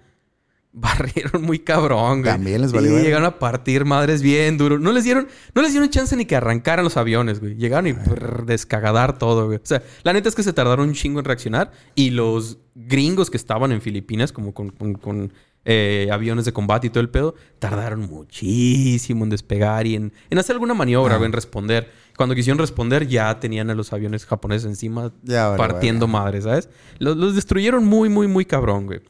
barrieron 0.80 1.42
muy 1.42 1.58
cabrón, 1.60 2.20
güey. 2.20 2.32
También 2.32 2.60
les 2.60 2.70
valió 2.72 2.90
verga. 2.90 3.04
llegaron 3.04 3.26
a 3.26 3.38
partir 3.38 3.84
madres 3.86 4.20
bien 4.22 4.58
duro. 4.58 4.78
No 4.78 4.92
les 4.92 5.04
dieron, 5.04 5.26
no 5.54 5.62
les 5.62 5.72
dieron 5.72 5.88
chance 5.90 6.14
ni 6.16 6.26
que 6.26 6.36
arrancaran 6.36 6.84
los 6.84 6.96
aviones, 6.98 7.40
güey. 7.40 7.54
Llegaron 7.56 7.86
y 7.86 7.92
brr, 7.92 8.44
descagadar 8.46 9.18
todo, 9.18 9.46
güey. 9.46 9.56
O 9.58 9.60
sea, 9.64 9.82
la 10.02 10.12
neta 10.12 10.28
es 10.28 10.34
que 10.34 10.42
se 10.42 10.52
tardaron 10.52 10.88
un 10.88 10.94
chingo 10.94 11.18
en 11.18 11.24
reaccionar. 11.24 11.72
Y 11.94 12.10
los 12.10 12.58
gringos 12.74 13.30
que 13.30 13.36
estaban 13.38 13.72
en 13.72 13.80
Filipinas, 13.80 14.32
como 14.32 14.52
con, 14.52 14.68
con- 14.70 14.94
con, 14.94 15.32
eh, 15.68 16.08
aviones 16.12 16.44
de 16.44 16.52
combate 16.52 16.86
y 16.86 16.90
todo 16.90 17.00
el 17.00 17.08
pedo, 17.08 17.34
tardaron 17.58 18.02
muchísimo 18.02 19.24
en 19.24 19.30
despegar 19.30 19.86
y 19.86 19.96
en, 19.96 20.12
en 20.30 20.38
hacer 20.38 20.54
alguna 20.54 20.74
maniobra, 20.74 21.14
Ah. 21.14 21.18
güey, 21.18 21.26
en 21.26 21.32
responder. 21.32 21.90
Cuando 22.16 22.34
quisieron 22.34 22.58
responder, 22.58 23.06
ya 23.06 23.38
tenían 23.38 23.68
a 23.70 23.74
los 23.74 23.92
aviones 23.92 24.24
japoneses 24.24 24.66
encima 24.66 25.12
Ya, 25.22 25.54
partiendo 25.56 26.08
madres, 26.08 26.44
¿sabes? 26.44 26.70
Los, 26.98 27.14
los 27.16 27.34
destruyeron 27.34 27.84
muy, 27.84 28.08
muy, 28.08 28.26
muy 28.26 28.46
cabrón, 28.46 28.86
güey. 28.86 29.02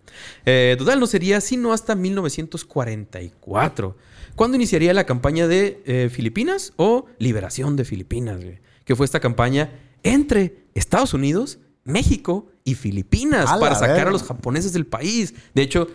Eh, 0.44 0.74
total, 0.78 0.98
no 0.98 1.06
sería 1.06 1.40
sino 1.40 1.72
hasta 1.72 1.94
1944, 1.94 3.96
cuando 4.34 4.56
iniciaría 4.56 4.92
la 4.92 5.04
campaña 5.04 5.46
de 5.46 5.80
eh, 5.86 6.10
Filipinas 6.12 6.72
o 6.76 7.06
Liberación 7.18 7.76
de 7.76 7.84
Filipinas, 7.84 8.42
güey. 8.42 8.58
Que 8.84 8.96
fue 8.96 9.06
esta 9.06 9.20
campaña 9.20 9.70
entre 10.02 10.64
Estados 10.74 11.14
Unidos, 11.14 11.60
México 11.84 12.48
y 12.64 12.74
Filipinas 12.74 13.48
A 13.50 13.60
para 13.60 13.76
sacar 13.76 14.08
a 14.08 14.10
los 14.10 14.24
japoneses 14.24 14.72
del 14.72 14.86
país. 14.86 15.34
De 15.54 15.62
hecho, 15.62 15.86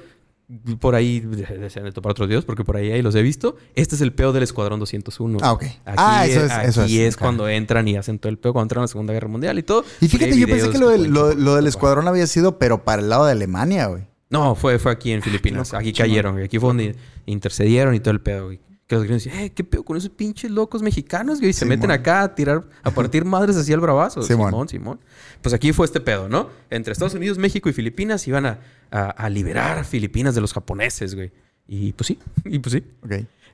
por 0.80 0.96
ahí 0.96 1.20
desean 1.20 1.86
de 1.86 1.92
topar 1.92 2.12
otros 2.12 2.28
videos 2.28 2.46
porque 2.46 2.64
por 2.64 2.76
ahí, 2.78 2.92
ahí 2.92 3.02
los 3.02 3.16
he 3.16 3.22
visto. 3.22 3.56
Este 3.76 3.96
es 3.96 4.02
el 4.02 4.14
peo 4.14 4.34
del 4.34 4.44
Escuadrón 4.44 4.80
201. 4.80 5.40
Ah, 5.42 5.54
ok. 5.54 5.64
Aquí, 5.64 5.78
Ah, 5.86 6.26
eso 6.28 6.46
es- 6.46 6.52
aquí 6.52 6.68
eso 6.70 6.84
es, 6.84 6.92
es 6.92 7.16
ok. 7.16 7.22
cuando 7.22 7.48
entran 7.50 7.88
y 7.88 7.96
hacen 7.96 8.20
todo 8.20 8.30
el 8.30 8.38
peo 8.38 8.54
cuando 8.54 8.66
entran 8.66 8.82
a 8.82 8.84
la 8.84 8.88
Segunda 8.88 9.14
Guerra 9.14 9.28
Mundial 9.28 9.58
y 9.60 9.64
todo. 9.64 9.84
Y 10.02 10.08
fíjate, 10.08 10.38
yo 10.38 10.48
pensé 10.48 10.70
que 10.70 10.78
lo, 10.78 10.90
del- 10.90 11.10
lo- 11.12 11.56
del 11.56 11.68
escuadrón 11.68 12.08
había 12.08 12.28
sido, 12.28 12.58
pero 12.60 12.84
para 12.84 13.02
el 13.02 13.10
lado 13.10 13.26
de 13.26 13.32
Alemania, 13.32 13.88
güey. 13.88 14.04
No, 14.30 14.56
fue, 14.56 14.80
fue 14.80 14.92
aquí 14.92 15.12
en 15.12 15.22
Filipinas. 15.22 15.70
loco, 15.70 15.78
aquí 15.82 15.92
cayeron. 15.94 16.42
Aquí 16.42 16.58
fue 16.60 16.70
donde 16.70 16.96
intercedieron 17.26 17.94
y 17.96 18.00
todo 18.00 18.12
el 18.12 18.22
pedo, 18.22 18.46
güey. 18.46 18.60
Que 18.88 18.96
los 18.96 19.04
gringos 19.06 19.24
decían, 19.24 19.44
eh, 19.46 19.52
¿qué 19.54 19.64
pedo 19.64 19.84
con 19.84 19.96
esos 19.96 20.10
pinches 20.10 20.52
locos 20.52 20.82
mexicanos, 20.82 21.40
güey? 21.40 21.54
Se 21.54 21.60
Simón. 21.60 21.78
meten 21.78 21.92
acá 21.92 22.24
a 22.24 22.36
tirar, 22.36 22.66
a 22.84 22.92
partir 22.92 23.24
madres 23.24 23.56
así 23.56 23.72
al 23.72 23.80
bravazo. 23.80 24.22
Simón. 24.22 24.50
Simón, 24.52 24.68
Simón. 24.70 25.00
Pues 25.42 25.54
aquí 25.54 25.72
fue 25.72 25.86
este 25.86 26.02
pedo, 26.02 26.28
¿no? 26.28 26.50
Entre 26.70 26.92
Estados 26.92 27.14
Unidos, 27.14 27.38
México 27.38 27.70
y 27.70 27.74
Filipinas 27.74 28.28
iban 28.28 28.46
a, 28.46 28.60
a- 28.92 29.10
a 29.10 29.30
liberar 29.30 29.80
a 29.80 29.84
Filipinas 29.84 30.36
de 30.36 30.42
los 30.42 30.54
japoneses, 30.54 31.16
güey. 31.16 31.32
Y 31.68 31.94
pues 31.94 32.08
sí, 32.08 32.20
y 32.46 32.60
pues 32.60 32.74
sí. 32.74 32.84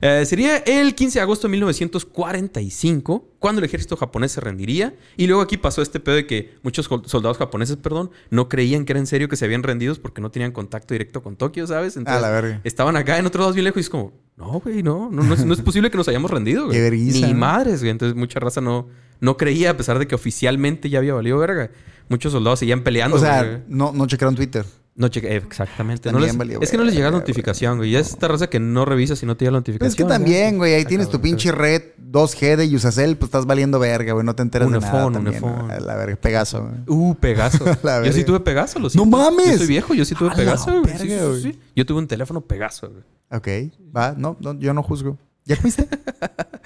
Eh, 0.00 0.24
sería 0.26 0.58
el 0.58 0.94
15 0.94 1.18
de 1.18 1.22
agosto 1.22 1.46
de 1.48 1.52
1945 1.52 3.28
cuando 3.38 3.60
el 3.60 3.64
ejército 3.64 3.96
japonés 3.96 4.32
se 4.32 4.40
rendiría. 4.40 4.94
Y 5.16 5.26
luego 5.26 5.42
aquí 5.42 5.56
pasó 5.56 5.82
este 5.82 6.00
pedo 6.00 6.16
de 6.16 6.26
que 6.26 6.54
muchos 6.62 6.88
soldados 7.06 7.38
japoneses, 7.38 7.76
perdón, 7.76 8.10
no 8.30 8.48
creían 8.48 8.84
que 8.84 8.92
era 8.92 9.00
en 9.00 9.06
serio 9.06 9.28
que 9.28 9.36
se 9.36 9.44
habían 9.44 9.62
rendido 9.62 9.94
porque 10.00 10.20
no 10.20 10.30
tenían 10.30 10.52
contacto 10.52 10.94
directo 10.94 11.22
con 11.22 11.36
Tokio, 11.36 11.66
¿sabes? 11.66 11.96
A 11.96 12.20
la 12.20 12.30
verga. 12.30 12.60
estaban 12.64 12.96
acá 12.96 13.18
en 13.18 13.26
otros 13.26 13.40
lados 13.42 13.54
bien 13.54 13.64
lejos 13.64 13.78
y 13.78 13.80
es 13.80 13.90
como, 13.90 14.12
no, 14.36 14.60
güey, 14.60 14.82
no, 14.82 15.10
no, 15.10 15.22
no 15.22 15.34
es, 15.34 15.44
no 15.44 15.52
es 15.54 15.60
posible 15.60 15.90
que 15.90 15.96
nos 15.96 16.08
hayamos 16.08 16.30
rendido, 16.30 16.66
güey. 16.66 16.76
Qué 16.76 16.82
vergüenza, 16.82 17.26
Ni 17.26 17.32
¿no? 17.32 17.38
madres, 17.40 17.80
güey. 17.80 17.90
Entonces 17.90 18.16
mucha 18.16 18.40
raza 18.40 18.60
no, 18.60 18.88
no 19.20 19.36
creía 19.36 19.70
a 19.70 19.76
pesar 19.76 19.98
de 19.98 20.06
que 20.06 20.14
oficialmente 20.14 20.90
ya 20.90 20.98
había 20.98 21.14
valido 21.14 21.38
verga. 21.38 21.70
Muchos 22.08 22.32
soldados 22.32 22.60
seguían 22.60 22.82
peleando. 22.82 23.16
O 23.16 23.20
güey. 23.20 23.30
sea, 23.30 23.64
no, 23.68 23.92
no 23.92 24.06
checaron 24.06 24.34
Twitter. 24.34 24.64
No 24.98 25.06
cheque, 25.06 25.32
eh, 25.32 25.36
exactamente. 25.36 26.10
No 26.10 26.18
les- 26.18 26.36
valió 26.36 26.60
es 26.60 26.72
que 26.72 26.76
no 26.76 26.82
les 26.82 26.92
llega 26.92 27.08
la 27.12 27.18
notificación, 27.18 27.78
güey. 27.78 27.92
Ya 27.92 28.00
es 28.00 28.08
esta 28.10 28.26
raza 28.26 28.48
que 28.50 28.58
no 28.58 28.84
revisa 28.84 29.14
si 29.14 29.26
no 29.26 29.36
te 29.36 29.44
llega 29.44 29.52
la 29.52 29.58
notificación. 29.60 29.88
es 29.88 29.94
que 29.94 30.02
también, 30.04 30.58
güey, 30.58 30.74
ahí 30.74 30.84
tienes 30.84 31.06
tu 31.06 31.12
cabrón, 31.12 31.22
pinche 31.22 31.52
red 31.52 31.82
2G 32.10 32.56
de 32.56 32.74
Usacell, 32.74 33.16
pues 33.16 33.28
estás 33.28 33.46
valiendo 33.46 33.78
verga, 33.78 34.14
güey. 34.14 34.26
No 34.26 34.34
te 34.34 34.42
enteras 34.42 34.68
de 34.68 34.80
nada 34.80 35.12
también, 35.12 35.40
La 35.86 35.94
verga, 35.94 36.16
Pegaso, 36.16 36.62
güey. 36.64 36.74
Uh, 36.88 37.14
Pegaso. 37.14 37.64
Yo 38.04 38.12
sí 38.12 38.24
tuve 38.24 38.40
Pegaso, 38.40 38.80
lo 38.80 38.86
¡No 38.86 38.90
siento. 38.90 39.16
mames! 39.16 39.52
Yo 39.52 39.58
soy 39.58 39.66
viejo, 39.68 39.94
yo 39.94 40.04
sí 40.04 40.16
tuve 40.16 40.34
Pegaso, 40.34 40.82
güey. 40.82 41.56
Yo 41.76 41.86
tuve 41.86 41.98
un 42.00 42.08
teléfono 42.08 42.40
Pegaso, 42.40 42.90
güey. 42.90 43.04
Ok, 43.30 43.72
va, 43.96 44.14
no, 44.16 44.36
no, 44.40 44.58
yo 44.58 44.74
no 44.74 44.82
juzgo. 44.82 45.16
¿Ya 45.44 45.56
comiste? 45.56 45.86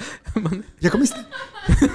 ¿Ya 0.81 0.90
comiste? 0.90 1.18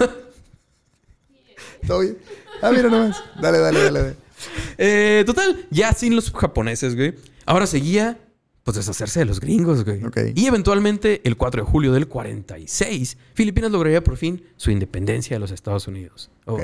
¿Todo 1.87 1.99
bien? 1.99 2.17
Ah, 2.61 2.71
mira 2.71 2.89
nomás. 2.89 3.23
Dale, 3.41 3.59
dale, 3.59 3.83
dale. 3.83 3.99
dale. 4.01 4.15
Eh, 4.77 5.23
total, 5.25 5.65
ya 5.71 5.93
sin 5.93 6.15
los 6.15 6.31
japoneses, 6.31 6.95
güey. 6.95 7.15
Ahora 7.45 7.65
seguía, 7.65 8.19
pues, 8.63 8.77
deshacerse 8.77 9.19
de 9.19 9.25
los 9.25 9.39
gringos, 9.39 9.83
güey. 9.83 10.01
Y 10.35 10.45
eventualmente, 10.45 11.21
el 11.23 11.35
4 11.37 11.63
de 11.63 11.71
julio 11.71 11.93
del 11.93 12.07
46, 12.07 13.17
Filipinas 13.33 13.71
lograría 13.71 14.03
por 14.03 14.17
fin 14.17 14.43
su 14.55 14.69
independencia 14.69 15.35
de 15.35 15.39
los 15.39 15.51
Estados 15.51 15.87
Unidos. 15.87 16.29
Oh, 16.45 16.53
Ok. 16.53 16.61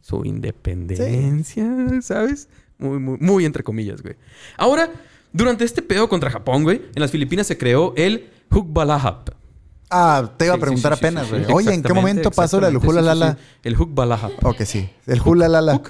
Su 0.00 0.24
independencia, 0.24 1.66
¿sabes? 2.02 2.48
Muy, 2.78 2.98
muy, 3.00 3.18
muy 3.18 3.44
entre 3.44 3.64
comillas, 3.64 4.02
güey. 4.02 4.14
Ahora, 4.56 4.88
durante 5.32 5.64
este 5.64 5.82
pedo 5.82 6.08
contra 6.08 6.30
Japón, 6.30 6.62
güey, 6.62 6.82
en 6.94 7.00
las 7.00 7.10
Filipinas 7.10 7.48
se 7.48 7.58
creó 7.58 7.92
el 7.96 8.30
Hukbalahap. 8.50 9.30
Ah, 9.90 10.32
te 10.36 10.46
iba 10.46 10.54
a 10.54 10.58
preguntar 10.58 10.92
sí, 10.94 10.98
sí, 11.00 11.06
apenas, 11.06 11.28
güey. 11.30 11.44
Oye, 11.52 11.74
¿en 11.74 11.82
qué 11.82 11.92
momento 11.92 12.30
pasó 12.30 12.60
la 12.60 12.68
del 12.68 12.76
exactamente, 12.76 13.02
hula 13.02 13.12
sí, 13.14 13.18
lala? 13.20 13.32
sí, 13.34 13.38
sí. 13.42 13.60
El 13.64 13.80
Hukbalahap. 13.80 14.44
Ok, 14.44 14.62
sí. 14.62 14.88
El 15.06 15.20
hula 15.20 15.48
lala. 15.48 15.80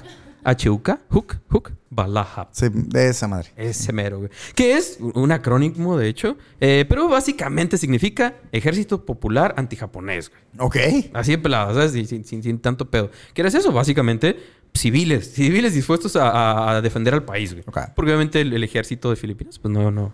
Huk. 0.47 0.57
H-U-K. 0.61 0.99
Huk. 1.11 1.35
Huk. 1.51 1.71
Balahap. 1.89 2.49
Sí, 2.51 2.67
de 2.71 3.09
esa 3.09 3.27
madre. 3.27 3.49
Ese 3.55 3.91
mero, 3.93 4.19
güey. 4.19 4.29
Que 4.55 4.77
es 4.77 4.97
un 5.01 5.31
acrónimo, 5.31 5.97
de 5.97 6.07
hecho. 6.07 6.37
eh, 6.59 6.85
pero 6.87 7.07
básicamente 7.07 7.77
significa 7.77 8.35
Ejército 8.51 9.05
Popular 9.05 9.53
Antijaponés, 9.57 10.29
güey. 10.29 10.41
Ok. 10.59 11.07
Así 11.13 11.31
de 11.31 11.37
pelado, 11.37 11.73
¿sabes? 11.73 11.91
Sin, 12.07 12.23
sin- 12.25 12.59
tanto 12.59 12.89
pedo. 12.89 13.09
¿Qué 13.33 13.41
era 13.41 13.49
eso? 13.49 13.71
Básicamente, 13.71 14.37
civiles. 14.73 15.33
Civiles 15.33 15.73
dispuestos 15.73 16.15
a, 16.15 16.29
a- 16.29 16.71
a 16.77 16.81
defender 16.81 17.13
al 17.13 17.23
país, 17.23 17.53
güey. 17.53 17.63
Ok. 17.67 17.79
Porque 17.95 18.11
obviamente 18.11 18.41
el, 18.41 18.53
el 18.53 18.63
ejército 18.63 19.09
de 19.09 19.15
Filipinas, 19.15 19.59
pues 19.59 19.73
no, 19.73 19.91
no. 19.91 20.13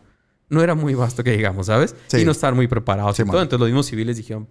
No 0.49 0.61
era 0.61 0.75
muy 0.75 0.93
vasto 0.93 1.23
que 1.23 1.31
digamos, 1.31 1.65
¿sabes? 1.67 1.95
Sí. 2.07 2.17
Y 2.19 2.25
no 2.25 2.31
estaban 2.31 2.55
muy 2.55 2.67
preparados. 2.67 3.15
Sí, 3.17 3.23
todo. 3.23 3.41
Entonces 3.41 3.59
los 3.59 3.69
mismos 3.69 3.87
civiles 3.87 4.17
dijeron, 4.17 4.47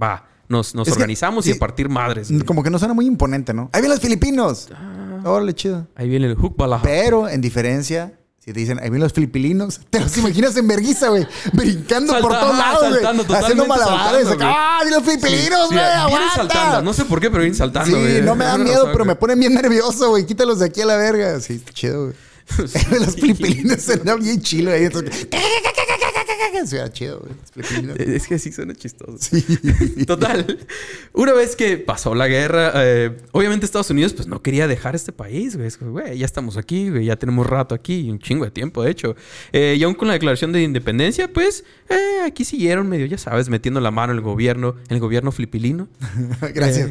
va, 0.00 0.26
nos, 0.48 0.74
nos 0.74 0.86
que, 0.86 0.92
organizamos 0.92 1.46
y 1.46 1.50
sí, 1.52 1.56
a 1.56 1.60
partir 1.60 1.88
madres. 1.88 2.30
güey. 2.30 2.42
Como 2.44 2.62
que 2.62 2.70
no 2.70 2.78
suena 2.78 2.94
muy 2.94 3.06
imponente, 3.06 3.52
¿no? 3.52 3.68
Ahí 3.72 3.80
vienen 3.82 3.90
los 3.90 4.00
filipinos. 4.00 4.68
Ah. 4.74 5.03
Órale, 5.24 5.54
chido. 5.54 5.86
Ahí 5.96 6.08
viene 6.08 6.26
el 6.26 6.34
Hook 6.36 6.56
Balahap. 6.56 6.82
Pero, 6.84 7.28
en 7.28 7.40
diferencia, 7.40 8.12
si 8.38 8.52
te 8.52 8.60
dicen, 8.60 8.78
ahí 8.78 8.84
vienen 8.90 9.02
los 9.04 9.12
filipilinos, 9.12 9.80
te 9.90 10.00
los 10.00 10.16
imaginas 10.18 10.56
en 10.56 10.68
verguiza, 10.68 11.08
güey. 11.08 11.26
Brincando 11.52 12.12
por 12.20 12.32
todos 12.38 12.56
lados, 12.58 12.88
güey. 12.90 13.04
Haciendo 13.36 13.66
malabares. 13.66 14.28
saltando, 14.28 14.54
¡Ah, 14.56 14.78
vienen 14.82 15.00
los 15.00 15.08
filipilinos, 15.10 15.68
Sí, 15.70 15.74
güey! 15.74 16.06
vienen 16.08 16.28
saltando. 16.34 16.82
No 16.82 16.92
sé 16.92 17.04
por 17.06 17.20
qué, 17.20 17.30
pero 17.30 17.40
vienen 17.42 17.56
saltando, 17.56 17.96
Sí, 17.96 18.02
güey. 18.02 18.22
no 18.22 18.34
me 18.34 18.44
da 18.44 18.58
miedo, 18.58 18.74
razón, 18.80 18.92
pero 18.92 19.04
me 19.04 19.12
güey. 19.12 19.20
ponen 19.20 19.40
bien 19.40 19.54
nervioso, 19.54 20.10
güey. 20.10 20.26
Quítalos 20.26 20.58
de 20.58 20.66
aquí 20.66 20.82
a 20.82 20.86
la 20.86 20.96
verga. 20.96 21.40
Sí, 21.40 21.62
chido, 21.72 22.04
güey. 22.04 22.14
los 23.00 23.14
filipilinos 23.14 23.80
suena 23.82 24.16
bien 24.16 24.40
chilo 24.42 24.70
ahí. 24.72 24.88
Suena 26.66 26.90
chido, 26.92 27.20
güey. 27.20 27.34
Es 28.14 28.26
que 28.26 28.38
sí 28.38 28.52
suena 28.52 28.74
chistoso. 28.74 29.16
Sí. 29.18 29.42
Total. 30.06 30.58
Una 31.12 31.32
vez 31.32 31.56
que 31.56 31.76
pasó 31.78 32.14
la 32.14 32.26
guerra, 32.28 32.72
eh, 32.76 33.16
obviamente 33.32 33.66
Estados 33.66 33.90
Unidos 33.90 34.12
pues 34.14 34.26
no 34.28 34.40
quería 34.42 34.66
dejar 34.66 34.94
este 34.94 35.12
país, 35.12 35.56
güey. 35.56 35.68
Es 35.68 35.76
como, 35.76 35.92
güey, 35.92 36.18
ya 36.18 36.26
estamos 36.26 36.56
aquí, 36.56 36.90
güey, 36.90 37.04
ya 37.06 37.16
tenemos 37.16 37.46
rato 37.46 37.74
aquí, 37.74 38.10
un 38.10 38.18
chingo 38.18 38.44
de 38.44 38.50
tiempo, 38.50 38.82
de 38.82 38.90
hecho. 38.90 39.14
Eh, 39.52 39.76
y 39.78 39.82
aún 39.84 39.94
con 39.94 40.08
la 40.08 40.14
declaración 40.14 40.52
de 40.52 40.62
independencia, 40.62 41.32
pues 41.32 41.64
eh, 41.88 42.22
aquí 42.26 42.44
siguieron 42.44 42.88
medio, 42.88 43.06
ya 43.06 43.18
sabes, 43.18 43.48
metiendo 43.48 43.80
la 43.80 43.90
mano 43.90 44.12
en 44.12 44.18
el 44.18 44.24
gobierno, 44.24 44.76
en 44.88 44.94
el 44.94 45.00
gobierno 45.00 45.32
filipilino. 45.32 45.88
Gracias. 46.54 46.90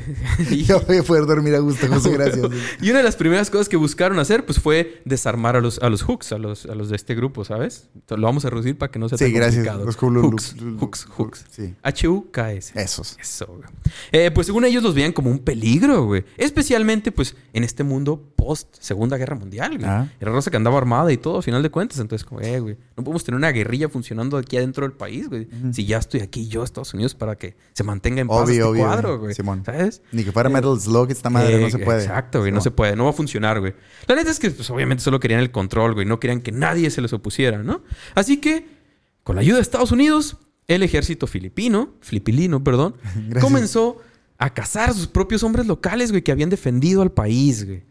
y- 0.50 0.63
Yo 0.65 0.82
voy 0.82 0.98
a 0.98 1.04
poder 1.04 1.26
dormir 1.26 1.56
a 1.56 1.60
gusto, 1.60 1.88
José. 1.88 2.12
Gracias. 2.12 2.46
Y 2.82 2.89
una 2.89 3.00
de 3.00 3.04
las 3.04 3.15
primeras 3.15 3.50
cosas 3.50 3.69
que 3.69 3.78
buscaron 3.78 4.19
hacer, 4.19 4.46
pues 4.46 4.60
fue 4.60 5.02
desarmar 5.06 5.56
a 5.56 5.62
los, 5.62 5.80
a 5.80 5.89
los 5.89 6.04
hooks, 6.04 6.32
a 6.32 6.38
los, 6.38 6.65
a 6.65 6.76
los 6.76 6.89
de 6.89 6.96
este 6.96 7.15
grupo, 7.15 7.43
¿sabes? 7.43 7.88
Entonces, 7.96 8.19
lo 8.22 8.28
vamos 8.28 8.46
a 8.46 8.50
reducir 8.50 8.78
para 8.78 8.91
que 8.91 9.00
no 9.00 9.10
Sí, 9.27 9.31
gracias. 9.31 9.65
Los 9.77 9.95
hooks, 9.97 10.55
hooks, 10.79 11.05
hooks. 11.17 11.45
Sí. 11.49 11.73
H-U-K-S. 11.81 12.79
Esos. 12.79 13.17
Eso, 13.19 13.47
güey. 13.47 13.63
Eh, 14.12 14.31
pues 14.31 14.47
según 14.47 14.65
ellos 14.65 14.83
los 14.83 14.93
veían 14.95 15.12
como 15.12 15.29
un 15.29 15.39
peligro, 15.39 16.05
güey. 16.05 16.23
Especialmente, 16.38 17.12
pues, 17.12 17.36
en 17.53 17.63
este 17.63 17.83
mundo 17.83 18.21
post 18.36 18.75
Segunda 18.79 19.17
Guerra 19.17 19.36
Mundial, 19.36 19.77
güey. 19.77 19.89
Ah. 19.89 20.07
Era 20.19 20.31
raza 20.31 20.51
que 20.51 20.57
andaba 20.57 20.77
armada 20.77 21.12
y 21.12 21.17
todo, 21.17 21.39
a 21.39 21.41
final 21.41 21.63
de 21.63 21.69
cuentas. 21.69 21.99
Entonces, 21.99 22.25
como, 22.25 22.41
eh, 22.41 22.59
güey, 22.59 22.77
no 22.97 23.03
podemos 23.03 23.23
tener 23.23 23.38
una 23.38 23.51
guerrilla 23.51 23.89
funcionando 23.89 24.38
aquí 24.38 24.57
adentro 24.57 24.86
del 24.86 24.95
país, 24.95 25.29
güey. 25.29 25.47
Si 25.71 25.86
ya 25.86 25.97
estoy 25.97 26.21
aquí 26.21 26.47
yo, 26.47 26.63
Estados 26.63 26.93
Unidos, 26.93 27.15
para 27.15 27.36
que 27.38 27.55
se 27.73 27.83
mantenga 27.83 28.21
en 28.21 28.27
paz 28.27 28.43
Obvio, 28.43 28.53
este 28.53 28.63
obvio, 28.63 28.83
cuadro, 28.83 29.19
güey. 29.19 29.33
Simón. 29.33 29.63
¿Sabes? 29.65 30.01
Ni 30.12 30.23
que 30.23 30.31
fuera 30.31 30.49
Metal 30.49 30.79
Slug, 30.79 31.09
esta 31.12 31.29
madre 31.29 31.59
no 31.59 31.67
Eh, 31.67 31.71
se 31.71 31.79
puede. 31.79 32.01
Exacto, 32.03 32.39
güey, 32.39 32.51
no 32.51 32.62
se 32.62 32.71
puede, 32.71 32.95
no 32.95 33.05
va 33.05 33.12
a 33.12 33.13
funcionar, 33.13 33.59
güey. 33.59 33.73
La 34.07 34.15
neta 34.15 34.31
es 34.31 34.39
que, 34.39 34.51
pues, 34.51 34.69
obviamente 34.69 35.03
solo 35.03 35.19
querían 35.19 35.39
el 35.39 35.51
control, 35.51 35.93
güey, 35.93 36.05
no 36.05 36.19
querían 36.19 36.41
que 36.41 36.51
nadie 36.51 36.89
se 36.89 37.01
les 37.01 37.13
opusiera, 37.13 37.63
¿no? 37.63 37.81
Así 38.15 38.38
que, 38.38 38.83
con 39.23 39.36
la 39.36 39.41
ayuda 39.41 39.57
de 39.57 39.62
Estados 39.62 39.91
Unidos, 39.91 40.38
el 40.67 40.83
ejército 40.83 41.27
filipino, 41.27 41.93
filipilino, 42.01 42.63
perdón, 42.63 42.95
Gracias. 43.15 43.43
comenzó 43.43 43.97
a 44.38 44.53
cazar 44.53 44.89
a 44.89 44.93
sus 44.93 45.07
propios 45.07 45.43
hombres 45.43 45.67
locales, 45.67 46.12
güey, 46.12 46.21
que 46.23 46.31
habían 46.31 46.49
defendido 46.49 47.01
al 47.01 47.12
país, 47.12 47.65
güey. 47.65 47.83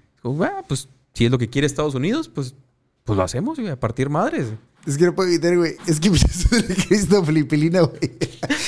Ah, 0.43 0.63
pues, 0.67 0.89
si 1.15 1.25
es 1.25 1.31
lo 1.31 1.39
que 1.39 1.49
quiere 1.49 1.67
Estados 1.67 1.95
Unidos, 1.95 2.29
pues, 2.29 2.55
pues 3.05 3.17
lo 3.17 3.23
hacemos, 3.23 3.59
güey, 3.59 3.71
a 3.71 3.79
partir 3.81 4.09
madres. 4.09 4.49
Es 4.85 4.99
que 4.99 5.05
no 5.05 5.15
puedo 5.15 5.29
evitar, 5.29 5.57
güey. 5.57 5.77
Es 5.87 6.01
que 6.01 6.09
pues, 6.11 6.23
es 6.25 6.53
el 6.53 6.71
ejército 6.73 7.25
filipino, 7.25 7.87
güey. 7.87 8.13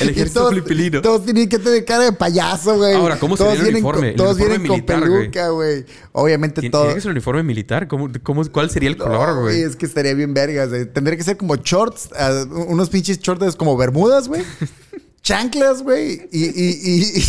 El 0.00 0.08
ejército 0.10 0.40
todos- 0.48 0.54
filipino. 0.64 1.02
Todos 1.02 1.24
tienen 1.24 1.48
que 1.48 1.58
tener 1.58 1.84
cara 1.84 2.04
de 2.04 2.12
payaso, 2.12 2.76
güey. 2.76 2.94
Ahora, 2.94 3.18
¿cómo 3.18 3.36
todos 3.36 3.50
sería 3.54 3.66
el 3.66 3.72
vienen 3.74 3.82
con- 3.82 3.90
uniforme? 3.94 4.10
El 4.10 4.16
todos 4.16 4.34
uniforme 4.36 4.58
vienen 4.58 4.68
con 4.68 4.76
militar, 4.76 5.00
peluca, 5.02 5.48
güey. 5.48 5.84
Obviamente 6.12 6.70
todo. 6.70 6.82
Tiene 6.82 6.94
que 6.94 7.00
ser 7.00 7.08
un 7.10 7.16
uniforme 7.16 7.42
militar. 7.42 7.88
¿Cómo, 7.88 8.08
cómo, 8.22 8.44
¿Cuál 8.52 8.70
sería 8.70 8.90
el 8.90 8.96
No, 8.96 9.04
color, 9.06 9.40
güey? 9.42 9.62
Es 9.62 9.74
que 9.74 9.86
estaría 9.86 10.14
bien 10.14 10.32
vergas. 10.34 10.68
güey. 10.68 10.86
Tendría 10.86 11.16
que 11.16 11.24
ser 11.24 11.36
como 11.36 11.56
shorts, 11.56 12.10
ah, 12.16 12.44
unos 12.68 12.90
pinches 12.90 13.18
shorts 13.18 13.56
como 13.56 13.76
bermudas, 13.76 14.28
güey. 14.28 14.42
Chanclas, 15.22 15.82
güey. 15.82 16.28
Y, 16.30 16.44
y, 16.44 16.50
y- 16.50 17.18
y- 17.18 17.24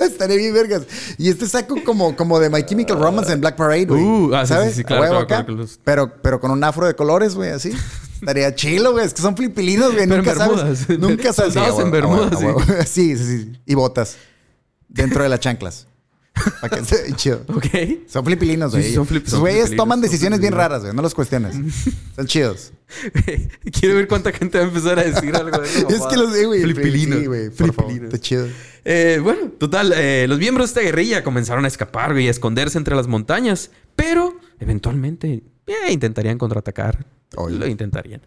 estaría 0.04 0.36
bien 0.36 0.54
vergas. 0.54 0.84
Y 1.18 1.28
este 1.28 1.46
saco 1.46 1.76
como, 1.84 2.14
como 2.16 2.38
de 2.38 2.48
My 2.48 2.62
Chemical 2.64 2.96
Romance 2.98 3.32
en 3.32 3.40
Black 3.40 3.56
Parade, 3.56 3.86
güey. 3.86 4.02
Uh, 4.02 4.34
ah, 4.34 4.46
sí, 4.46 4.52
¿Sabes? 4.54 4.74
sí, 4.76 4.84
claro, 4.84 5.02
claro, 5.02 5.18
acá. 5.18 5.46
Pero, 5.84 6.14
pero 6.22 6.40
con 6.40 6.52
un 6.52 6.62
afro 6.64 6.86
de 6.86 6.94
colores, 6.94 7.34
güey, 7.34 7.50
así. 7.50 7.72
Estaría 8.20 8.54
chilo, 8.54 8.92
güey. 8.92 9.06
Es 9.06 9.14
que 9.14 9.22
son 9.22 9.36
filipilinos, 9.36 9.94
güey. 9.94 10.06
Nunca 10.06 10.34
sabes. 10.34 10.88
Nunca 10.98 11.32
sabes. 11.32 11.54
Sí, 11.54 11.60
en 11.80 11.90
bermudas. 11.90 12.38
Sí, 12.88 13.16
sí, 13.16 13.24
sí. 13.24 13.52
Y 13.66 13.74
botas. 13.74 14.16
dentro 14.88 15.22
de 15.22 15.28
las 15.28 15.40
chanclas. 15.40 15.86
Para 16.60 16.76
que 16.76 16.82
esté 16.82 17.12
chido. 17.16 17.42
Ok. 17.48 17.66
Son 18.06 18.24
flipilinos, 18.24 18.72
güey. 18.72 18.84
Sí, 18.84 18.94
son 18.94 19.06
flip- 19.06 19.28
güeyes 19.28 19.40
flipilinos, 19.66 19.76
toman 19.76 20.00
decisiones 20.00 20.38
bien 20.40 20.52
flipilinos. 20.52 20.70
raras, 20.70 20.82
güey. 20.82 20.94
No 20.94 21.02
los 21.02 21.14
cuestiones. 21.14 21.54
Son 22.16 22.26
chidos. 22.26 22.72
Quiero 23.78 23.96
ver 23.96 24.08
cuánta 24.08 24.32
gente 24.32 24.58
va 24.58 24.64
a 24.64 24.68
empezar 24.68 24.98
a 24.98 25.02
decir 25.04 25.34
algo 25.34 25.58
de 25.58 25.68
eso. 25.68 25.88
es 25.88 26.00
que 26.06 26.16
los 26.16 26.32
sé, 26.32 26.46
güey. 26.46 26.62
Flipilinos. 26.62 27.18
Sí, 27.20 27.26
güey. 27.26 27.50
Flipilinos. 27.50 28.04
Está 28.04 28.18
chido. 28.18 28.46
Eh, 28.84 29.18
bueno, 29.22 29.50
total, 29.58 29.92
eh, 29.94 30.26
los 30.28 30.38
miembros 30.38 30.68
de 30.68 30.80
esta 30.80 30.80
guerrilla 30.80 31.22
comenzaron 31.22 31.64
a 31.66 31.68
escapar 31.68 32.12
güey, 32.12 32.28
a 32.28 32.30
esconderse 32.30 32.78
entre 32.78 32.96
las 32.96 33.06
montañas, 33.08 33.70
pero 33.94 34.38
eventualmente 34.58 35.42
eh, 35.72 35.92
intentarían 35.92 36.38
contraatacar. 36.38 37.06
Lo 37.36 37.66
intentarían. 37.66 38.20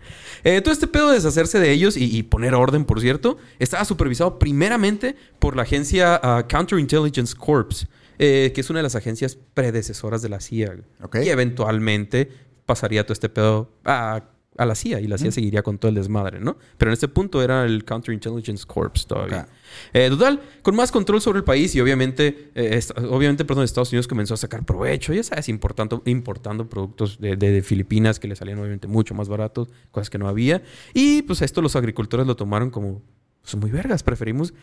Eh, 0.43 0.61
todo 0.61 0.73
este 0.73 0.87
pedo 0.87 1.09
de 1.09 1.15
deshacerse 1.15 1.59
de 1.59 1.71
ellos 1.71 1.97
y, 1.97 2.17
y 2.17 2.23
poner 2.23 2.55
orden, 2.55 2.85
por 2.85 3.01
cierto, 3.01 3.37
estaba 3.59 3.83
supervisado 3.83 4.39
primeramente 4.39 5.15
por 5.39 5.57
la 5.57 5.63
agencia 5.63 6.19
ah, 6.23 6.47
Counterintelligence 6.49 7.35
Corps, 7.35 7.85
eh, 8.17 8.51
que 8.55 8.61
es 8.61 8.69
una 8.69 8.79
de 8.79 8.83
las 8.83 8.95
agencias 8.95 9.37
predecesoras 9.53 10.21
de 10.21 10.29
la 10.29 10.39
CIA. 10.39 10.77
Y 11.21 11.29
eventualmente 11.29 12.29
pasaría 12.65 13.03
todo 13.03 13.13
este 13.13 13.27
pedo 13.27 13.71
a, 13.83 14.23
a 14.57 14.65
la 14.65 14.75
CIA 14.75 14.99
y 14.99 15.07
la 15.07 15.17
CIA 15.17 15.31
seguiría 15.31 15.63
con 15.63 15.77
todo 15.79 15.89
el 15.89 15.95
desmadre, 15.95 16.39
¿no? 16.39 16.57
Pero 16.77 16.91
en 16.91 16.93
este 16.93 17.07
punto 17.07 17.41
era 17.41 17.65
el 17.65 17.85
Counterintelligence 17.85 18.65
Corps 18.67 19.07
todavía. 19.07 19.41
Ok. 19.41 19.47
Eh, 19.93 20.09
total, 20.09 20.41
con 20.61 20.75
más 20.75 20.91
control 20.91 21.21
sobre 21.21 21.39
el 21.39 21.43
país 21.43 21.73
y 21.75 21.81
obviamente, 21.81 22.51
eh, 22.53 22.79
obviamente, 23.09 23.45
perdón, 23.45 23.63
Estados 23.63 23.91
Unidos 23.91 24.07
comenzó 24.07 24.35
a 24.35 24.37
sacar 24.37 24.63
provecho, 24.63 25.11
ya 25.13 25.23
sabes, 25.23 25.49
importando, 25.49 26.03
importando 26.05 26.69
productos 26.69 27.19
de, 27.19 27.35
de- 27.35 27.51
de 27.51 27.61
Filipinas 27.63 28.19
que 28.19 28.27
le 28.27 28.35
salían 28.35 28.59
obviamente 28.59 28.87
mucho 28.87 29.15
más 29.15 29.27
baratos, 29.29 29.69
cosas 29.91 30.09
que 30.11 30.19
no 30.19 30.27
había. 30.27 30.61
Y 30.93 31.23
pues 31.23 31.41
esto 31.41 31.61
los 31.61 31.75
agricultores 31.75 32.27
lo 32.27 32.35
tomaron 32.35 32.69
como, 32.69 33.01
pues 33.41 33.55
muy 33.55 33.71
vergas, 33.71 34.03
preferimos 34.03 34.53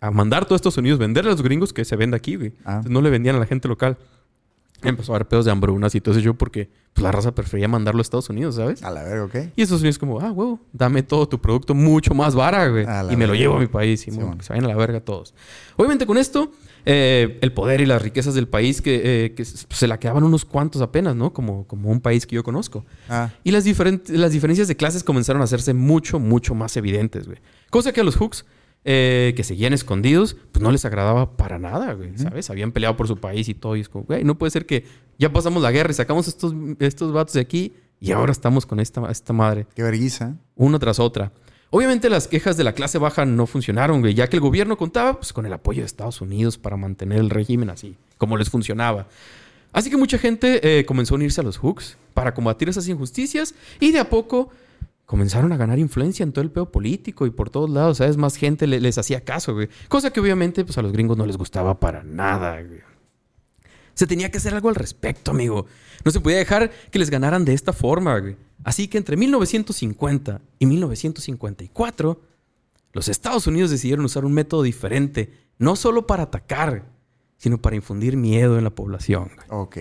a 0.00 0.10
mandar 0.10 0.44
todo 0.46 0.54
a 0.54 0.56
Estados 0.56 0.78
Unidos, 0.78 0.98
venderle 0.98 1.30
a 1.30 1.34
los 1.34 1.42
gringos 1.42 1.72
que 1.72 1.84
se 1.84 1.94
venda 1.94 2.16
aquí, 2.16 2.34
güey. 2.34 2.52
Ah. 2.64 2.70
Entonces, 2.72 2.90
no 2.90 3.00
le 3.02 3.10
vendían 3.10 3.36
a 3.36 3.38
la 3.38 3.46
gente 3.46 3.68
local. 3.68 3.96
Empezó 4.88 5.12
a 5.12 5.16
haber 5.16 5.28
pedos 5.28 5.44
de 5.44 5.50
hambrunas 5.50 5.94
y 5.94 6.00
todo 6.00 6.12
eso 6.14 6.20
yo 6.20 6.34
porque 6.34 6.70
pues, 6.92 7.02
la 7.02 7.12
raza 7.12 7.34
prefería 7.34 7.68
mandarlo 7.68 8.00
a 8.00 8.02
Estados 8.02 8.28
Unidos, 8.30 8.56
¿sabes? 8.56 8.82
A 8.82 8.90
la 8.90 9.02
verga, 9.02 9.24
¿ok? 9.24 9.34
Y 9.56 9.62
Estados 9.62 9.82
Unidos 9.82 9.98
como, 9.98 10.20
ah, 10.20 10.30
huevo, 10.32 10.60
dame 10.72 11.02
todo 11.02 11.26
tu 11.28 11.40
producto 11.40 11.74
mucho 11.74 12.14
más 12.14 12.34
vara, 12.34 12.68
güey. 12.68 12.84
Y 13.10 13.16
me 13.16 13.26
lo 13.26 13.34
llevo 13.34 13.56
a 13.56 13.60
mi 13.60 13.66
país. 13.66 14.02
Y 14.06 14.10
Sí, 14.10 14.16
mo- 14.18 14.22
bueno. 14.26 14.38
que 14.38 14.44
se 14.44 14.52
vayan 14.52 14.64
a 14.66 14.68
la 14.68 14.76
verga 14.76 15.00
todos. 15.00 15.34
Obviamente 15.76 16.06
con 16.06 16.18
esto, 16.18 16.52
eh, 16.84 17.38
el 17.40 17.52
poder 17.52 17.80
y 17.80 17.86
las 17.86 18.02
riquezas 18.02 18.34
del 18.34 18.48
país 18.48 18.82
que, 18.82 19.00
eh, 19.26 19.34
que 19.34 19.44
se 19.44 19.66
se 19.70 19.86
la 19.86 19.98
quedaban 19.98 20.24
unos 20.24 20.44
cuantos 20.44 20.82
apenas, 20.82 21.14
¿no? 21.16 21.32
Como, 21.32 21.66
como 21.66 21.90
un 21.90 22.00
país 22.00 22.26
que 22.26 22.34
yo 22.36 22.42
conozco. 22.42 22.84
Ah. 23.08 23.30
Y 23.44 23.50
las, 23.52 23.64
diferent- 23.66 24.08
las 24.08 24.32
diferencias 24.32 24.68
de 24.68 24.76
clases 24.76 25.02
comenzaron 25.04 25.40
a 25.42 25.44
hacerse 25.44 25.74
mucho, 25.74 26.18
mucho 26.18 26.54
más 26.54 26.76
evidentes, 26.76 27.26
güey. 27.26 27.38
Cosa 27.70 27.92
que 27.92 28.00
a 28.00 28.04
los 28.04 28.16
Hooks, 28.16 28.44
eh, 28.84 29.32
que 29.36 29.44
seguían 29.44 29.72
escondidos, 29.72 30.36
pues 30.50 30.62
no 30.62 30.72
les 30.72 30.84
agradaba 30.84 31.36
para 31.36 31.58
nada, 31.58 31.92
güey, 31.92 32.18
¿sabes? 32.18 32.50
Habían 32.50 32.72
peleado 32.72 32.96
por 32.96 33.06
su 33.06 33.16
país 33.16 33.48
y 33.48 33.54
todo. 33.54 33.76
Y 33.76 33.80
es 33.80 33.88
como, 33.88 34.04
güey, 34.04 34.24
no 34.24 34.36
puede 34.36 34.50
ser 34.50 34.66
que 34.66 34.84
ya 35.18 35.32
pasamos 35.32 35.62
la 35.62 35.70
guerra 35.70 35.90
y 35.90 35.94
sacamos 35.94 36.26
estos, 36.28 36.54
estos 36.80 37.12
vatos 37.12 37.34
de 37.34 37.40
aquí 37.40 37.72
y 38.00 38.10
ahora 38.10 38.32
estamos 38.32 38.66
con 38.66 38.80
esta, 38.80 39.08
esta 39.10 39.32
madre 39.32 39.66
Qué 39.76 39.82
vergüenza. 39.82 40.36
una 40.56 40.78
tras 40.80 40.98
otra. 40.98 41.32
Obviamente 41.70 42.10
las 42.10 42.28
quejas 42.28 42.56
de 42.56 42.64
la 42.64 42.72
clase 42.74 42.98
baja 42.98 43.24
no 43.24 43.46
funcionaron, 43.46 44.00
güey, 44.00 44.12
ya 44.12 44.28
que 44.28 44.36
el 44.36 44.40
gobierno 44.40 44.76
contaba 44.76 45.14
pues, 45.14 45.32
con 45.32 45.46
el 45.46 45.52
apoyo 45.52 45.80
de 45.80 45.86
Estados 45.86 46.20
Unidos 46.20 46.58
para 46.58 46.76
mantener 46.76 47.18
el 47.18 47.30
régimen 47.30 47.70
así, 47.70 47.96
como 48.18 48.36
les 48.36 48.50
funcionaba. 48.50 49.06
Así 49.72 49.88
que 49.88 49.96
mucha 49.96 50.18
gente 50.18 50.80
eh, 50.80 50.84
comenzó 50.84 51.14
a 51.14 51.16
unirse 51.16 51.40
a 51.40 51.44
los 51.44 51.56
Hooks 51.56 51.96
para 52.12 52.34
combatir 52.34 52.68
esas 52.68 52.88
injusticias 52.88 53.54
y 53.80 53.92
de 53.92 54.00
a 54.00 54.10
poco 54.10 54.50
comenzaron 55.06 55.52
a 55.52 55.56
ganar 55.56 55.78
influencia 55.78 56.22
en 56.24 56.32
todo 56.32 56.42
el 56.42 56.50
pedo 56.50 56.70
político 56.72 57.26
y 57.26 57.30
por 57.30 57.50
todos 57.50 57.68
lados, 57.70 57.98
¿sabes? 57.98 58.16
Más 58.16 58.36
gente 58.36 58.66
le- 58.66 58.80
les 58.80 58.96
hacía 58.98 59.22
caso, 59.22 59.54
güey. 59.54 59.68
Cosa 59.88 60.10
que 60.12 60.20
obviamente 60.20 60.64
pues, 60.64 60.78
a 60.78 60.82
los 60.82 60.92
gringos 60.92 61.16
no 61.18 61.26
les 61.26 61.36
gustaba 61.36 61.78
para 61.78 62.02
nada. 62.02 62.58
Se 63.94 64.06
tenía 64.06 64.30
que 64.30 64.38
hacer 64.38 64.54
algo 64.54 64.68
al 64.70 64.74
respecto, 64.74 65.32
amigo. 65.32 65.66
No 66.04 66.10
se 66.10 66.20
podía 66.20 66.38
dejar 66.38 66.70
que 66.90 66.98
les 66.98 67.10
ganaran 67.10 67.44
de 67.44 67.52
esta 67.52 67.72
forma, 67.74 68.18
güey. 68.18 68.36
Así 68.64 68.88
que 68.88 68.96
entre 68.96 69.16
1950 69.16 70.40
y 70.58 70.66
1954, 70.66 72.20
los 72.92 73.08
Estados 73.08 73.46
Unidos 73.46 73.70
decidieron 73.70 74.04
usar 74.04 74.24
un 74.24 74.32
método 74.32 74.62
diferente, 74.62 75.32
no 75.58 75.76
solo 75.76 76.06
para 76.06 76.24
atacar, 76.24 76.86
sino 77.36 77.58
para 77.60 77.76
infundir 77.76 78.16
miedo 78.16 78.56
en 78.56 78.64
la 78.64 78.70
población. 78.70 79.30
Ok. 79.48 79.76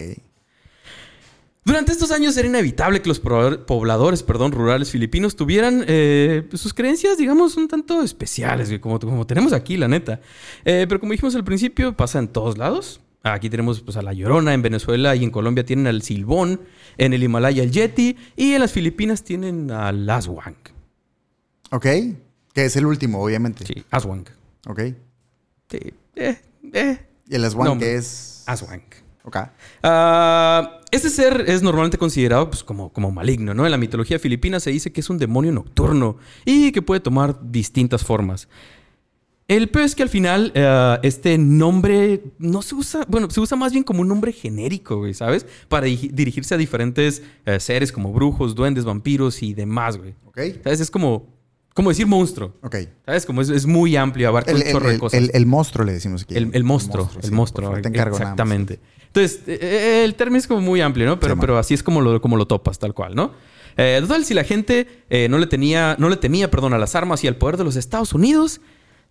Durante 1.63 1.91
estos 1.91 2.09
años 2.11 2.35
era 2.37 2.47
inevitable 2.47 3.01
que 3.03 3.07
los 3.07 3.21
poblador- 3.21 3.65
pobladores 3.65 4.23
perdón, 4.23 4.51
rurales 4.51 4.89
filipinos 4.89 5.35
tuvieran 5.35 5.85
eh, 5.87 6.43
pues, 6.49 6.59
sus 6.61 6.73
creencias, 6.73 7.17
digamos, 7.19 7.55
un 7.55 7.67
tanto 7.67 8.01
especiales, 8.01 8.71
como, 8.79 8.99
como 8.99 9.27
tenemos 9.27 9.53
aquí, 9.53 9.77
la 9.77 9.87
neta. 9.87 10.21
Eh, 10.65 10.85
pero 10.89 10.99
como 10.99 11.11
dijimos 11.11 11.35
al 11.35 11.43
principio, 11.43 11.95
pasa 11.95 12.17
en 12.19 12.27
todos 12.29 12.57
lados. 12.57 12.99
Aquí 13.23 13.51
tenemos 13.51 13.81
pues, 13.81 13.95
a 13.97 14.01
la 14.01 14.13
Llorona, 14.13 14.55
en 14.55 14.63
Venezuela 14.63 15.15
y 15.15 15.23
en 15.23 15.29
Colombia 15.29 15.63
tienen 15.63 15.85
al 15.85 16.01
Silbón, 16.01 16.61
en 16.97 17.13
el 17.13 17.21
Himalaya 17.21 17.61
el 17.61 17.69
Yeti 17.71 18.17
y 18.35 18.53
en 18.53 18.61
las 18.61 18.71
Filipinas 18.71 19.23
tienen 19.23 19.69
al 19.69 20.09
Aswang. 20.09 20.55
Ok. 21.69 21.85
Que 22.53 22.65
es 22.65 22.75
el 22.75 22.87
último, 22.87 23.21
obviamente. 23.23 23.65
Sí, 23.67 23.83
Aswang. 23.91 24.25
Ok. 24.67 24.79
Sí, 25.69 25.93
eh, 26.15 26.41
eh, 26.73 26.99
Y 27.29 27.35
el 27.35 27.49
Swan, 27.51 27.65
No, 27.67 27.77
que 27.77 27.95
es. 27.95 28.43
Aswang. 28.47 28.81
Ok. 29.23 29.37
Este 30.91 31.09
ser 31.09 31.45
es 31.47 31.61
normalmente 31.61 31.97
considerado 31.97 32.49
pues, 32.49 32.63
como, 32.63 32.91
como 32.91 33.11
maligno, 33.11 33.53
¿no? 33.53 33.65
En 33.65 33.71
la 33.71 33.77
mitología 33.77 34.19
filipina 34.19 34.59
se 34.59 34.71
dice 34.71 34.91
que 34.91 34.99
es 35.01 35.09
un 35.09 35.17
demonio 35.17 35.51
nocturno 35.51 36.17
y 36.45 36.71
que 36.71 36.81
puede 36.81 36.99
tomar 36.99 37.37
distintas 37.51 38.03
formas. 38.03 38.47
El 39.47 39.69
peor 39.69 39.85
es 39.85 39.95
que 39.95 40.03
al 40.03 40.09
final 40.09 40.51
eh, 40.55 40.97
este 41.03 41.37
nombre 41.37 42.23
no 42.39 42.61
se 42.61 42.73
usa, 42.75 43.05
bueno, 43.09 43.29
se 43.29 43.39
usa 43.41 43.57
más 43.57 43.73
bien 43.73 43.83
como 43.83 44.01
un 44.01 44.07
nombre 44.07 44.31
genérico, 44.31 44.97
güey, 44.97 45.13
¿sabes? 45.13 45.45
Para 45.67 45.87
di- 45.87 46.09
dirigirse 46.13 46.55
a 46.55 46.57
diferentes 46.57 47.21
eh, 47.45 47.59
seres 47.59 47.91
como 47.91 48.13
brujos, 48.13 48.55
duendes, 48.55 48.85
vampiros 48.85 49.43
y 49.43 49.53
demás, 49.53 49.97
güey. 49.97 50.15
Ok. 50.25 50.39
¿Sabes? 50.63 50.79
Es 50.79 50.89
como, 50.91 51.27
como 51.73 51.89
decir 51.89 52.05
monstruo. 52.07 52.53
Ok. 52.61 52.75
¿Sabes? 53.05 53.25
Como 53.25 53.41
es, 53.41 53.49
es 53.49 53.65
muy 53.65 53.95
amplio, 53.95 54.27
abarca 54.27 54.51
El, 54.51 54.57
un 54.57 54.63
chorro 54.71 54.87
de 54.89 54.93
el- 54.95 54.99
cosas. 54.99 55.19
el- 55.19 55.31
el 55.33 55.45
monstruo 55.45 55.85
le 55.85 55.93
decimos 55.93 56.23
aquí. 56.23 56.35
El, 56.35 56.49
el 56.53 56.63
monstruo, 56.63 57.09
el 57.17 57.23
sí, 57.23 57.31
monstruo. 57.31 57.69
por 57.69 57.77
favor, 57.77 57.81
te 57.81 57.89
encargo 57.89 58.17
nada 58.19 58.25
más. 58.25 58.33
Exactamente. 58.33 58.79
Entonces, 59.07 59.39
eh, 59.47 59.59
eh, 59.61 60.03
el 60.05 60.15
término 60.15 60.37
es 60.39 60.47
como 60.47 60.61
muy 60.61 60.81
amplio, 60.81 61.05
¿no? 61.05 61.19
Pero, 61.19 61.33
Sí, 61.33 61.37
man. 61.37 61.41
pero 61.41 61.57
así 61.57 61.73
es 61.73 61.83
como 61.83 62.01
lo, 62.01 62.21
como 62.21 62.37
lo 62.37 62.45
topas, 62.47 62.79
tal 62.79 62.93
cual, 62.93 63.15
¿no? 63.15 63.31
Eh, 63.77 63.97
total, 64.01 64.23
si 64.25 64.33
la 64.33 64.43
gente 64.43 64.85
eh, 65.09 65.27
no 65.29 65.37
le 65.37 65.47
tenía, 65.47 65.95
no 65.99 66.09
le 66.09 66.17
temía, 66.17 66.49
perdón, 66.51 66.73
a 66.73 66.77
las 66.77 66.95
armas 66.95 67.23
y 67.23 67.27
al 67.27 67.35
poder 67.37 67.57
de 67.57 67.63
los 67.63 67.75
Estados 67.77 68.13
Unidos, 68.13 68.59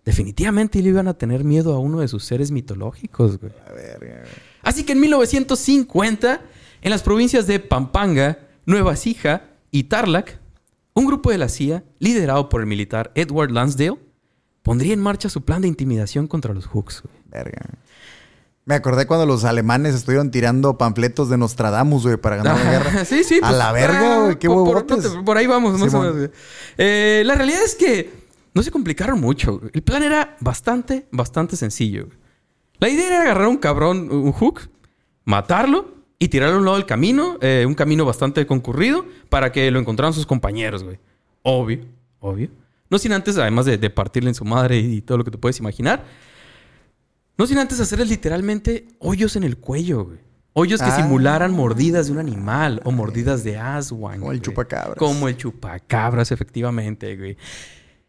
definitivamente 0.05 0.81
le 0.81 0.89
iban 0.89 1.07
a 1.07 1.13
tener 1.15 1.43
miedo 1.43 1.73
a 1.73 1.79
uno 1.79 1.99
de 1.99 2.07
sus 2.07 2.23
seres 2.25 2.51
mitológicos, 2.51 3.39
güey. 3.39 3.51
A 3.67 3.73
ver, 3.73 3.95
a 3.95 3.99
ver. 3.99 4.27
Así 4.63 4.83
que 4.83 4.93
en 4.93 4.99
1950, 5.01 6.41
en 6.81 6.89
las 6.89 7.03
provincias 7.03 7.47
de 7.47 7.59
Pampanga, 7.59 8.39
Nueva 8.65 8.93
Ecija 8.93 9.49
y 9.71 9.83
Tarlac, 9.83 10.39
un 10.93 11.05
grupo 11.05 11.31
de 11.31 11.37
la 11.37 11.49
CIA, 11.49 11.83
liderado 11.99 12.49
por 12.49 12.61
el 12.61 12.67
militar 12.67 13.11
Edward 13.15 13.51
Lansdale, 13.51 13.97
pondría 14.63 14.93
en 14.93 14.99
marcha 15.01 15.29
su 15.29 15.41
plan 15.43 15.61
de 15.61 15.67
intimidación 15.67 16.27
contra 16.27 16.53
los 16.53 16.65
Hooks. 16.67 17.01
güey. 17.03 17.15
Verga. 17.29 17.61
Me 18.65 18.75
acordé 18.75 19.07
cuando 19.07 19.25
los 19.25 19.43
alemanes 19.43 19.95
estuvieron 19.95 20.29
tirando 20.29 20.77
panfletos 20.77 21.29
de 21.29 21.37
Nostradamus, 21.37 22.03
güey, 22.03 22.17
para 22.17 22.35
ganar 22.37 22.63
la 22.63 22.71
guerra. 22.71 23.05
Sí, 23.05 23.23
sí. 23.23 23.39
A 23.41 23.47
pues, 23.47 23.57
la 23.57 23.71
verga, 23.71 24.15
ah, 24.17 24.23
güey, 24.25 24.39
qué 24.39 24.47
por, 24.47 24.85
por- 25.25 25.37
ahí 25.37 25.47
vamos, 25.47 25.79
más 25.79 25.93
o 25.93 25.99
menos, 25.99 26.15
güey. 26.17 26.29
Eh, 26.77 27.23
la 27.25 27.35
realidad 27.35 27.63
es 27.63 27.73
que 27.75 28.11
no 28.53 28.61
se 28.61 28.69
complicaron 28.69 29.19
mucho. 29.19 29.57
güey. 29.59 29.71
El 29.73 29.81
plan 29.81 30.03
era 30.03 30.37
bastante, 30.41 31.07
bastante 31.11 31.55
sencillo. 31.55 32.05
güey. 32.05 32.17
La 32.79 32.89
idea 32.89 33.07
era 33.07 33.21
agarrar 33.23 33.47
un 33.47 33.57
cabrón, 33.57 34.11
un 34.11 34.31
hook, 34.31 34.69
matarlo 35.25 36.00
y 36.21 36.27
tirarlo 36.27 36.57
a 36.57 36.59
un 36.59 36.65
lado 36.65 36.77
del 36.77 36.85
camino, 36.85 37.39
eh, 37.41 37.65
un 37.67 37.73
camino 37.73 38.05
bastante 38.05 38.45
concurrido, 38.45 39.07
para 39.27 39.51
que 39.51 39.71
lo 39.71 39.79
encontraran 39.79 40.13
sus 40.13 40.27
compañeros, 40.27 40.83
güey. 40.83 40.99
Obvio, 41.41 41.79
obvio. 42.19 42.49
No 42.91 42.99
sin 42.99 43.11
antes, 43.11 43.39
además 43.39 43.65
de, 43.65 43.79
de 43.79 43.89
partirle 43.89 44.29
en 44.29 44.35
su 44.35 44.45
madre 44.45 44.77
y 44.77 45.01
todo 45.01 45.17
lo 45.17 45.23
que 45.23 45.31
te 45.31 45.39
puedes 45.39 45.57
imaginar, 45.59 46.03
no 47.39 47.47
sin 47.47 47.57
antes 47.57 47.79
hacerles 47.79 48.07
literalmente 48.09 48.85
hoyos 48.99 49.35
en 49.35 49.43
el 49.43 49.57
cuello, 49.57 50.05
güey. 50.05 50.19
Hoyos 50.53 50.79
que 50.79 50.89
Ah. 50.89 50.97
simularan 51.01 51.53
mordidas 51.53 52.05
de 52.05 52.11
un 52.11 52.19
animal 52.19 52.81
o 52.83 52.91
mordidas 52.91 53.43
de 53.43 53.57
aswan. 53.57 54.19
Como 54.19 54.31
el 54.31 54.41
chupacabras. 54.41 54.97
Como 54.97 55.27
el 55.27 55.37
chupacabras, 55.37 56.31
efectivamente, 56.31 57.15
güey. 57.17 57.35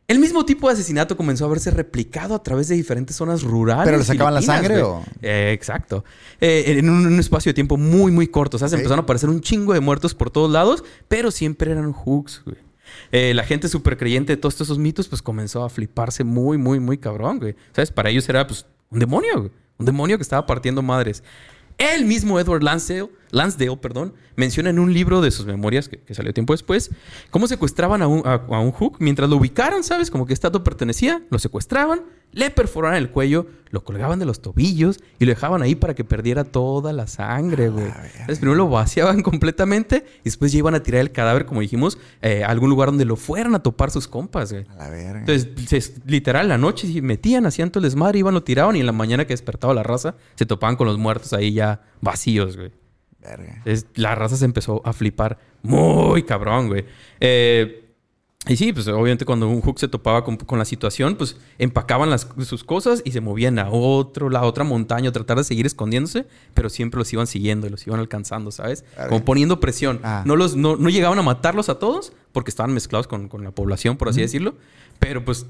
El 0.08 0.18
mismo 0.18 0.44
tipo 0.44 0.68
de 0.68 0.74
asesinato 0.74 1.16
comenzó 1.16 1.46
a 1.46 1.48
verse 1.48 1.70
replicado 1.70 2.34
a 2.34 2.42
través 2.42 2.68
de 2.68 2.74
diferentes 2.74 3.16
zonas 3.16 3.42
rurales. 3.42 3.84
¿Pero 3.84 3.98
le 3.98 4.04
sacaban 4.04 4.34
la 4.34 4.42
sangre 4.42 4.82
o? 4.82 5.02
Eh, 5.22 5.52
exacto. 5.54 6.04
Eh, 6.40 6.64
en 6.66 6.90
un, 6.90 7.06
un 7.06 7.20
espacio 7.20 7.50
de 7.50 7.54
tiempo 7.54 7.76
muy, 7.76 8.12
muy 8.12 8.26
corto. 8.26 8.56
O 8.56 8.58
sea, 8.58 8.68
se 8.68 8.74
empezaron 8.76 9.00
a 9.00 9.02
aparecer 9.02 9.30
un 9.30 9.40
chingo 9.40 9.72
de 9.72 9.80
muertos 9.80 10.14
por 10.14 10.30
todos 10.30 10.50
lados, 10.50 10.84
pero 11.08 11.30
siempre 11.30 11.70
eran 11.70 11.92
hooks, 11.92 12.42
güey. 12.44 12.58
Eh, 13.10 13.32
la 13.34 13.44
gente 13.44 13.68
súper 13.68 13.96
creyente 13.96 14.34
de 14.34 14.36
todos 14.36 14.60
esos 14.60 14.78
mitos, 14.78 15.08
pues 15.08 15.22
comenzó 15.22 15.64
a 15.64 15.70
fliparse 15.70 16.24
muy, 16.24 16.58
muy, 16.58 16.80
muy 16.80 16.98
cabrón, 16.98 17.38
güey. 17.38 17.54
¿Sabes? 17.72 17.90
Para 17.90 18.10
ellos 18.10 18.28
era, 18.28 18.46
pues, 18.46 18.66
un 18.90 18.98
demonio, 18.98 19.38
güey. 19.38 19.50
Un 19.78 19.86
demonio 19.86 20.16
que 20.18 20.22
estaba 20.22 20.46
partiendo 20.46 20.82
madres. 20.82 21.22
El 21.78 22.04
mismo 22.04 22.38
Edward 22.38 22.62
Lansdale 22.62 23.08
Lansdale, 23.30 23.76
perdón, 23.78 24.12
menciona 24.36 24.68
en 24.70 24.78
un 24.78 24.92
libro 24.92 25.20
de 25.22 25.30
sus 25.30 25.46
memorias 25.46 25.88
que, 25.88 25.98
salió 26.14 26.34
tiempo 26.34 26.52
después, 26.52 26.90
cómo 27.30 27.46
secuestraban 27.46 28.02
a 28.02 28.06
un, 28.06 28.22
a- 28.26 28.34
a 28.34 28.60
un 28.60 28.72
Hook 28.72 28.96
mientras 28.98 29.28
lo 29.30 29.36
ubicaron, 29.36 29.82
¿sabes? 29.82 30.10
Como 30.10 30.26
que 30.26 30.34
estatua 30.34 30.62
pertenecía, 30.62 31.22
lo 31.30 31.38
secuestraban, 31.38 32.02
le 32.32 32.50
perforaban 32.50 32.96
el 32.98 33.10
cuello, 33.10 33.46
lo 33.70 33.84
colgaban 33.84 34.18
de 34.18 34.26
los 34.26 34.42
tobillos 34.42 35.00
y 35.18 35.24
lo 35.24 35.30
dejaban 35.30 35.62
ahí 35.62 35.74
para 35.74 35.94
que 35.94 36.04
perdiera 36.04 36.44
toda 36.44 36.92
la 36.92 37.06
sangre, 37.06 37.68
güey. 37.70 37.86
Entonces 37.86 38.38
primero 38.38 38.56
lo 38.56 38.68
vaciaban 38.68 39.22
completamente 39.22 40.04
y 40.20 40.24
después 40.24 40.52
ya 40.52 40.58
iban 40.58 40.74
a 40.74 40.82
tirar 40.82 41.00
el 41.00 41.10
cadáver, 41.12 41.46
como 41.46 41.60
dijimos, 41.62 41.98
eh, 42.20 42.44
a 42.44 42.48
algún 42.48 42.68
lugar 42.70 42.88
donde 42.88 43.04
lo 43.06 43.16
fueran 43.16 43.54
a 43.54 43.62
topar 43.62 43.90
sus 43.90 44.08
compas, 44.08 44.52
güey. 44.52 44.66
A 44.68 44.74
la 44.76 44.90
verga. 44.90 45.20
Entonces, 45.20 45.48
se- 45.68 45.94
literal, 46.06 46.48
la 46.48 46.58
noche 46.58 46.90
se 46.92 47.00
metían, 47.02 47.46
hacían 47.46 47.70
todo 47.70 47.80
el 47.80 47.84
desmadre, 47.90 48.18
iban, 48.18 48.34
lo 48.34 48.42
tiraban 48.42 48.76
y 48.76 48.80
en 48.80 48.86
la 48.86 48.92
mañana 48.92 49.24
que 49.26 49.32
despertaba 49.32 49.72
la 49.72 49.82
raza, 49.82 50.16
se 50.34 50.44
topaban 50.46 50.76
con 50.76 50.86
los 50.86 50.98
muertos 50.98 51.32
ahí 51.32 51.52
ya 51.54 51.80
vacíos, 52.00 52.56
güey. 52.56 52.72
Verga. 53.20 53.54
Entonces, 53.58 53.86
la 53.94 54.14
raza 54.16 54.36
se 54.36 54.44
empezó 54.44 54.82
a 54.84 54.92
flipar 54.92 55.38
muy 55.62 56.24
cabrón, 56.24 56.68
güey. 56.68 56.84
Eh, 57.20 57.81
y 58.48 58.56
sí, 58.56 58.72
pues 58.72 58.88
obviamente 58.88 59.24
cuando 59.24 59.48
un 59.48 59.60
Hook 59.60 59.78
se 59.78 59.86
topaba 59.86 60.24
con, 60.24 60.36
con 60.36 60.58
la 60.58 60.64
situación, 60.64 61.14
pues 61.14 61.36
empacaban 61.58 62.10
las, 62.10 62.26
sus 62.44 62.64
cosas 62.64 63.00
y 63.04 63.12
se 63.12 63.20
movían 63.20 63.60
a 63.60 63.70
otro, 63.70 64.30
la 64.30 64.42
otra 64.42 64.64
montaña, 64.64 65.10
a 65.10 65.12
tratar 65.12 65.38
de 65.38 65.44
seguir 65.44 65.64
escondiéndose, 65.64 66.26
pero 66.52 66.68
siempre 66.68 66.98
los 66.98 67.12
iban 67.12 67.28
siguiendo 67.28 67.68
y 67.68 67.70
los 67.70 67.86
iban 67.86 68.00
alcanzando, 68.00 68.50
¿sabes? 68.50 68.84
Como 69.08 69.24
poniendo 69.24 69.60
presión. 69.60 70.00
Ah. 70.02 70.24
No, 70.26 70.34
los, 70.34 70.56
no, 70.56 70.74
no 70.74 70.88
llegaban 70.88 71.20
a 71.20 71.22
matarlos 71.22 71.68
a 71.68 71.78
todos 71.78 72.12
porque 72.32 72.50
estaban 72.50 72.74
mezclados 72.74 73.06
con, 73.06 73.28
con 73.28 73.44
la 73.44 73.52
población, 73.52 73.96
por 73.96 74.08
así 74.08 74.20
decirlo, 74.20 74.56
pero 74.98 75.24
pues 75.24 75.46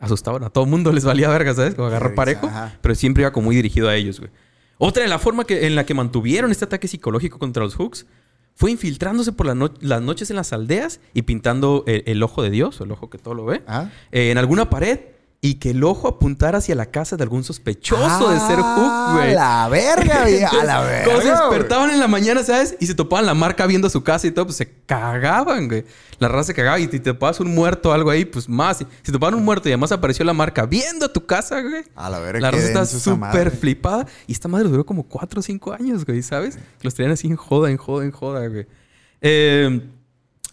asustaban 0.00 0.42
a 0.42 0.50
todo 0.50 0.66
mundo, 0.66 0.92
les 0.92 1.04
valía 1.04 1.28
verga, 1.28 1.54
¿sabes? 1.54 1.76
Como 1.76 1.86
agarrar 1.86 2.16
parejo, 2.16 2.48
ajá. 2.48 2.76
pero 2.80 2.96
siempre 2.96 3.22
iba 3.22 3.32
como 3.32 3.44
muy 3.44 3.56
dirigido 3.56 3.88
a 3.88 3.94
ellos, 3.94 4.18
güey. 4.18 4.32
Otra 4.78 5.04
de 5.04 5.08
la 5.08 5.20
forma 5.20 5.44
que, 5.44 5.68
en 5.68 5.76
la 5.76 5.86
que 5.86 5.94
mantuvieron 5.94 6.50
este 6.50 6.64
ataque 6.64 6.88
psicológico 6.88 7.38
contra 7.38 7.62
los 7.62 7.76
Hooks 7.76 8.06
fue 8.54 8.70
infiltrándose 8.70 9.32
por 9.32 9.46
la 9.46 9.54
no- 9.54 9.74
las 9.80 10.00
noches 10.02 10.30
en 10.30 10.36
las 10.36 10.52
aldeas 10.52 11.00
y 11.12 11.22
pintando 11.22 11.84
el, 11.86 12.02
el 12.06 12.22
ojo 12.22 12.42
de 12.42 12.50
Dios, 12.50 12.80
el 12.80 12.90
ojo 12.92 13.10
que 13.10 13.18
todo 13.18 13.34
lo 13.34 13.44
ve, 13.44 13.62
Ah. 13.66 13.90
eh, 14.12 14.30
en 14.30 14.38
alguna 14.38 14.70
pared 14.70 15.00
y 15.44 15.56
que 15.56 15.72
el 15.72 15.84
ojo 15.84 16.08
apuntara 16.08 16.56
hacia 16.56 16.74
la 16.74 16.86
casa 16.86 17.18
de 17.18 17.22
algún 17.22 17.44
sospechoso 17.44 18.30
de 18.30 18.40
ser 18.40 18.56
Hook, 18.60 19.12
güey. 19.12 19.32
A 19.32 19.34
la 19.34 19.68
verga, 19.68 20.22
güey. 20.22 20.42
A 20.42 20.64
la 20.64 20.80
verga. 20.84 21.04
Cuando 21.04 21.20
se 21.20 21.28
despertaban 21.28 21.90
en 21.90 22.00
la 22.00 22.08
mañana, 22.08 22.42
¿sabes? 22.42 22.76
Y 22.80 22.86
se 22.86 22.94
topaban 22.94 23.26
la 23.26 23.34
marca 23.34 23.66
viendo 23.66 23.90
su 23.90 24.02
casa 24.02 24.26
y 24.26 24.30
todo, 24.30 24.46
pues 24.46 24.56
se 24.56 24.72
cagaban, 24.86 25.68
güey. 25.68 25.84
La 26.18 26.28
raza 26.28 26.44
se 26.44 26.54
cagaba 26.54 26.78
y 26.80 26.86
te 26.86 26.98
topabas 26.98 27.40
un 27.40 27.54
muerto 27.54 27.90
o 27.90 27.92
algo 27.92 28.08
ahí, 28.08 28.24
pues 28.24 28.48
más. 28.48 28.78
Si 28.78 28.86
si 29.02 29.12
topaban 29.12 29.34
un 29.34 29.44
muerto 29.44 29.68
y 29.68 29.72
además 29.72 29.92
apareció 29.92 30.24
la 30.24 30.32
marca 30.32 30.64
viendo 30.64 31.10
tu 31.10 31.26
casa, 31.26 31.60
güey. 31.60 31.84
A 31.94 32.08
la 32.08 32.20
verga. 32.20 32.40
La 32.40 32.50
raza 32.50 32.64
está 32.64 32.86
súper 32.86 33.50
flipada. 33.50 34.06
Y 34.26 34.32
esta 34.32 34.48
madre 34.48 34.70
duró 34.70 34.86
como 34.86 35.02
4 35.02 35.40
o 35.40 35.42
5 35.42 35.74
años, 35.74 36.06
güey, 36.06 36.22
¿sabes? 36.22 36.58
Los 36.80 36.94
tenían 36.94 37.12
así 37.12 37.26
en 37.26 37.36
joda, 37.36 37.70
en 37.70 37.76
joda, 37.76 38.06
en 38.06 38.12
joda, 38.12 38.48
güey. 38.48 38.66
Eh, 39.20 39.90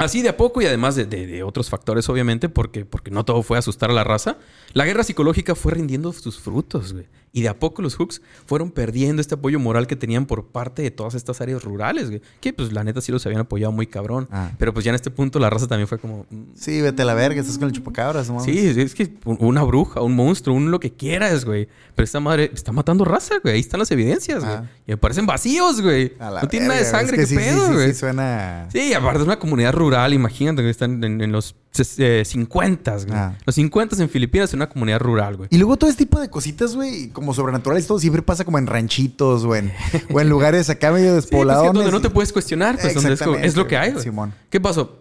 así 0.04 0.22
de 0.22 0.30
a 0.30 0.38
poco 0.38 0.62
y 0.62 0.66
además 0.66 0.96
de, 0.96 1.44
otros 1.44 1.70
factores, 1.70 2.10
obviamente, 2.10 2.50
porque, 2.50 2.86
porque 2.86 3.12
no 3.12 3.26
todo 3.26 3.44
fue 3.44 3.58
asustar 3.58 3.90
a 3.90 3.94
la 3.94 4.04
raza, 4.04 4.38
la 4.74 4.86
guerra 4.86 5.04
psicológica 5.04 5.56
fue 5.56 5.74
rindiendo 5.74 6.12
sus 6.14 6.40
frutos. 6.40 6.96
Y 7.34 7.44
de 7.44 7.48
a 7.50 7.58
poco 7.58 7.82
los 7.82 7.96
Hooks 7.96 8.22
fueron 8.46 8.72
perdiendo 8.72 9.22
este 9.22 9.36
apoyo 9.36 9.58
moral 9.58 9.88
que 9.88 9.96
tenían 9.96 10.26
por 10.26 10.48
parte 10.48 10.82
de 10.82 10.92
todas 10.92 11.14
estas 11.16 11.40
áreas 11.40 11.64
rurales, 11.64 12.10
güey. 12.10 12.22
Que 12.42 12.52
pues 12.52 12.74
la 12.74 12.84
neta 12.84 13.00
sí 13.00 13.12
los 13.14 13.26
habían 13.26 13.40
apoyado 13.42 13.72
muy 13.72 13.88
cabrón. 13.88 14.28
Ah. 14.32 14.52
Pero 14.58 14.74
pues 14.74 14.84
ya 14.84 14.90
en 14.90 14.96
este 14.96 15.12
punto 15.12 15.40
la 15.40 15.50
raza 15.50 15.66
también 15.68 15.88
fue 15.88 15.98
como... 15.98 16.26
mm, 16.30 16.42
Sí, 16.56 16.82
vete 16.82 17.04
a 17.04 17.06
la 17.06 17.14
verga. 17.14 17.40
Estás 17.40 17.58
con 17.58 17.68
el 17.70 17.74
chupacabras, 17.74 18.30
¿no? 18.30 18.42
Sí, 18.42 18.58
es 18.76 18.94
que 18.94 19.14
un- 19.24 19.38
una 19.40 19.64
bruja, 19.64 20.02
un 20.02 20.14
monstruo, 20.14 20.56
un 20.56 20.72
lo 20.72 20.80
que 20.82 20.92
quieras, 20.92 21.46
güey. 21.46 21.70
Pero 21.96 22.04
esta 22.04 22.20
madre 22.20 22.52
está 22.54 22.74
matando 22.74 23.06
raza, 23.06 23.36
güey. 23.42 23.54
Ahí 23.56 23.60
están 23.62 23.80
las 23.80 23.92
evidencias, 23.92 24.44
güey. 24.44 24.56
Ah. 24.58 24.70
Y 24.86 24.92
me 24.92 24.98
parecen 24.98 25.26
vacíos, 25.26 25.80
güey. 25.82 26.14
A 26.20 26.32
la 26.32 26.42
No 26.42 26.48
tiene 26.50 26.68
nada 26.68 26.80
de 26.82 26.86
sangre, 26.86 27.16
es 27.16 27.22
qué 27.22 27.26
sí, 27.28 27.36
pedo, 27.38 27.62
sí, 27.62 27.68
sí, 27.68 27.74
güey. 27.74 27.88
sí, 27.88 27.94
suena. 27.94 28.68
Sí, 28.74 28.94
aparte 28.94 29.20
es 29.20 29.26
una 29.26 29.40
comunidad 29.40 29.72
rural, 29.74 30.14
imagínate 30.14 30.64
que 30.64 30.70
están 30.70 31.02
en, 31.02 31.22
en 31.22 31.32
los 31.32 31.56
eh, 31.98 32.24
50, 32.26 32.92
güey. 32.98 33.08
Ah. 33.12 33.38
Los 33.46 33.56
50 33.56 33.96
en 34.04 34.10
Filipinas 34.10 34.50
es 34.50 34.54
una 34.54 34.68
comunidad 34.68 35.00
rural, 35.00 35.38
güey. 35.38 35.48
Y 35.52 35.58
luego 35.58 35.78
todo 35.78 35.90
este 35.90 36.04
tipo 36.06 36.20
de 36.20 36.30
cositas, 36.30 36.76
güey, 36.76 37.10
como 37.22 37.34
sobrenaturales, 37.34 37.88
todo 37.88 37.98
siempre 38.00 38.22
pasa 38.22 38.44
como 38.44 38.58
en 38.58 38.68
ranchitos 38.68 39.46
o 39.46 39.56
en, 39.56 39.72
o 40.12 40.20
en 40.20 40.28
lugares 40.30 40.70
acá 40.70 40.92
medio 40.92 41.06
Sí, 41.08 41.12
pues, 41.14 41.24
despoblados. 41.24 41.66
donde 41.74 41.90
no 41.90 42.02
te 42.02 42.10
puedes 42.10 42.34
cuestionar, 42.34 42.78
pues 42.78 42.94
donde 42.94 43.14
es, 43.48 43.56
lo 43.56 43.68
que 43.68 43.78
hay, 43.78 43.92
güey. 43.94 44.04
Simón. 44.04 44.34
¿Qué 44.50 44.60
pasó? 44.60 44.98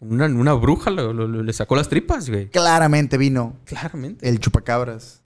Una, 0.00 0.26
una 0.26 0.54
bruja 0.54 0.90
lo- 0.90 1.12
lo- 1.12 1.28
lo- 1.28 1.42
le 1.42 1.52
sacó 1.52 1.76
las 1.76 1.88
tripas, 1.88 2.28
güey. 2.28 2.48
Claramente 2.48 3.16
vino 3.18 3.56
Claramente. 3.64 4.28
el 4.28 4.40
chupacabras 4.40 5.20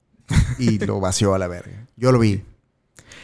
y 0.58 0.78
lo 0.86 1.00
vació 1.00 1.34
a 1.34 1.38
la 1.38 1.46
verga. 1.48 1.86
Yo 1.96 2.12
lo 2.12 2.18
vi. 2.18 2.42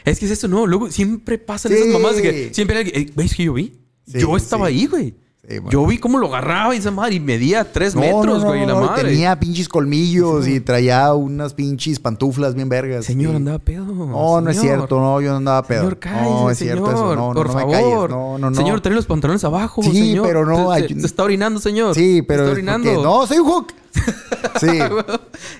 Es 0.05 0.19
que 0.19 0.27
es 0.27 0.31
eso, 0.31 0.49
no. 0.49 0.67
Luego 0.67 0.91
siempre 0.91 1.37
pasan 1.39 1.73
Sí. 1.73 1.79
esas 1.79 1.93
mamás 1.93 2.17
de 2.17 2.23
que 2.23 2.55
siempre 2.55 2.77
hay 2.79 2.85
alguien, 2.85 3.03
"Ey, 3.09 3.13
¿veis 3.15 3.35
que 3.35 3.45
yo 3.45 3.53
vi? 3.53 3.77
Sí, 4.07 4.21
yo 4.21 4.37
estaba 4.37 4.67
ahí, 4.67 4.87
güey. 4.87 5.15
Sí. 5.49 5.57
Yo 5.71 5.85
vi 5.87 5.99
cómo 5.99 6.19
lo 6.19 6.29
agarraba 6.29 6.75
y 6.75 6.79
esa 6.79 6.91
madre 6.91 7.15
y 7.15 7.21
medía 7.21 7.73
tres 7.73 7.95
No, 7.95 8.03
metros, 8.03 8.43
no, 8.43 8.49
güey, 8.49 8.67
la 8.67 8.75
madre. 8.75 9.09
Tenía 9.11 9.41
pinches 9.41 9.69
colmillos 9.69 10.47
y 10.47 10.61
traía 10.61 11.13
unas 11.15 11.55
pinches 11.55 11.99
pantuflas 11.99 12.55
bien 12.55 12.69
vergas. 12.69 13.07
Señor, 13.07 13.31
Sí. 13.33 13.37
andaba 13.37 13.59
pedo. 13.59 13.85
No, 13.87 14.41
no 14.41 14.51
es 14.51 14.61
cierto, 14.61 15.01
no, 15.01 15.21
yo 15.21 15.31
no 15.31 15.37
andaba 15.39 15.63
pedo. 15.67 15.81
Señor, 15.81 15.99
cállese, 15.99 16.23
no, 16.31 16.51
es 16.51 16.59
señor. 16.59 16.75
cierto 16.77 16.93
eso. 16.93 17.17
No, 17.17 17.33
por 17.33 17.47
no 17.49 17.55
me 17.55 17.61
favor. 17.61 17.73
calles. 17.75 18.11
No, 18.17 18.39
no, 18.39 18.51
no. 18.51 18.55
Señor, 18.57 18.81
trae 18.83 18.95
los 18.95 19.07
pantalones 19.07 19.43
abajo, 19.43 19.83
Sí, 19.83 19.93
señor. 19.93 20.27
pero 20.27 20.45
no, 20.47 20.69
Se, 20.73 20.75
hay- 20.83 20.89
se- 20.89 21.01
se 21.01 21.07
está 21.07 21.23
orinando, 21.25 21.59
señor. 21.59 21.95
Sí, 21.95 22.19
Se 22.19 22.23
pero 22.23 22.43
está 22.43 22.53
es 22.53 22.57
orinando. 22.59 22.89
porque- 22.93 23.03
No, 23.09 23.27
soy 23.27 23.39
un 23.39 23.47
hook. 23.49 23.73
Sí. 24.61 24.79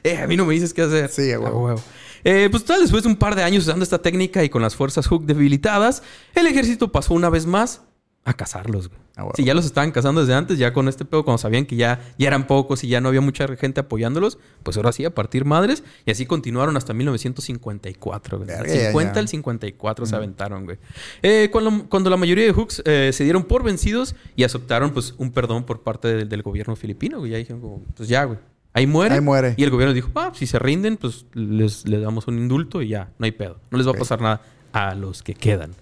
eh, 0.05 0.19
a 0.23 0.27
mí 0.27 0.37
no 0.37 0.45
me 0.45 0.55
dices 0.55 0.75
qué 0.75 0.83
hacer. 0.83 1.09
Sí, 1.11 1.33
a 1.33 1.41
huevo. 1.41 1.65
huevo. 1.65 1.81
Eh, 2.23 2.49
pues 2.51 2.65
tal, 2.67 2.83
después 2.83 3.03
de 3.03 3.09
un 3.09 3.17
par 3.17 3.35
de 3.35 3.43
años 3.43 3.65
usando 3.67 3.83
esta 3.83 3.99
técnica 4.03 4.45
y 4.45 4.51
con 4.51 4.61
las 4.61 4.77
fuerzas 4.77 5.07
Hook 5.07 5.25
debilitadas, 5.25 6.03
el 6.35 6.47
ejército 6.47 6.93
pasó 6.93 7.15
una 7.15 7.31
vez 7.31 7.47
más 7.47 7.81
a 8.25 8.35
cazarlos, 8.35 8.89
güey. 8.89 9.01
A 9.17 9.23
huevo. 9.23 9.35
Si 9.35 9.45
ya 9.45 9.55
los 9.55 9.65
estaban 9.65 9.91
cazando 9.91 10.21
desde 10.21 10.35
antes, 10.35 10.59
ya 10.59 10.73
con 10.73 10.89
este 10.89 11.05
pedo, 11.05 11.25
cuando 11.25 11.39
sabían 11.39 11.67
que 11.67 11.77
ya, 11.77 12.01
ya 12.19 12.29
eran 12.29 12.47
pocos 12.47 12.85
y 12.85 12.89
ya 12.89 13.01
no 13.01 13.09
había 13.09 13.21
mucha 13.21 13.47
gente 13.57 13.81
apoyándolos, 13.81 14.39
pues 14.63 14.77
ahora 14.77 14.93
sí, 14.93 15.05
a 15.05 15.15
partir 15.15 15.45
madres. 15.45 15.83
Y 16.07 16.11
así 16.11 16.27
continuaron 16.27 16.77
hasta 16.77 16.95
1954, 16.95 18.39
güey. 18.39 18.49
Verga, 18.49 18.63
Del 18.63 18.79
ya, 18.79 18.87
50 18.89 19.15
ya. 19.15 19.21
al 19.21 19.29
54 19.29 20.07
se 20.07 20.17
aventaron, 20.17 20.65
güey. 20.65 20.79
Eh, 21.23 21.49
cuando, 21.51 21.89
cuando 21.89 22.11
la 22.11 22.17
mayoría 22.17 22.45
de 22.45 22.53
Hooks 22.53 22.83
eh, 22.85 23.11
se 23.13 23.25
dieron 23.25 23.45
por 23.45 23.63
vencidos 23.63 24.15
y 24.37 24.45
aceptaron, 24.45 24.91
pues, 24.91 25.15
un 25.19 25.33
perdón 25.33 25.65
por 25.65 25.83
parte 25.83 26.09
del, 26.09 26.29
del 26.29 26.43
gobierno 26.43 26.77
filipino, 26.77 27.19
güey. 27.19 27.33
Ya 27.33 27.39
dijeron, 27.39 27.61
como, 27.61 27.83
pues 27.97 28.09
ya, 28.09 28.25
güey. 28.25 28.39
Ahí 28.73 28.87
muere. 28.87 29.17
Ahí 29.17 29.21
muere. 29.21 29.55
Y 29.57 29.65
el 29.65 29.71
gobierno 29.71 29.93
dijo, 29.93 30.11
ah, 30.15 30.31
si 30.35 30.47
se 30.47 30.59
rinden, 30.59 30.97
pues 30.97 31.27
les, 31.33 31.89
les 31.89 32.01
damos 32.01 32.29
un 32.29 32.39
indulto 32.39 32.83
y 32.83 32.89
ya, 32.89 33.11
no 33.19 33.25
hay 33.25 33.33
pedo. 33.33 33.61
No 33.71 33.79
les 33.79 33.87
va 33.87 33.93
a 33.93 33.95
pasar 33.95 34.21
nada 34.21 34.43
a 34.73 34.95
los 34.95 35.23
que 35.23 35.35
quedan. 35.35 35.73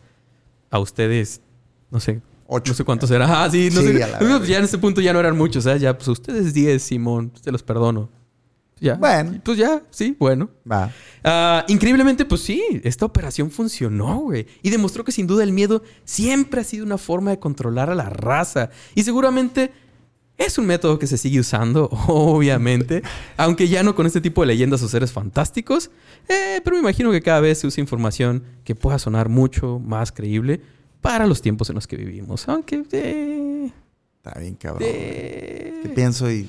A 0.70 0.78
ustedes, 0.78 1.42
no 1.90 2.00
sé. 2.00 2.22
Ocho. 2.50 2.72
No 2.72 2.74
sé 2.76 2.82
cuántos 2.84 3.10
eran. 3.10 3.30
Ah, 3.30 3.46
sí, 3.50 3.68
no 3.72 3.82
Sí, 3.82 3.88
sé. 3.88 4.06
Pues, 4.18 4.48
ya 4.48 4.56
en 4.58 4.64
ese 4.64 4.78
punto 4.78 5.02
ya 5.02 5.12
no 5.12 5.20
eran 5.20 5.36
muchos, 5.36 5.64
¿sabes? 5.64 5.82
Ya, 5.82 5.96
pues 5.96 6.08
ustedes 6.08 6.54
10, 6.54 6.82
Simón, 6.82 7.30
te 7.30 7.52
los 7.52 7.62
perdono. 7.62 8.08
Ya. 8.80 8.94
Bueno. 8.94 9.38
Pues 9.44 9.58
ya, 9.58 9.82
sí, 9.90 10.16
bueno. 10.18 10.48
Va. 10.70 10.90
Ah, 11.22 11.64
increíblemente, 11.68 12.24
pues 12.24 12.40
sí, 12.40 12.62
esta 12.84 13.04
operación 13.04 13.50
funcionó, 13.50 14.20
güey. 14.20 14.46
Y 14.62 14.70
demostró 14.70 15.04
que 15.04 15.12
sin 15.12 15.26
duda 15.26 15.44
el 15.44 15.52
miedo 15.52 15.82
siempre 16.04 16.62
ha 16.62 16.64
sido 16.64 16.86
una 16.86 16.96
forma 16.96 17.32
de 17.32 17.38
controlar 17.38 17.90
a 17.90 17.94
la 17.94 18.08
raza. 18.08 18.70
Y 18.94 19.02
seguramente 19.02 19.70
es 20.38 20.56
un 20.56 20.64
método 20.66 20.98
que 20.98 21.06
se 21.06 21.18
sigue 21.18 21.40
usando, 21.40 21.90
obviamente. 22.06 23.02
aunque 23.36 23.68
ya 23.68 23.82
no 23.82 23.94
con 23.94 24.06
este 24.06 24.22
tipo 24.22 24.40
de 24.40 24.46
leyendas 24.46 24.82
o 24.82 24.88
seres 24.88 25.12
fantásticos. 25.12 25.90
Eh, 26.30 26.62
pero 26.64 26.76
me 26.76 26.80
imagino 26.80 27.10
que 27.10 27.20
cada 27.20 27.40
vez 27.40 27.58
se 27.58 27.66
usa 27.66 27.82
información 27.82 28.44
que 28.64 28.74
pueda 28.74 28.98
sonar 28.98 29.28
mucho 29.28 29.78
más 29.80 30.12
creíble 30.12 30.62
para 31.00 31.26
los 31.26 31.40
tiempos 31.42 31.68
en 31.70 31.74
los 31.76 31.86
que 31.86 31.96
vivimos. 31.96 32.48
Aunque... 32.48 32.84
eh, 32.92 33.72
Está 34.24 34.38
bien, 34.40 34.54
cabrón. 34.56 34.82
eh, 34.84 35.80
¿Qué 35.82 35.88
pienso 35.90 36.30
y. 36.30 36.48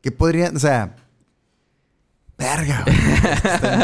¿Qué 0.00 0.12
podría.? 0.12 0.52
O 0.54 0.58
sea. 0.58 0.96
Verga, 2.36 2.84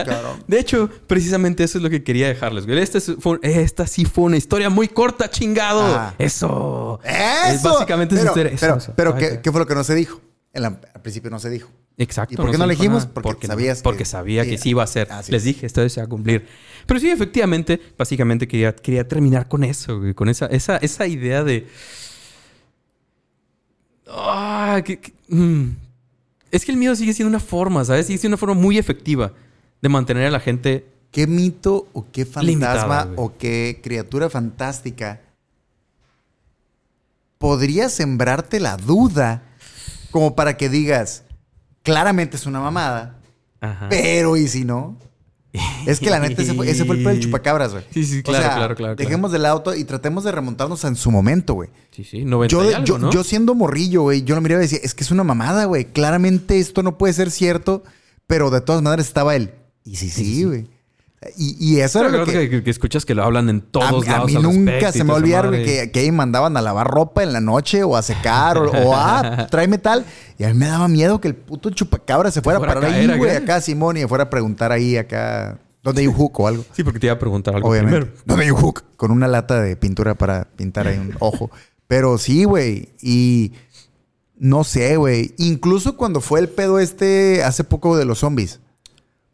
cabrón. 0.04 0.42
De 0.48 0.58
hecho, 0.58 0.90
precisamente 1.06 1.62
eso 1.64 1.78
es 1.78 1.82
lo 1.84 1.88
que 1.90 2.02
quería 2.02 2.26
dejarles, 2.28 2.66
güey. 2.66 2.78
Esta, 2.80 2.98
es- 2.98 3.12
fue- 3.20 3.38
esta 3.42 3.86
sí 3.86 4.04
fue 4.04 4.24
una 4.24 4.36
historia 4.36 4.68
muy 4.68 4.88
corta, 4.88 5.30
chingado. 5.30 5.82
Ah. 5.82 6.14
Eso. 6.18 7.00
¡Eso! 7.04 7.54
Es 7.54 7.62
básicamente 7.62 8.16
esa 8.16 8.34
pero. 8.34 8.48
Eso, 8.50 8.92
Pero, 8.96 9.16
eso. 9.16 9.40
¿qué, 9.42 9.50
fue 9.52 9.60
lo 9.60 9.66
que 9.66 9.74
no 9.74 9.84
se 9.84 9.94
dijo? 9.94 10.20
En 10.52 10.62
la- 10.62 10.80
al 10.94 11.00
principio 11.02 11.30
no 11.30 11.38
se 11.38 11.48
dijo. 11.48 11.70
Exacto. 12.02 12.32
¿Y 12.32 12.36
por 12.36 12.50
qué 12.50 12.56
no 12.58 12.64
elegimos? 12.64 13.04
Porque 13.06 13.46
no, 13.46 13.52
sabías 13.52 13.78
que- 13.78 13.82
Porque 13.84 14.04
sabía 14.06 14.44
que 14.44 14.56
Sí, 14.56 14.70
iba 14.70 14.82
a 14.82 14.86
ser. 14.86 15.08
Les 15.28 15.28
es. 15.34 15.44
dije, 15.44 15.66
esto 15.66 15.86
se 15.88 16.00
va 16.00 16.06
a 16.06 16.08
cumplir. 16.08 16.46
Pero 16.86 16.98
sí, 16.98 17.10
efectivamente, 17.10 17.78
básicamente 17.98 18.48
quería, 18.48 18.74
quería 18.74 19.06
terminar 19.06 19.48
con 19.48 19.64
eso. 19.64 20.00
Con 20.14 20.28
esa, 20.30 20.46
esa, 20.46 20.78
esa 20.78 21.06
idea 21.06 21.44
de... 21.44 21.66
Ah, 24.08 24.80
que- 24.84 24.98
que- 24.98 25.12
mm. 25.28 25.76
Es 26.50 26.64
que 26.64 26.72
el 26.72 26.78
miedo 26.78 26.96
sigue 26.96 27.12
siendo 27.12 27.28
una 27.28 27.38
forma, 27.38 27.84
¿sabes? 27.84 28.06
Sigue 28.06 28.18
siendo 28.18 28.34
una 28.34 28.40
forma 28.40 28.54
muy 28.54 28.76
efectiva 28.78 29.32
de 29.82 29.88
mantener 29.88 30.26
a 30.26 30.30
la 30.30 30.40
gente 30.40 30.86
¿Qué 31.12 31.26
mito 31.26 31.88
o 31.92 32.06
qué 32.12 32.24
fantasma 32.24 33.08
o 33.16 33.36
qué 33.36 33.80
criatura 33.82 34.30
fantástica 34.30 35.20
podría 37.38 37.88
sembrarte 37.88 38.60
la 38.60 38.76
duda 38.76 39.42
como 40.12 40.36
para 40.36 40.56
que 40.56 40.68
digas, 40.68 41.24
claramente 41.90 42.36
es 42.36 42.46
una 42.46 42.60
mamada, 42.60 43.18
Ajá. 43.60 43.88
pero 43.88 44.36
¿y 44.36 44.48
si 44.48 44.64
no? 44.64 44.96
Es 45.84 45.98
que 45.98 46.10
la 46.10 46.20
neta, 46.20 46.42
ese 46.42 46.54
fue, 46.54 46.70
ese 46.70 46.84
fue 46.84 46.94
el 46.96 47.02
pedo 47.02 47.10
del 47.12 47.20
chupacabras, 47.20 47.72
güey. 47.72 47.84
Sí, 47.90 48.04
sí, 48.04 48.20
O 48.20 48.22
claro, 48.22 48.38
sea, 48.44 48.54
claro, 48.54 48.74
claro, 48.76 48.76
claro. 48.76 48.96
Dejemos 48.96 49.32
del 49.32 49.44
auto 49.46 49.74
y 49.74 49.82
tratemos 49.82 50.22
de 50.22 50.30
remontarnos 50.30 50.84
en 50.84 50.94
su 50.94 51.10
momento, 51.10 51.54
güey. 51.54 51.70
Sí, 51.90 52.04
sí, 52.04 52.24
90 52.24 52.52
Yo, 52.52 52.70
y 52.70 52.74
algo, 52.74 52.86
yo, 52.86 52.98
¿no? 52.98 53.10
yo 53.10 53.24
siendo 53.24 53.56
morrillo, 53.56 54.02
güey, 54.02 54.22
yo 54.22 54.36
lo 54.36 54.40
miraba 54.42 54.60
y 54.62 54.66
decía, 54.66 54.78
es 54.80 54.94
que 54.94 55.02
es 55.02 55.10
una 55.10 55.24
mamada, 55.24 55.64
güey. 55.64 55.86
Claramente 55.86 56.60
esto 56.60 56.84
no 56.84 56.96
puede 56.98 57.14
ser 57.14 57.32
cierto, 57.32 57.82
pero 58.28 58.50
de 58.50 58.60
todas 58.60 58.80
maneras 58.80 59.08
estaba 59.08 59.34
él. 59.34 59.50
Y 59.84 59.96
sí, 59.96 60.08
sí, 60.08 60.44
güey. 60.44 60.68
Y, 61.36 61.56
y 61.58 61.80
eso 61.80 61.98
Pero 61.98 62.08
era 62.08 62.18
lo 62.18 62.24
que... 62.24 62.48
que, 62.48 62.62
que 62.64 62.70
escuchas 62.70 63.04
que 63.04 63.14
lo 63.14 63.22
hablan 63.22 63.50
en 63.50 63.58
A, 63.58 63.70
todos 63.72 64.08
a 64.08 64.12
lados. 64.12 64.30
mí 64.30 64.36
al 64.36 64.42
nunca 64.42 64.90
se 64.90 65.04
me 65.04 65.12
va 65.12 65.18
a 65.18 65.20
toda 65.20 65.28
esa 65.28 65.42
olvidar, 65.42 65.48
güey, 65.48 65.60
madre. 65.60 65.82
que, 65.84 65.90
que 65.90 66.00
ahí 66.00 66.10
mandaban 66.12 66.56
a 66.56 66.62
lavar 66.62 66.86
ropa 66.86 67.22
en 67.22 67.32
la 67.34 67.40
noche 67.40 67.82
o 67.84 67.94
a 67.96 68.02
secar 68.02 68.56
o, 68.56 68.70
o 68.70 68.92
ah, 68.96 69.46
tráeme 69.50 69.76
tal. 69.78 70.06
Y 70.38 70.44
a 70.44 70.48
mí 70.48 70.54
me 70.54 70.66
daba 70.66 70.88
miedo 70.88 71.20
que 71.20 71.28
el 71.28 71.34
puto 71.34 71.68
chupacabra 71.70 72.30
se 72.30 72.40
fuera, 72.40 72.58
fuera 72.58 72.72
a 72.72 72.74
parar 72.76 72.90
a 72.90 72.94
ahí, 72.94 73.06
güey, 73.18 73.30
acá. 73.32 73.42
acá, 73.54 73.60
Simón, 73.60 73.98
y 73.98 74.06
fuera 74.06 74.24
a 74.24 74.30
preguntar 74.30 74.72
ahí, 74.72 74.96
acá, 74.96 75.58
¿dónde 75.82 76.00
hay 76.00 76.06
un 76.06 76.14
hook 76.14 76.40
o 76.40 76.48
algo? 76.48 76.64
Sí, 76.72 76.82
porque 76.84 76.98
te 76.98 77.06
iba 77.08 77.14
a 77.14 77.18
preguntar 77.18 77.54
algo 77.54 77.68
Obviamente. 77.68 77.98
primero. 78.00 78.22
¿Dónde 78.24 78.44
hay 78.44 78.50
un 78.50 78.56
hook? 78.58 78.84
Con 78.96 79.10
una 79.10 79.28
lata 79.28 79.60
de 79.60 79.76
pintura 79.76 80.14
para 80.14 80.44
pintar 80.56 80.86
ahí 80.88 80.96
un 80.98 81.14
ojo. 81.20 81.50
Pero 81.86 82.16
sí, 82.16 82.44
güey. 82.44 82.90
Y 83.02 83.52
no 84.38 84.64
sé, 84.64 84.96
güey. 84.96 85.34
Incluso 85.36 85.98
cuando 85.98 86.22
fue 86.22 86.40
el 86.40 86.48
pedo 86.48 86.78
este 86.78 87.42
hace 87.44 87.62
poco 87.64 87.98
de 87.98 88.06
los 88.06 88.20
zombies. 88.20 88.60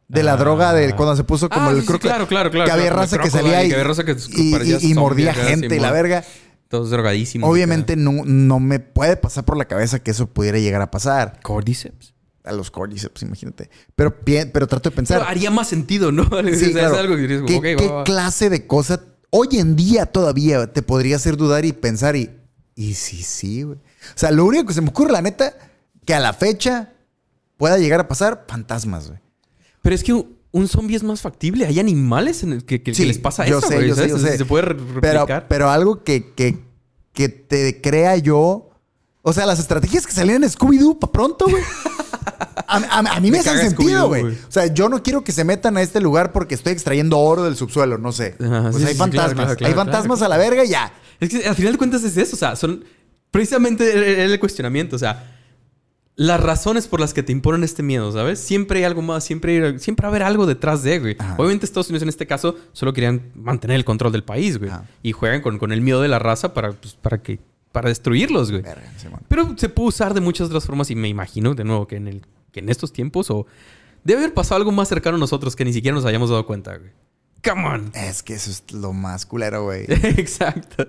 De 0.09 0.23
la 0.23 0.35
Ah. 0.35 0.37
droga, 0.37 0.73
de 0.73 0.95
cuando 0.95 1.17
se 1.17 1.25
puso 1.25 1.49
como 1.49 1.69
Ah, 1.69 1.73
el 1.73 1.81
sí, 1.81 1.87
claro, 1.99 2.27
claro, 2.29 2.51
claro, 2.51 2.65
Que 2.67 2.71
había 2.71 2.93
raza 2.93 3.19
que 3.19 3.29
salía 3.31 3.65
y, 3.65 3.73
y- 3.73 4.55
y- 4.73 4.91
y 4.91 4.95
mordía 4.95 5.35
gente 5.35 5.75
y 5.75 5.81
la 5.81 5.91
verga. 5.91 6.25
Todos 6.69 6.91
drogadísimos. 6.91 7.49
Obviamente 7.49 7.97
no, 7.97 8.13
no 8.25 8.61
me 8.61 8.79
puede 8.81 9.17
pasar 9.17 9.45
por 9.45 9.57
la 9.57 9.67
cabeza 9.67 10.01
que 10.01 10.11
eso 10.13 10.27
pudiera 10.29 10.59
llegar 10.59 10.81
a 10.83 10.91
pasar. 10.91 11.41
Cordyceps. 11.43 12.15
A 12.45 12.53
los 12.53 12.71
cordyceps, 12.71 13.23
imagínate. 13.23 13.71
Pero, 13.97 14.15
pero 14.25 14.67
trato 14.69 14.91
de 14.91 14.95
pensar. 14.97 15.19
Pero 15.19 15.31
haría 15.31 15.51
más 15.51 15.69
sentido, 15.69 16.13
¿no? 16.13 16.23
O 16.31 16.43
Sí, 16.55 16.57
sea, 16.57 16.73
claro. 16.73 16.95
Es 16.95 17.01
algo 17.01 17.15
que 17.17 17.23
dirías 17.23 17.43
como, 17.43 17.61
¿Qué, 17.61 17.75
ok, 17.75 17.81
qué 17.81 17.89
va, 17.89 17.95
va. 17.97 18.05
clase 18.05 18.51
de 18.51 18.67
cosa 18.67 19.01
hoy 19.31 19.49
en 19.59 19.75
día 19.77 20.07
todavía 20.07 20.73
te 20.73 20.83
podría 20.83 21.17
hacer 21.17 21.37
dudar 21.37 21.65
y 21.65 21.73
pensar 21.73 22.15
y... 22.17 22.31
Y 22.77 22.95
sí, 22.95 23.23
sí, 23.23 23.63
güey. 23.65 23.79
O 23.79 24.13
sea, 24.19 24.31
lo 24.31 24.45
único 24.45 24.67
que 24.67 24.75
se 24.75 24.81
me 24.83 24.91
ocurre, 24.91 25.11
la 25.11 25.23
neta, 25.23 25.55
que 26.05 26.15
a 26.15 26.21
la 26.21 26.33
fecha 26.33 26.93
pueda 27.57 27.79
llegar 27.79 28.01
a 28.01 28.07
pasar, 28.09 28.45
fantasmas, 28.49 29.09
güey. 29.09 29.19
Pero 29.87 29.95
es 29.95 30.03
que 30.03 30.13
un, 30.13 30.67
zombie 30.69 30.97
es 30.97 31.05
más 31.05 31.21
factible. 31.21 31.65
Hay 31.65 31.79
animales 31.79 32.43
en 32.43 32.53
el 32.55 32.65
que, 32.65 32.83
que- 32.83 32.91
que 32.91 32.95
Sí, 32.97 33.05
les 33.05 33.19
pasa 33.19 33.47
yo 33.47 33.59
eso, 33.61 33.69
sé, 33.69 33.87
yo 33.87 33.95
sé, 33.95 34.09
yo 34.09 34.19
sé. 34.19 34.37
Se 34.37 34.45
puede 34.45 34.65
Pero, 35.01 35.21
replicar. 35.21 35.47
pero 35.49 35.71
algo 35.71 36.03
que, 36.03 36.33
que, 36.35 36.59
que 37.13 37.29
te 37.29 37.81
crea 37.81 38.17
yo... 38.17 38.69
O 39.23 39.33
sea, 39.33 39.47
las 39.47 39.61
estrategias 39.61 40.05
que 40.05 40.13
salían 40.13 40.43
en 40.43 40.51
Scooby-Doo 40.51 40.99
para 40.99 41.13
pronto, 41.13 41.47
güey. 41.49 41.63
A, 42.69 42.79
a- 42.79 42.99
a 43.17 43.21
mí 43.21 43.31
me, 43.31 43.37
Me 43.37 43.39
hacen 43.39 43.59
sentido, 43.59 44.09
güey. 44.09 44.25
O 44.25 44.35
sea, 44.51 44.67
yo 44.67 44.89
no 44.89 45.01
quiero 45.05 45.23
que 45.23 45.31
se 45.31 45.45
metan 45.45 45.77
a 45.77 45.83
este 45.83 46.01
lugar 46.01 46.33
porque 46.33 46.57
estoy 46.57 46.73
extrayendo 46.73 47.17
oro 47.19 47.45
del 47.45 47.55
subsuelo, 47.55 47.97
no 47.97 48.11
sé. 48.11 48.35
Ajá, 48.41 48.71
pues 48.73 48.83
sí, 48.83 48.89
hay 48.89 48.93
sí, 48.95 48.99
fantasmas. 48.99 49.35
claro, 49.35 49.57
claro, 49.57 49.73
hay 49.73 49.75
fantasmas 49.77 50.19
claro. 50.19 50.35
a 50.35 50.37
la 50.37 50.43
verga 50.45 50.65
y 50.65 50.69
ya. 50.71 50.93
Es 51.21 51.29
que 51.29 51.47
al 51.47 51.55
final 51.55 51.73
de 51.73 51.79
cuentas 51.79 52.03
es 52.03 52.17
eso. 52.17 52.35
O 52.35 52.39
sea, 52.39 52.57
son 52.57 52.85
precisamente 53.31 53.93
el, 53.95 54.03
el- 54.03 54.33
el 54.33 54.41
cuestionamiento. 54.41 54.97
O 54.97 54.99
sea, 54.99 55.36
las 56.17 56.41
razones 56.41 56.89
por 56.89 56.99
las 56.99 57.13
que 57.15 57.23
te 57.23 57.31
imponen 57.33 57.63
este 57.63 57.83
miedo, 57.83 58.11
¿sabes? 58.11 58.41
Siempre 58.41 58.79
hay 58.79 58.85
algo 58.85 59.03
más, 59.03 59.23
siempre, 59.23 59.65
hay- 59.67 59.79
siempre 59.79 60.05
va 60.05 60.09
a 60.09 60.11
haber 60.11 60.23
algo 60.23 60.47
detrás 60.47 60.83
de, 60.83 60.99
güey. 60.99 61.17
Ajá. 61.19 61.35
Obviamente 61.39 61.67
Estados 61.67 61.89
Unidos 61.91 62.03
en 62.05 62.09
este 62.09 62.27
caso 62.27 62.57
solo 62.73 62.93
querían 62.95 63.31
mantener 63.35 63.77
el 63.77 63.85
control 63.85 64.13
del 64.13 64.25
país, 64.25 64.59
güey. 64.59 64.71
Ajá. 64.71 64.85
Y 65.03 65.13
juegan 65.13 65.43
con, 65.43 65.59
con 65.59 65.73
el 65.73 65.83
miedo 65.83 66.01
de 66.01 66.09
la 66.09 66.19
raza 66.19 66.55
para, 66.55 66.73
pues, 66.73 66.95
para 66.95 67.23
que 67.23 67.39
para 67.71 67.91
destruirlos, 67.91 68.51
güey. 68.51 68.63
Verga. 68.63 68.91
Pero 69.29 69.55
se 69.59 69.69
puede 69.69 69.89
usar 69.89 70.15
de 70.15 70.23
muchas 70.23 70.47
otras 70.47 70.65
formas 70.65 70.91
y 70.91 70.95
me 70.95 71.09
imagino, 71.09 71.55
de 71.55 71.65
nuevo, 71.65 71.87
que 71.87 71.97
en, 71.97 72.09
el, 72.09 72.23
que 72.51 72.61
en 72.61 72.71
estos 72.71 72.93
tiempos 72.93 73.31
o... 73.31 73.47
Debe 74.03 74.21
haber 74.21 74.35
pasado 74.35 74.57
algo 74.57 74.71
más 74.73 74.89
cercano 74.89 75.17
a 75.17 75.21
nosotros 75.21 75.55
que 75.57 75.65
ni 75.65 75.73
siquiera 75.75 75.95
nos 75.95 76.05
hayamos 76.07 76.31
dado 76.31 76.47
cuenta, 76.47 76.77
güey. 76.79 76.93
Come 77.45 77.67
on. 77.69 77.91
Es 77.93 78.23
que 78.23 78.35
eso 78.35 78.51
es 78.51 78.63
lo 78.73 78.93
más 78.95 79.27
culero, 79.27 79.65
güey. 79.65 79.85
Exacto. 79.89 80.89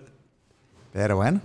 Pero 0.93 1.15
bueno. 1.17 1.41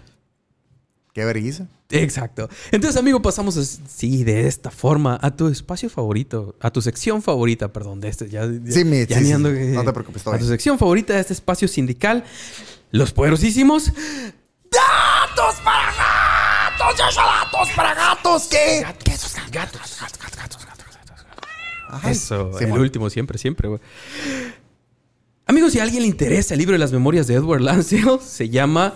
Qué 1.12 1.24
vergüenza. 1.26 1.66
Exacto. 1.90 2.48
Entonces, 2.70 2.98
amigo, 2.98 3.20
pasamos 3.20 3.56
así, 3.58 4.24
de 4.24 4.46
esta 4.48 4.70
forma, 4.70 5.18
a 5.20 5.30
tu 5.36 5.48
espacio 5.48 5.90
favorito, 5.90 6.56
a 6.60 6.70
tu 6.70 6.80
sección 6.80 7.20
favorita, 7.22 7.70
perdón, 7.72 8.00
de 8.00 8.08
este, 8.08 8.30
ya, 8.30 8.44
Sí, 8.46 8.84
mi- 8.84 9.04
ya 9.06 9.18
sí, 9.18 9.26
sí, 9.26 9.32
eh, 9.32 9.36
No 9.36 9.84
te 9.84 9.92
preocupes, 9.92 10.22
todo 10.22 10.34
A 10.34 10.38
tu 10.38 10.46
sección 10.46 10.78
favorita 10.78 11.12
de 11.12 11.20
este 11.20 11.34
espacio 11.34 11.68
sindical, 11.68 12.24
los 12.92 13.12
poderosísimos 13.12 13.92
¡Datos 14.70 15.56
para 15.62 15.92
gatos! 15.92 16.98
¡Ya 16.98 17.22
datos 17.22 17.68
para 17.76 17.94
gatos! 17.94 18.48
¿Qué? 18.50 18.82
¿Qué 19.04 19.12
esos 19.12 19.34
gatos? 19.50 19.52
Gatos, 19.52 20.00
gatos, 20.00 20.18
gatos, 20.20 20.64
gatos, 20.66 20.96
gatos, 20.96 21.24
gatos. 21.26 21.46
Ay, 22.04 22.12
Eso, 22.12 22.58
Simón. 22.58 22.76
el 22.76 22.80
último 22.80 23.10
siempre, 23.10 23.36
siempre, 23.36 23.68
güey. 23.68 23.80
Amigos, 25.46 25.72
si 25.72 25.80
a 25.80 25.82
alguien 25.82 26.02
le 26.02 26.08
interesa 26.08 26.54
el 26.54 26.58
libro 26.58 26.72
de 26.72 26.78
las 26.78 26.90
memorias 26.92 27.26
de 27.26 27.34
Edward 27.34 27.60
Lansdale, 27.60 28.18
se 28.26 28.48
llama 28.48 28.94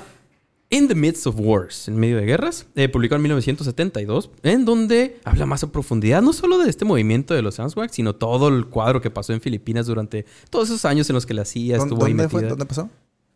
In 0.69 0.89
the 0.89 0.97
Midst 0.97 1.29
of 1.29 1.37
Wars, 1.39 1.87
en 1.87 1.97
medio 1.97 2.17
de 2.17 2.27
guerras, 2.27 2.67
eh, 2.75 2.89
publicado 2.89 3.17
en 3.17 3.23
1972, 3.23 4.31
en 4.43 4.65
donde 4.65 5.21
habla 5.25 5.47
más 5.47 5.63
a 5.63 5.71
profundidad 5.71 6.23
no 6.23 6.33
solo 6.33 6.59
de 6.59 6.69
este 6.69 6.85
movimiento 6.85 7.35
de 7.35 7.43
los 7.43 7.61
Answag, 7.61 7.93
sino 7.95 8.17
todo 8.17 8.49
el 8.49 8.67
cuadro 8.67 9.01
que 9.01 9.09
pasó 9.11 9.33
en 9.33 9.41
Filipinas 9.41 9.87
durante 9.87 10.27
todos 10.51 10.69
esos 10.69 10.85
años 10.85 11.09
en 11.09 11.15
los 11.15 11.25
que 11.25 11.35
la 11.35 11.45
CIA 11.45 11.77
estuvo 11.77 12.05
ahí 12.05 12.13
¿Dónde 12.15 12.29
fue? 12.29 12.41
metida. 12.41 12.51
¿Dónde 12.51 12.67
pasó? 12.67 12.91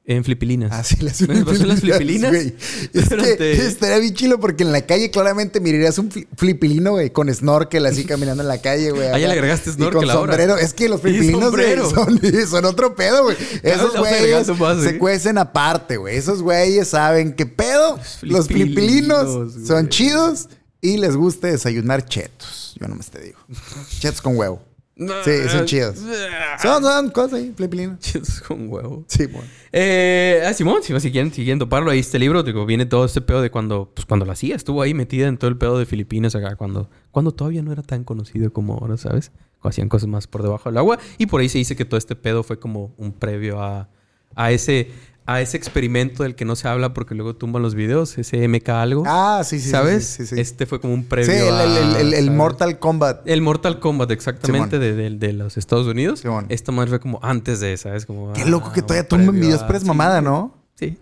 En 0.07 0.24
Filipinas. 0.24 0.70
Ah, 0.72 0.82
sí, 0.82 0.96
las 1.03 1.20
¿Me 1.20 1.44
pasó 1.44 1.62
en 1.62 1.68
las 1.68 1.80
Filipinas? 1.80 2.30
güey. 2.32 2.55
Es 2.92 3.09
que 3.09 3.16
Durante- 3.16 3.66
estaría 3.66 3.98
bien 3.98 4.14
chilo 4.14 4.40
porque 4.40 4.64
en 4.64 4.72
la 4.72 4.84
calle 4.84 5.11
claramente 5.11 5.61
mirarías 5.61 5.98
un 5.98 6.11
fli- 6.11 6.26
filipino, 6.36 6.92
güey, 6.92 7.11
con 7.11 7.32
snorkel 7.32 7.86
así 7.86 8.05
caminando 8.05 8.42
en 8.42 8.48
la 8.48 8.61
calle, 8.61 8.90
güey. 8.90 9.09
Ah, 9.09 9.18
ya 9.18 9.28
le 9.28 9.34
agregaste 9.34 9.70
Y 9.70 9.72
snorkel 9.74 10.01
con 10.01 10.11
ahora. 10.11 10.32
sombrero. 10.32 10.57
Es 10.57 10.74
que 10.74 10.88
los 10.88 11.01
güey, 11.03 11.30
sombrero. 11.30 11.88
son, 11.90 12.20
son 12.51 12.64
otro 12.64 12.96
pedo, 12.96 13.24
güey. 13.24 13.36
Esos 13.62 13.96
güeyes 13.96 14.46
se 14.82 14.88
¿eh? 14.90 14.98
cuecen 14.98 15.38
aparte, 15.38 15.96
güey. 15.98 16.16
Esos 16.16 16.42
güeyes 16.42 16.88
saben 16.88 17.34
qué 17.34 17.46
pedo. 17.46 17.98
Los 18.22 18.48
filipinos, 18.48 18.48
filipinos 18.48 19.55
güey. 19.55 19.66
son 19.66 19.88
chidos 19.90 20.48
y 20.80 20.96
les 20.96 21.14
gusta 21.14 21.46
desayunar 21.48 22.07
chetos. 22.07 22.74
Yo 22.80 22.88
nomás 22.88 23.11
te 23.11 23.20
digo. 23.20 23.38
chetos 24.01 24.22
con 24.22 24.36
huevo. 24.36 24.61
Sí, 25.24 25.48
son 25.48 25.64
chidos. 25.64 25.98
Son, 26.61 26.82
son 26.82 27.11
cosas 27.11 27.34
ahí. 27.34 27.55
Chidos 28.01 28.42
con 28.42 28.70
huevo. 28.70 29.05
Sí, 29.07 29.26
bueno. 29.26 29.48
Eh, 29.72 30.42
ah, 30.46 30.53
Simón, 30.53 30.82
si, 30.82 30.98
si 31.01 31.11
quieren, 31.11 31.32
si 31.32 31.42
quieren 31.42 31.59
toparlo, 31.59 31.90
ahí 31.90 32.01
este 32.01 32.18
libro, 32.18 32.42
digo, 32.42 32.66
viene 32.66 32.84
todo 32.84 33.07
este 33.07 33.22
pedo 33.22 33.40
de 33.40 33.51
cuando, 33.51 33.90
pues 33.94 34.05
cuando 34.05 34.26
la 34.26 34.36
CIA 34.36 34.57
estuvo 34.57 34.82
ahí 34.82 34.92
metida 34.92 35.28
en 35.28 35.38
todo 35.38 35.48
el 35.48 35.57
pedo 35.57 35.78
de 35.78 35.86
Filipinas 35.86 36.34
acá, 36.34 36.57
cuando, 36.57 36.90
cuando 37.12 37.32
todavía 37.32 37.62
no 37.62 37.72
era 37.72 37.82
tan 37.82 38.05
conocido 38.05 38.53
como 38.53 38.74
ahora, 38.74 38.98
¿sabes? 38.98 39.30
Cuando 39.61 39.70
hacían 39.70 39.88
cosas 39.88 40.09
más 40.09 40.26
por 40.26 40.42
debajo 40.42 40.68
del 40.68 40.76
agua. 40.76 40.98
Y 41.16 41.26
por 41.26 41.40
ahí 41.40 41.48
se 41.48 41.59
dice 41.59 41.76
que 41.76 41.86
todo 41.86 41.96
este 41.96 42.14
pedo 42.14 42.42
fue 42.42 42.59
como 42.59 42.92
un 42.98 43.12
previo 43.12 43.62
a, 43.62 43.88
a 44.34 44.53
ese, 44.53 44.90
a 45.32 45.40
ese 45.40 45.56
experimento 45.56 46.22
del 46.24 46.34
que 46.34 46.44
no 46.44 46.56
se 46.56 46.66
habla 46.66 46.92
porque 46.92 47.14
luego 47.14 47.36
tumban 47.36 47.62
los 47.62 47.74
videos, 47.74 48.18
ese 48.18 48.46
MK 48.48 48.68
algo. 48.70 49.02
Ah, 49.06 49.42
sí, 49.44 49.58
sí. 49.58 49.66
sí, 49.66 49.70
¿Sabes? 49.70 50.04
Sí, 50.06 50.26
sí, 50.26 50.34
sí. 50.34 50.40
Este 50.40 50.66
fue 50.66 50.80
como 50.80 50.92
un 50.94 51.02
Sí, 51.02 51.06
previo 51.08 51.32
el, 51.48 51.54
a, 51.54 52.00
el- 52.00 52.14
el-. 52.14 52.30
Mortal 52.30 52.78
Kombat. 52.78 53.28
El 53.28 53.40
Mortal 53.42 53.78
Kombat, 53.78 54.10
exactamente, 54.10 54.78
de, 54.78 54.94
de- 54.94 55.10
de 55.10 55.32
los 55.32 55.56
Estados 55.56 55.86
Unidos. 55.86 56.20
Simón. 56.20 56.46
Esta 56.48 56.72
madre 56.72 56.90
fue 56.90 57.00
como 57.00 57.20
antes 57.22 57.60
de, 57.60 57.76
¿sabes? 57.76 58.06
Como, 58.06 58.32
Qué 58.32 58.42
ah, 58.42 58.46
loco 58.46 58.72
que 58.72 58.82
todavía 58.82 59.06
tumban 59.06 59.34
videos, 59.38 59.62
pero 59.62 59.76
es 59.76 59.82
sí, 59.82 59.88
mamada. 59.88 60.20
¿no? 60.20 60.56
Sí. 60.74 60.98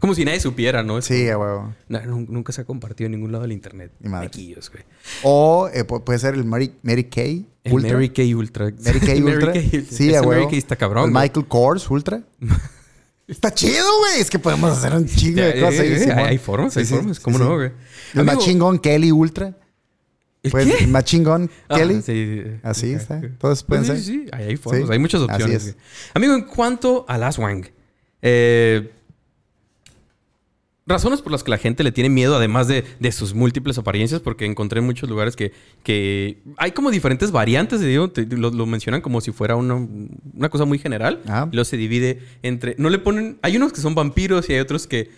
Como 0.00 0.14
si 0.14 0.24
nadie 0.24 0.38
supiera, 0.40 0.82
¿no? 0.82 0.98
Es 0.98 1.06
Sí, 1.06 1.28
a 1.28 1.38
huevo. 1.38 1.74
No, 1.88 2.00
nunca 2.28 2.52
se 2.52 2.60
ha 2.60 2.64
compartido 2.64 3.06
en 3.06 3.12
ningún 3.12 3.32
lado 3.32 3.42
del 3.42 3.52
internet. 3.52 3.90
Ni 4.00 4.08
madre. 4.10 4.26
Mequillos, 4.26 4.70
güey. 4.70 4.84
O 5.22 5.68
eh, 5.72 5.86
pu- 5.86 6.04
puede 6.04 6.18
ser 6.18 6.34
el 6.34 6.44
Mary, 6.44 6.74
Mary 6.82 7.04
Kay 7.04 7.46
El 7.64 7.72
Ultra. 7.72 7.92
Mary 7.94 8.10
Kay 8.10 8.34
Ultra. 8.34 8.66
Mary 8.84 9.00
Kay 9.00 9.20
Ultra. 9.22 9.52
Sí, 9.90 10.14
a 10.14 10.20
huevo. 10.20 10.32
Mary 10.32 10.46
Kay 10.50 10.58
está 10.58 10.76
cabrón. 10.76 11.06
El. 11.06 11.10
Michael 11.12 11.46
Kors 11.48 11.90
Ultra. 11.90 12.22
Está 13.26 13.52
chido, 13.54 13.84
güey. 14.00 14.20
Es 14.20 14.28
que 14.30 14.38
podemos 14.38 14.76
hacer 14.76 14.92
un 14.94 15.06
chingo 15.06 15.40
de 15.42 15.60
cosas. 15.60 15.80
eh, 15.80 16.04
eh, 16.04 16.12
hay, 16.12 16.24
hay 16.30 16.38
formas, 16.38 16.76
hay 16.76 16.84
Sí, 16.84 16.94
formas. 16.94 17.20
¿Cómo 17.20 17.38
sí. 17.38 17.44
no, 17.44 17.54
güey? 17.54 17.70
El 18.14 18.20
Amigo- 18.20 18.36
Machine 18.36 18.60
Gun 18.60 18.78
Kelly 18.78 19.12
Ultra. 19.12 19.56
¿El 20.42 20.50
Pues, 20.50 20.66
qué? 20.66 20.84
el 20.84 20.88
Machine 20.90 21.24
Gun 21.24 21.50
Ah, 21.68 21.76
Kelly. 21.78 22.02
sí, 22.02 22.42
Así 22.62 22.92
está. 22.92 23.22
Todos 23.38 23.62
pueden 23.64 23.86
ser. 23.86 23.98
Sí, 23.98 24.04
sí, 24.04 24.26
hay 24.32 24.56
formas. 24.56 24.90
Hay 24.90 24.98
muchas 24.98 25.22
opciones. 25.22 25.74
Amigo, 26.12 26.34
en 26.34 26.42
cuanto 26.42 27.06
a 27.08 27.16
las 27.16 27.38
Wang, 27.38 27.64
eh, 28.20 28.92
razones 30.86 31.22
por 31.22 31.32
las 31.32 31.42
que 31.42 31.50
la 31.50 31.58
gente 31.58 31.82
le 31.82 31.92
tiene 31.92 32.10
miedo, 32.10 32.36
además 32.36 32.68
de, 32.68 32.84
de 33.00 33.12
sus 33.12 33.32
múltiples 33.34 33.78
apariencias, 33.78 34.20
porque 34.20 34.44
encontré 34.44 34.80
en 34.80 34.86
muchos 34.86 35.08
lugares 35.08 35.34
que, 35.34 35.52
que 35.82 36.42
hay 36.58 36.72
como 36.72 36.90
diferentes 36.90 37.30
variantes, 37.30 37.80
de 37.80 37.88
digo, 37.88 38.10
te- 38.10 38.26
lo, 38.26 38.50
lo 38.50 38.66
mencionan 38.66 39.00
como 39.00 39.20
si 39.20 39.32
fuera 39.32 39.56
una, 39.56 39.74
una 39.76 40.48
cosa 40.50 40.64
muy 40.66 40.78
general. 40.78 41.22
Ah. 41.26 41.48
Y 41.50 41.54
luego 41.54 41.64
se 41.64 41.76
divide 41.76 42.20
entre. 42.42 42.74
No 42.78 42.90
le 42.90 42.98
ponen. 42.98 43.38
Hay 43.42 43.56
unos 43.56 43.72
que 43.72 43.80
son 43.80 43.94
vampiros 43.94 44.48
y 44.50 44.52
hay 44.54 44.60
otros 44.60 44.86
que 44.86 45.10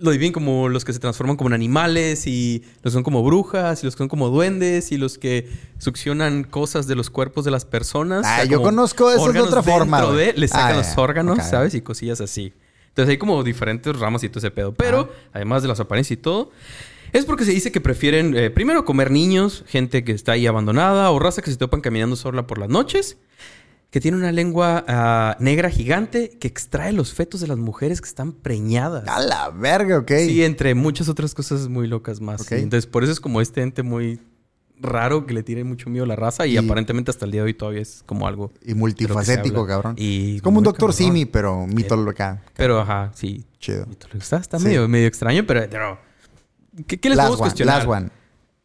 lo 0.00 0.10
dividen 0.10 0.32
como 0.32 0.68
los 0.68 0.84
que 0.84 0.92
se 0.92 0.98
transforman 0.98 1.36
como 1.36 1.48
en 1.48 1.54
animales 1.54 2.26
y 2.26 2.62
los 2.82 2.92
que 2.92 2.96
son 2.96 3.04
como 3.04 3.22
brujas 3.22 3.82
y 3.82 3.86
los 3.86 3.94
que 3.94 3.98
son 3.98 4.08
como 4.08 4.28
duendes 4.28 4.90
y 4.92 4.98
los 4.98 5.18
que 5.18 5.48
succionan 5.78 6.42
cosas 6.44 6.86
de 6.88 6.94
los 6.96 7.10
cuerpos 7.10 7.44
de 7.44 7.52
las 7.52 7.64
personas. 7.64 8.26
Ah, 8.26 8.32
O 8.34 8.36
sea, 8.36 8.44
yo 8.44 8.60
conozco 8.60 9.10
esos 9.10 9.32
de 9.32 9.40
otra 9.40 9.62
forma, 9.62 10.04
de- 10.12 10.34
le 10.34 10.48
sacan 10.48 10.74
Ah, 10.74 10.76
los 10.78 10.98
órganos. 10.98 11.38
¿sabes? 11.44 11.74
Y 11.74 11.80
cosillas 11.80 12.20
así. 12.20 12.52
Entonces 12.92 13.10
hay 13.10 13.16
como 13.18 13.42
diferentes 13.42 13.98
ramas 13.98 14.22
y 14.22 14.28
todo 14.28 14.40
ese 14.40 14.50
pedo. 14.50 14.74
Pero, 14.74 15.10
además 15.32 15.62
de 15.62 15.68
las 15.68 15.80
apariencias 15.80 16.18
y 16.18 16.20
todo, 16.20 16.50
es 17.14 17.24
porque 17.24 17.46
se 17.46 17.52
dice 17.52 17.72
que 17.72 17.80
prefieren 17.80 18.52
primero 18.54 18.84
comer 18.84 19.10
niños, 19.10 19.64
gente 19.66 20.04
que 20.04 20.12
está 20.12 20.32
ahí 20.32 20.46
abandonada 20.46 21.10
o 21.10 21.18
raza 21.18 21.40
que 21.40 21.50
se 21.50 21.56
topan 21.56 21.80
caminando 21.80 22.16
sola 22.16 22.46
por 22.46 22.58
las 22.58 22.68
noches. 22.68 23.16
que 23.90 24.00
tiene 24.00 24.16
una 24.16 24.32
lengua 24.32 24.84
ah, 24.88 25.36
negra 25.38 25.68
gigante 25.68 26.30
que 26.40 26.48
extrae 26.48 26.92
los 26.92 27.12
fetos 27.12 27.42
de 27.42 27.46
las 27.46 27.58
mujeres 27.58 28.00
que 28.00 28.08
están 28.08 28.32
preñadas. 28.32 29.06
A 29.06 29.20
la 29.20 29.50
verga, 29.50 29.98
ok. 29.98 30.12
Sí, 30.26 30.42
entre 30.42 30.74
muchas 30.74 31.10
otras 31.10 31.34
cosas 31.34 31.68
muy 31.68 31.86
locas 31.86 32.20
más. 32.20 32.40
Sí. 32.42 32.54
Entonces, 32.54 32.86
por 32.86 33.04
eso 33.04 33.12
es 33.12 33.20
como 33.20 33.42
este 33.42 33.60
ente 33.60 33.82
muy 33.82 34.18
raro 34.82 35.24
que 35.26 35.32
le 35.34 35.42
tiene 35.42 35.64
mucho 35.64 35.88
miedo 35.88 36.04
a 36.04 36.08
la 36.08 36.16
raza 36.16 36.46
y, 36.46 36.54
Y- 36.54 36.56
aparentemente 36.58 37.10
hasta 37.10 37.24
el 37.24 37.30
día 37.32 37.40
de 37.42 37.46
hoy 37.46 37.54
todavía 37.54 37.80
es 37.82 38.02
como 38.04 38.26
algo. 38.26 38.52
Y 38.64 38.74
multifacético, 38.74 39.66
cabrón. 39.66 39.94
Y 39.98 40.36
es 40.36 40.42
como 40.42 40.58
un 40.58 40.64
doctor 40.64 40.90
cabrón. 40.90 40.96
Simi, 40.96 41.24
pero 41.26 41.66
mito 41.66 41.94
acá. 42.08 42.42
Pero 42.56 42.80
ajá, 42.80 43.10
sí. 43.14 43.44
Chido. 43.58 43.86
Está, 44.12 44.36
está 44.38 44.58
Sí. 44.58 44.64
medio, 44.66 44.88
medio 44.88 45.06
extraño, 45.06 45.44
pero. 45.46 45.62
pero- 45.70 45.98
¿Qué, 46.86 46.98
qué 46.98 47.08
les 47.10 47.16
Last 47.18 47.28
podemos 47.28 47.40
one, 47.40 47.48
cuestionar? 47.50 47.76
last 47.78 47.88
one. 47.88 48.10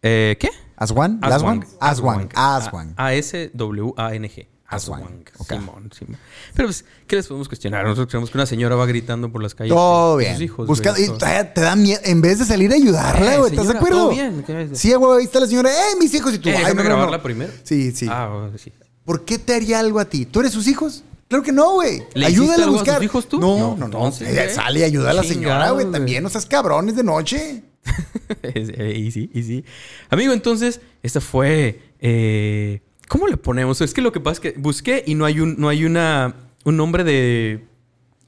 Eh, 0.02 0.38
¿Qué? 0.40 0.50
¿Aswan? 0.78 1.20
¿Last 1.22 1.44
one? 1.46 1.66
Aswan. 1.80 2.30
Aswan. 2.36 2.94
A-S-W-A-N-G. 2.98 4.48
Aswan. 4.68 5.02
Aswan. 5.02 5.24
Ok. 5.38 5.48
Simón, 5.54 5.90
Simón. 5.98 6.18
Pero, 6.54 6.68
pues, 6.68 6.84
¿qué 7.08 7.16
les 7.16 7.28
podemos 7.28 7.48
cuestionar? 7.48 7.84
Nosotros 7.86 8.08
creemos 8.08 8.30
que 8.30 8.38
una 8.38 8.46
señora 8.46 8.76
va 8.76 8.86
gritando 8.86 9.32
por 9.32 9.42
las 9.42 9.56
calles. 9.56 9.74
Todo 9.74 10.18
bien. 10.18 10.34
sus 10.34 10.42
hijos, 10.44 10.68
Busca- 10.68 10.92
güey, 10.92 11.06
y 11.06 11.54
te 11.54 11.62
da 11.62 11.76
miedo. 11.76 12.02
En 12.04 12.22
vez 12.22 12.40
de 12.40 12.46
salir 12.46 12.72
a 12.72 12.76
ayudarla, 12.76 13.36
Eh, 13.36 13.38
güey. 13.40 13.52
¿Estás 13.52 13.68
de 13.70 13.74
acuerdo? 13.78 13.98
todo 13.98 14.10
bien. 14.10 14.44
Sí, 14.74 14.94
güey. 14.94 15.20
Ahí 15.20 15.26
está 15.26 15.40
la 15.40 15.48
señora. 15.48 15.70
¡Eh, 15.72 15.96
mis 16.00 16.14
hijos! 16.14 16.34
Y 16.34 16.40
tú. 16.40 16.50
Eh, 16.50 16.56
Ay, 16.58 16.74
no, 16.76 16.84
grabarla 16.84 17.24
primero. 17.24 17.52
Sí, 17.64 17.92
sí. 17.92 18.08
Ah, 18.10 18.28
bueno, 18.32 18.58
sí. 18.58 18.72
¿Por 19.06 19.24
qué 19.24 19.38
te 19.40 19.56
haría 19.56 19.80
algo 19.80 20.00
a 20.00 20.06
ti? 20.06 20.26
¿Tú 20.26 20.42
eres 20.42 20.52
sus 20.52 20.68
hijos? 20.68 21.04
Claro 21.30 21.44
que 21.44 21.52
no, 21.54 21.74
güey. 21.74 22.04
¿Le 22.14 22.26
Ayúdala 22.26 22.30
hiciste 22.30 22.52
a 22.52 22.66
algo 22.66 22.76
a 22.76 22.80
buscar. 22.80 22.96
sus 22.98 23.04
hijos 23.06 23.30
tú? 23.30 23.40
No, 23.40 23.58
No, 23.58 23.78
no, 23.78 23.86
entonces, 23.86 24.28
Eh, 24.30 24.34
güey. 24.34 24.50
Sale 24.56 24.80
y 24.80 24.84
ayuda 24.84 25.12
a 25.12 25.14
la 25.14 25.24
señora, 25.24 25.72
güey. 25.72 25.90
También 25.92 26.24
no 26.24 26.30
seas 26.30 26.46
cabrones 26.46 26.96
de 26.96 27.04
noche. 27.04 27.64
Eh, 28.44 28.94
y 28.98 29.12
sí, 29.12 29.30
y 29.34 29.44
sí. 29.44 29.64
Amigo, 30.10 30.34
entonces, 30.34 30.82
esta 31.04 31.22
fue. 31.22 31.94
eh, 32.02 32.82
¿Cómo 33.08 33.28
le 33.28 33.38
ponemos? 33.38 33.82
Es 33.82 33.94
que 33.94 34.02
lo 34.02 34.12
que 34.12 34.20
pasa 34.20 34.34
es 34.34 34.40
que 34.54 34.60
busqué 34.60 35.04
y 35.06 35.16
no 35.16 35.26
hay 35.26 35.40
un, 35.40 35.56
no 35.58 35.70
hay 35.70 35.86
una 35.86 36.36
un 36.66 36.78
nombre 36.78 37.04
de. 37.04 37.66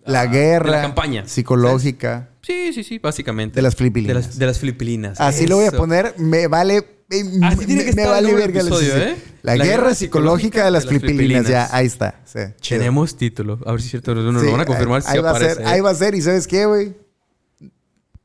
La 0.05 0.25
guerra. 0.25 0.65
De 0.65 0.71
la 0.77 0.81
campaña. 0.81 1.27
Psicológica. 1.27 2.29
Sí, 2.41 2.71
sí, 2.73 2.83
sí, 2.83 2.97
básicamente. 2.99 3.55
De 3.55 3.61
las 3.61 3.75
flipilinas. 3.75 4.07
De 4.07 4.13
las, 4.27 4.39
de 4.39 4.45
las 4.45 4.59
flipilinas. 4.59 5.19
Así 5.19 5.45
lo 5.45 5.57
voy 5.57 5.65
a 5.65 5.71
poner. 5.71 6.15
Me 6.17 6.47
vale. 6.47 6.77
eh, 7.09 7.23
Así 7.43 7.65
tiene 7.65 7.83
me, 7.83 7.89
que 7.89 7.95
me 7.95 8.01
estar 8.03 8.07
vale 8.07 8.33
verga. 8.33 8.61
el- 8.61 8.67
episodio. 8.67 8.97
¿eh? 8.97 9.15
La, 9.41 9.55
guerra 9.57 9.93
psicológica 9.93 10.63
de 10.65 10.71
las 10.71 10.85
flipilinas. 10.85 11.47
Ya, 11.47 11.67
ahí 11.71 11.85
está. 11.85 12.21
Sí. 12.25 12.39
Tenemos 12.69 13.17
título. 13.17 13.59
A 13.65 13.71
ver 13.71 13.81
si 13.81 13.87
es 13.87 13.91
cierto. 13.91 14.15
No 14.15 14.39
Sí, 14.39 14.45
lo 14.45 14.51
van 14.53 14.61
a 14.61 14.65
confirmar 14.65 15.01
ahí, 15.01 15.07
si 15.11 15.17
ahí 15.17 15.19
va 15.23 15.29
a 15.29 15.31
aparece. 15.31 15.55
ser, 15.55 15.67
ahí 15.67 15.81
va 15.81 15.89
a 15.91 15.95
ser. 15.95 16.15
¿Y 16.15 16.21
sabes 16.21 16.47
qué, 16.47 16.65
güey? 16.65 16.93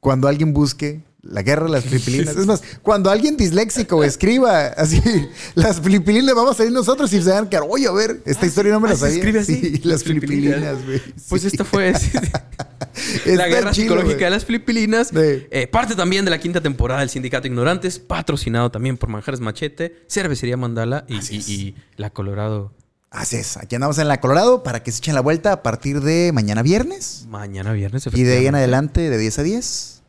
Cuando 0.00 0.28
alguien 0.28 0.52
busque 0.52 1.00
la 1.24 1.42
guerra 1.42 1.64
de 1.64 1.70
las 1.72 1.84
flipilinas. 1.84 2.36
Es 2.36 2.46
más, 2.46 2.62
cuando 2.82 3.10
alguien 3.10 3.36
disléxico 3.36 4.04
escriba 4.04 4.66
así, 4.68 5.02
las 5.54 5.80
flipilinas, 5.80 6.34
vamos 6.34 6.52
a 6.52 6.58
salir 6.58 6.72
nosotros 6.72 7.12
y 7.12 7.22
se 7.22 7.30
van 7.30 7.44
a 7.46 7.50
quedar, 7.50 7.64
oye, 7.68 7.86
a 7.86 7.92
ver, 7.92 8.20
esta 8.24 8.46
historia 8.46 8.72
no 8.72 8.80
me 8.80 8.88
ah, 8.88 8.92
la 8.92 8.96
¿se 8.96 9.00
sabía. 9.00 9.16
escribe 9.16 9.40
así? 9.40 9.60
Sí, 9.60 9.80
las 9.84 10.04
flipilinas. 10.04 10.56
flipilinas, 10.58 10.84
güey. 10.86 11.02
Pues 11.28 11.42
Sí. 11.42 11.48
esta 11.48 11.64
fue 11.64 11.92
la 13.26 13.48
guerra 13.48 13.72
chido, 13.72 13.94
psicológica 13.94 14.24
de 14.26 14.30
las 14.30 14.44
Filipinas. 14.44 15.08
Sí. 15.08 15.16
Eh, 15.50 15.66
parte 15.70 15.94
también 15.94 16.24
de 16.24 16.30
la 16.30 16.38
quinta 16.38 16.60
temporada 16.60 17.00
del 17.00 17.10
Sindicato 17.10 17.46
Ignorantes, 17.46 17.98
patrocinado 17.98 18.70
también 18.70 18.96
por 18.96 19.08
Manjares 19.08 19.40
Machete, 19.40 20.04
Cervecería 20.08 20.56
Mandala 20.56 21.04
y, 21.08 21.74
La 21.96 22.10
Colorado. 22.10 22.72
Así 23.10 23.36
es. 23.36 23.56
Aquí 23.56 23.76
andamos 23.76 23.98
en 23.98 24.08
la 24.08 24.20
Colorado 24.20 24.62
para 24.64 24.82
que 24.82 24.90
se 24.90 24.98
echen 24.98 25.14
la 25.14 25.20
vuelta 25.20 25.52
a 25.52 25.62
partir 25.62 26.00
de 26.00 26.32
mañana 26.32 26.62
viernes. 26.62 27.26
Mañana 27.28 27.72
viernes. 27.72 28.06
Y 28.06 28.10
de 28.10 28.16
ahí 28.38 28.46
en 28.46 28.54
efectivamente. 28.56 28.58
adelante, 28.58 29.10
de 29.10 29.18
10 29.18 29.38
a 29.38 29.42
10. 29.44 30.02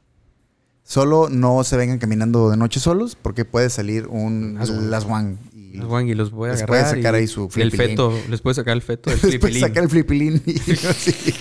Solo 0.88 1.30
no 1.30 1.64
se 1.64 1.78
vengan 1.78 1.98
caminando 1.98 2.52
de 2.52 2.58
noche 2.58 2.80
solos 2.80 3.18
porque 3.20 3.44
puede 3.44 3.70
salir 3.72 4.06
un. 4.08 4.58
Las 4.90 5.06
One. 5.06 5.38
Y 5.54 5.78
y 6.12 6.14
los 6.16 6.32
voy 6.32 6.50
a 6.50 6.54
Les 6.54 6.62
agarrar. 6.62 6.68
puede 6.68 6.84
sacar 6.98 7.16
y- 7.16 7.18
ahí 7.18 7.28
su 7.28 7.50
y 7.54 7.62
El 7.62 7.72
feto. 7.72 8.14
Les 8.30 8.40
puede 8.40 8.54
sacar 8.54 8.74
el 8.76 8.82
feto 8.82 9.10
del 9.10 9.20
flipilín. 9.20 9.60
sacar 9.62 9.84
el 9.84 9.90
flipilín. 9.90 10.42
y- 10.46 10.54
sí, 10.60 11.14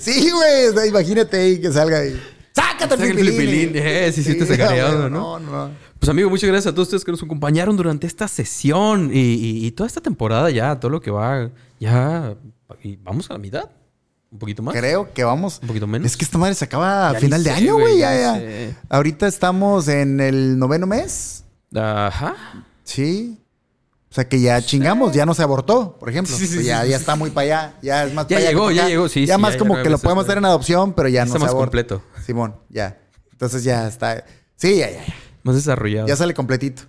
Sí, 0.00 0.30
güey. 0.30 0.88
imagínate 0.88 1.36
ahí 1.38 1.60
que 1.60 1.72
salga 1.72 1.98
ahí. 2.00 2.20
¡Sácate 2.54 2.94
el 2.94 3.18
flipilín! 3.18 3.72
Eh, 3.74 4.10
sí, 4.12 4.22
sí 4.22 4.36
te 4.36 4.44
sacaría 4.46 4.84
güey, 4.86 4.96
uno, 4.96 5.08
¿no? 5.10 5.38
No, 5.40 5.66
no. 5.68 5.70
Pues 5.98 6.08
amigo, 6.10 6.28
muchas 6.30 6.48
gracias 6.48 6.70
a 6.72 6.74
todos 6.74 6.88
ustedes 6.88 7.04
que 7.04 7.10
nos 7.12 7.22
acompañaron 7.22 7.76
durante 7.76 8.06
esta 8.06 8.28
sesión 8.28 9.10
y, 9.12 9.18
y- 9.18 9.66
y 9.66 9.70
toda 9.72 9.86
esta 9.86 10.00
temporada 10.00 10.50
ya, 10.50 10.78
todo 10.78 10.90
lo 10.90 11.00
que 11.00 11.10
va, 11.10 11.50
ya, 11.80 12.36
y 12.82 12.96
vamos 12.96 13.30
a 13.30 13.34
la 13.34 13.38
mitad, 13.38 13.64
un 14.30 14.38
poquito 14.38 14.62
más, 14.62 14.74
Creo 14.74 15.12
que 15.12 15.24
vamos. 15.24 15.58
un 15.62 15.68
poquito 15.68 15.86
menos. 15.86 16.06
Es 16.06 16.16
que 16.16 16.24
esta 16.24 16.36
madre 16.38 16.54
se 16.54 16.64
acaba 16.64 17.08
a 17.10 17.12
Ya 17.14 17.20
final 17.20 17.42
de 17.44 17.50
sé, 17.50 17.56
año, 17.56 17.78
güey, 17.78 17.98
ya 17.98 18.14
Ya, 18.14 18.38
ya. 18.38 18.76
Ahorita 18.88 19.26
estamos 19.26 19.88
en 19.88 20.20
el 20.20 20.58
noveno 20.58 20.86
mes. 20.86 21.44
Ajá. 21.74 22.34
Sí. 22.84 23.38
O 24.10 24.14
sea 24.14 24.26
que 24.28 24.40
ya 24.40 24.60
chingamos, 24.62 25.12
ya 25.12 25.26
no 25.26 25.34
se 25.34 25.42
abortó, 25.42 25.96
por 25.98 26.08
ejemplo. 26.08 26.34
Sí, 26.34 26.46
sí, 26.46 26.54
Pues 26.54 26.60
sí, 26.64 26.66
ya, 26.68 26.82
sí, 26.82 26.88
ya 26.90 26.96
está 26.96 27.14
muy 27.14 27.30
para 27.30 27.44
allá. 27.44 27.74
Ya 27.82 28.04
es 28.04 28.14
más 28.14 28.24
Ya 28.26 28.36
para 28.36 28.38
allá 28.40 28.48
que 28.48 28.54
llegó, 28.54 28.70
ya 28.70 28.88
llegó, 28.88 29.08
sí, 29.08 29.26
Ya 29.26 29.36
sí, 29.36 29.40
más 29.40 29.52
ya- 29.52 29.58
como 29.58 29.76
ya 29.76 29.82
que 29.82 29.90
lo 29.90 29.98
podemos 29.98 30.26
dar 30.26 30.38
en 30.38 30.44
adopción, 30.46 30.92
pero 30.94 31.08
ya 31.08 31.20
no 31.22 31.26
Está 31.26 31.38
se 31.38 31.44
más 31.44 31.50
aborta. 31.50 31.66
completo. 31.66 32.02
Simón, 32.24 32.56
ya. 32.70 32.98
Entonces 33.32 33.64
ya 33.64 33.86
está. 33.86 34.24
Sí, 34.56 34.78
ya, 34.78 34.90
ya, 34.90 35.04
ya. 35.06 35.14
Más 35.42 35.54
desarrollado. 35.54 36.08
Ya 36.08 36.16
sale 36.16 36.32
completito. 36.34 36.82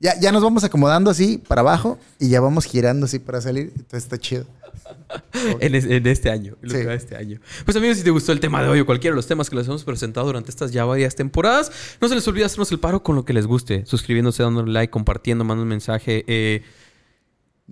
Ya, 0.00 0.18
ya 0.18 0.32
nos 0.32 0.42
vamos 0.42 0.64
acomodando 0.64 1.10
así 1.10 1.36
para 1.46 1.60
abajo 1.60 1.98
y 2.18 2.30
ya 2.30 2.40
vamos 2.40 2.64
girando 2.64 3.04
así 3.04 3.18
para 3.18 3.40
salir. 3.40 3.70
Entonces 3.76 4.04
está 4.04 4.16
chido. 4.18 4.46
en, 5.60 5.74
es- 5.74 5.84
en 5.84 6.06
este 6.06 6.30
año, 6.30 6.56
en 6.62 6.68
lo 6.68 6.74
Sí. 6.74 6.80
que 6.80 6.86
va 6.86 6.94
este 6.94 7.16
año. 7.16 7.38
Pues 7.64 7.76
amigos, 7.76 7.98
si 7.98 8.02
te 8.04 8.10
gustó 8.10 8.32
el 8.32 8.40
tema 8.40 8.62
de 8.62 8.68
hoy 8.68 8.80
o 8.80 8.86
cualquiera 8.86 9.12
de 9.12 9.16
los 9.16 9.26
temas 9.26 9.50
que 9.50 9.56
les 9.56 9.66
hemos 9.66 9.84
presentado 9.84 10.26
durante 10.26 10.50
estas 10.50 10.72
ya 10.72 10.84
varias 10.84 11.14
temporadas, 11.14 11.70
no 12.00 12.08
se 12.08 12.14
les 12.14 12.26
olvide 12.26 12.44
hacernos 12.46 12.72
el 12.72 12.80
paro 12.80 13.02
con 13.02 13.14
lo 13.14 13.24
que 13.24 13.32
les 13.32 13.46
guste, 13.46 13.84
suscribiéndose, 13.86 14.42
dándole 14.42 14.72
like, 14.72 14.90
compartiendo, 14.90 15.44
mandando 15.44 15.64
un 15.64 15.68
mensaje. 15.68 16.24
eh, 16.26 16.62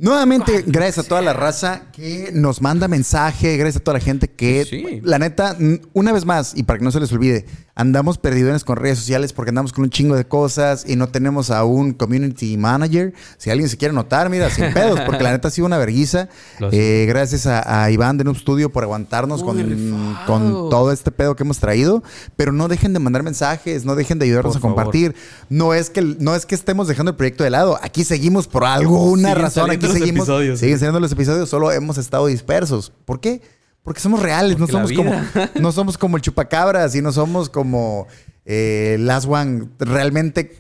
Nuevamente, 0.00 0.62
gracias 0.64 1.04
a 1.04 1.08
toda 1.08 1.20
la 1.22 1.32
raza 1.32 1.90
que 1.92 2.30
nos 2.32 2.62
manda 2.62 2.86
mensaje, 2.86 3.56
gracias 3.56 3.80
a 3.80 3.84
toda 3.84 3.98
la 3.98 4.04
gente 4.04 4.28
que, 4.28 4.64
Sí. 4.64 5.00
la 5.02 5.18
neta, 5.18 5.56
una 5.92 6.12
vez 6.12 6.24
más, 6.24 6.52
y 6.56 6.62
para 6.62 6.78
que 6.78 6.84
no 6.84 6.92
se 6.92 7.00
les 7.00 7.10
olvide, 7.10 7.46
andamos 7.78 8.18
perdidones 8.18 8.64
con 8.64 8.76
redes 8.76 8.98
sociales 8.98 9.32
porque 9.32 9.50
andamos 9.50 9.72
con 9.72 9.84
un 9.84 9.90
chingo 9.90 10.16
de 10.16 10.26
cosas 10.26 10.84
y 10.86 10.96
no 10.96 11.08
tenemos 11.10 11.52
a 11.52 11.62
un 11.64 11.92
community 11.92 12.56
manager. 12.56 13.14
Si 13.38 13.50
alguien 13.50 13.68
se 13.68 13.76
quiere 13.76 13.92
anotar, 13.92 14.28
mira, 14.30 14.50
sin 14.50 14.72
pedos, 14.74 15.00
porque 15.02 15.22
la 15.22 15.30
neta 15.30 15.46
ha 15.46 15.50
sido 15.52 15.66
una 15.66 15.78
verguiza. 15.78 16.28
Lo 16.58 16.70
Eh, 16.72 17.06
gracias 17.08 17.46
a, 17.46 17.84
a 17.84 17.90
Iván 17.92 18.18
de 18.18 18.24
Noob 18.24 18.36
Studio 18.36 18.70
por 18.70 18.82
aguantarnos 18.82 19.44
con, 19.44 20.68
todo 20.70 20.90
este 20.90 21.12
pedo 21.12 21.36
que 21.36 21.44
hemos 21.44 21.60
traído, 21.60 22.02
pero 22.34 22.50
no 22.50 22.66
dejen 22.66 22.92
de 22.92 22.98
mandar 22.98 23.22
mensajes, 23.22 23.84
no 23.84 23.94
dejen 23.94 24.18
de 24.18 24.26
ayudarnos 24.26 24.58
Por 24.58 24.58
a 24.58 24.74
compartir. 24.74 25.14
No 25.48 25.72
es 25.72 25.88
que 25.88 26.02
no 26.02 26.34
es 26.34 26.46
que 26.46 26.56
estemos 26.56 26.88
dejando 26.88 27.10
el 27.10 27.16
proyecto 27.16 27.44
de 27.44 27.50
lado, 27.50 27.78
aquí 27.80 28.02
seguimos 28.02 28.48
por 28.48 28.64
alguna 28.64 29.28
Siguen 29.28 29.42
razón, 29.42 29.70
aquí 29.70 29.86
los 29.86 29.92
seguimos, 29.92 30.28
episodios. 30.28 30.58
siguen 30.58 30.78
saliendo 30.80 30.98
los 30.98 31.12
episodios, 31.12 31.48
solo 31.48 31.70
hemos 31.70 31.96
estado 31.96 32.26
dispersos. 32.26 32.92
¿Por 33.04 33.20
qué? 33.20 33.40
Porque 33.89 34.01
somos 34.01 34.20
reales, 34.22 34.57
Porque 34.57 34.72
no 34.72 34.78
somos 34.78 34.93
como 34.93 35.12
no 35.61 35.72
somos 35.72 35.99
como 35.99 36.16
el 36.16 36.22
chupacabras 36.22 36.95
y 36.95 37.03
no 37.03 37.11
somos 37.12 37.49
como 37.51 38.07
eh, 38.45 38.97
Last 39.01 39.26
One. 39.28 39.68
Realmente 39.78 40.59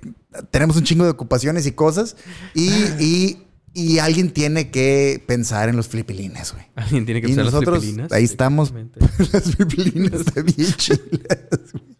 tenemos 0.50 0.76
un 0.76 0.84
chingo 0.84 1.04
de 1.04 1.10
ocupaciones 1.10 1.66
y 1.66 1.72
cosas 1.72 2.16
y, 2.54 2.68
y, 2.98 3.42
y 3.74 3.98
alguien 3.98 4.30
tiene 4.32 4.70
que 4.70 5.22
pensar 5.26 5.68
en 5.68 5.76
los 5.76 5.88
flipilines, 5.88 6.52
güey. 6.52 6.64
alguien 6.74 7.04
tiene 7.04 7.20
que 7.20 7.28
Y 7.28 7.32
usar 7.32 7.44
las 7.44 7.52
nosotros 7.54 7.78
flipilinas. 7.80 8.12
ahí 8.12 8.24
estamos. 8.24 8.72
Las 9.32 9.54
flipilinas 9.54 10.20
están 10.20 10.46
bien 10.46 10.72
chilas, 10.72 11.72
güey. 11.72 11.98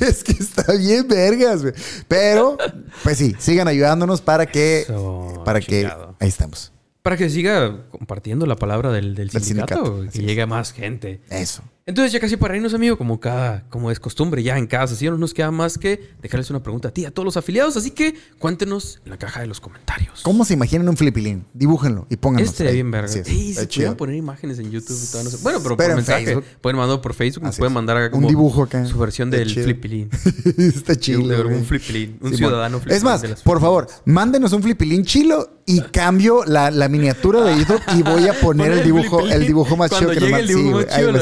Es 0.00 0.24
que 0.24 0.32
está 0.32 0.72
bien 0.74 1.06
vergas, 1.06 1.62
güey. 1.62 1.74
Pero, 2.08 2.56
pues 3.04 3.18
sí, 3.18 3.36
sigan 3.38 3.68
ayudándonos 3.68 4.20
para 4.20 4.46
que, 4.46 4.80
Eso, 4.80 5.42
para 5.44 5.60
que 5.60 5.88
ahí 6.18 6.28
estamos. 6.28 6.72
Para 7.02 7.16
que 7.16 7.30
siga 7.30 7.88
compartiendo 7.90 8.46
la 8.46 8.56
palabra 8.56 8.92
del, 8.92 9.14
sindicato, 9.30 9.84
sindicato, 9.84 10.06
que 10.12 10.18
llegue 10.20 10.42
a 10.42 10.46
más 10.46 10.72
gente. 10.72 11.22
Eso. 11.30 11.62
Entonces, 11.90 12.12
ya 12.12 12.20
casi 12.20 12.36
para 12.36 12.56
irnos, 12.56 12.72
amigo, 12.72 12.96
como 12.96 13.18
cada, 13.20 13.64
como 13.68 13.90
es 13.90 13.98
costumbre, 14.00 14.42
ya 14.42 14.56
en 14.56 14.66
cada 14.66 14.86
sesión 14.86 15.14
no 15.14 15.18
nos 15.18 15.34
queda 15.34 15.50
más 15.50 15.76
que 15.76 16.10
dejarles 16.22 16.48
una 16.50 16.62
pregunta 16.62 16.88
a 16.88 16.90
ti, 16.92 17.04
a 17.04 17.10
todos 17.10 17.24
los 17.24 17.36
afiliados. 17.36 17.76
Así 17.76 17.90
que 17.90 18.14
cuéntenos 18.38 19.00
en 19.04 19.10
la 19.10 19.18
caja 19.18 19.40
de 19.40 19.46
los 19.46 19.60
comentarios. 19.60 20.20
¿Cómo 20.22 20.44
se 20.44 20.54
imaginan 20.54 20.88
un 20.88 20.96
flipilín? 20.96 21.44
Dibújenlo 21.52 22.06
y 22.08 22.16
pónganlo. 22.16 22.44
Este 22.46 22.58
sería 22.58 22.72
bien 22.72 22.90
verga. 22.90 23.12
Es. 23.12 23.26
Sí, 23.26 23.50
Está 23.50 23.62
se 23.62 23.68
chido. 23.68 23.84
pueden 23.86 23.96
poner 23.98 24.14
imágenes 24.16 24.58
en 24.60 24.70
YouTube 24.70 24.98
y 25.02 25.06
todo. 25.12 25.24
No 25.24 25.30
sé. 25.30 25.38
Bueno, 25.42 25.58
pero, 25.62 25.76
Pero 25.76 25.88
por 25.88 25.90
en 25.90 25.96
mensaje. 25.96 26.24
Facebook. 26.26 26.44
Pueden 26.60 26.76
mandar 26.78 27.00
por 27.00 27.14
Facebook, 27.14 27.44
nos 27.44 27.56
pueden 27.58 27.72
es. 27.72 27.74
mandar 27.74 27.96
acá 27.96 28.06
Un 28.06 28.12
como 28.22 28.28
dibujo 28.28 28.62
acá. 28.62 28.86
su 28.86 28.98
versión 28.98 29.30
del 29.30 29.48
chido. 29.48 29.64
flipilín. 29.64 30.08
Está 30.56 30.94
chido. 30.96 31.26
De 31.26 31.42
un 31.42 31.64
flipilín. 31.64 32.18
Un 32.20 32.36
ciudadano 32.36 32.78
flipilín. 32.78 32.96
Es 32.96 33.02
más, 33.02 33.42
por 33.42 33.60
favor, 33.60 33.88
mándenos 34.04 34.52
un 34.52 34.62
flipilín 34.62 35.04
chilo 35.04 35.58
y 35.66 35.80
cambio 35.82 36.44
la, 36.46 36.70
la 36.70 36.88
miniatura 36.88 37.42
de 37.42 37.56
YouTube 37.58 37.80
y 37.96 38.02
voy 38.02 38.26
a 38.28 38.32
poner 38.40 38.72
el 38.72 38.84
dibujo, 38.84 39.26
el 39.28 39.46
dibujo 39.46 39.76
más 39.76 39.90
Cuando 39.90 40.12
chido 40.14 40.20
que 40.26 40.30
nos 40.30 40.40
el 40.40 40.46
dibujo 40.48 40.80
Sí, 40.80 40.86
chido, 40.96 41.12
lo-. 41.12 41.18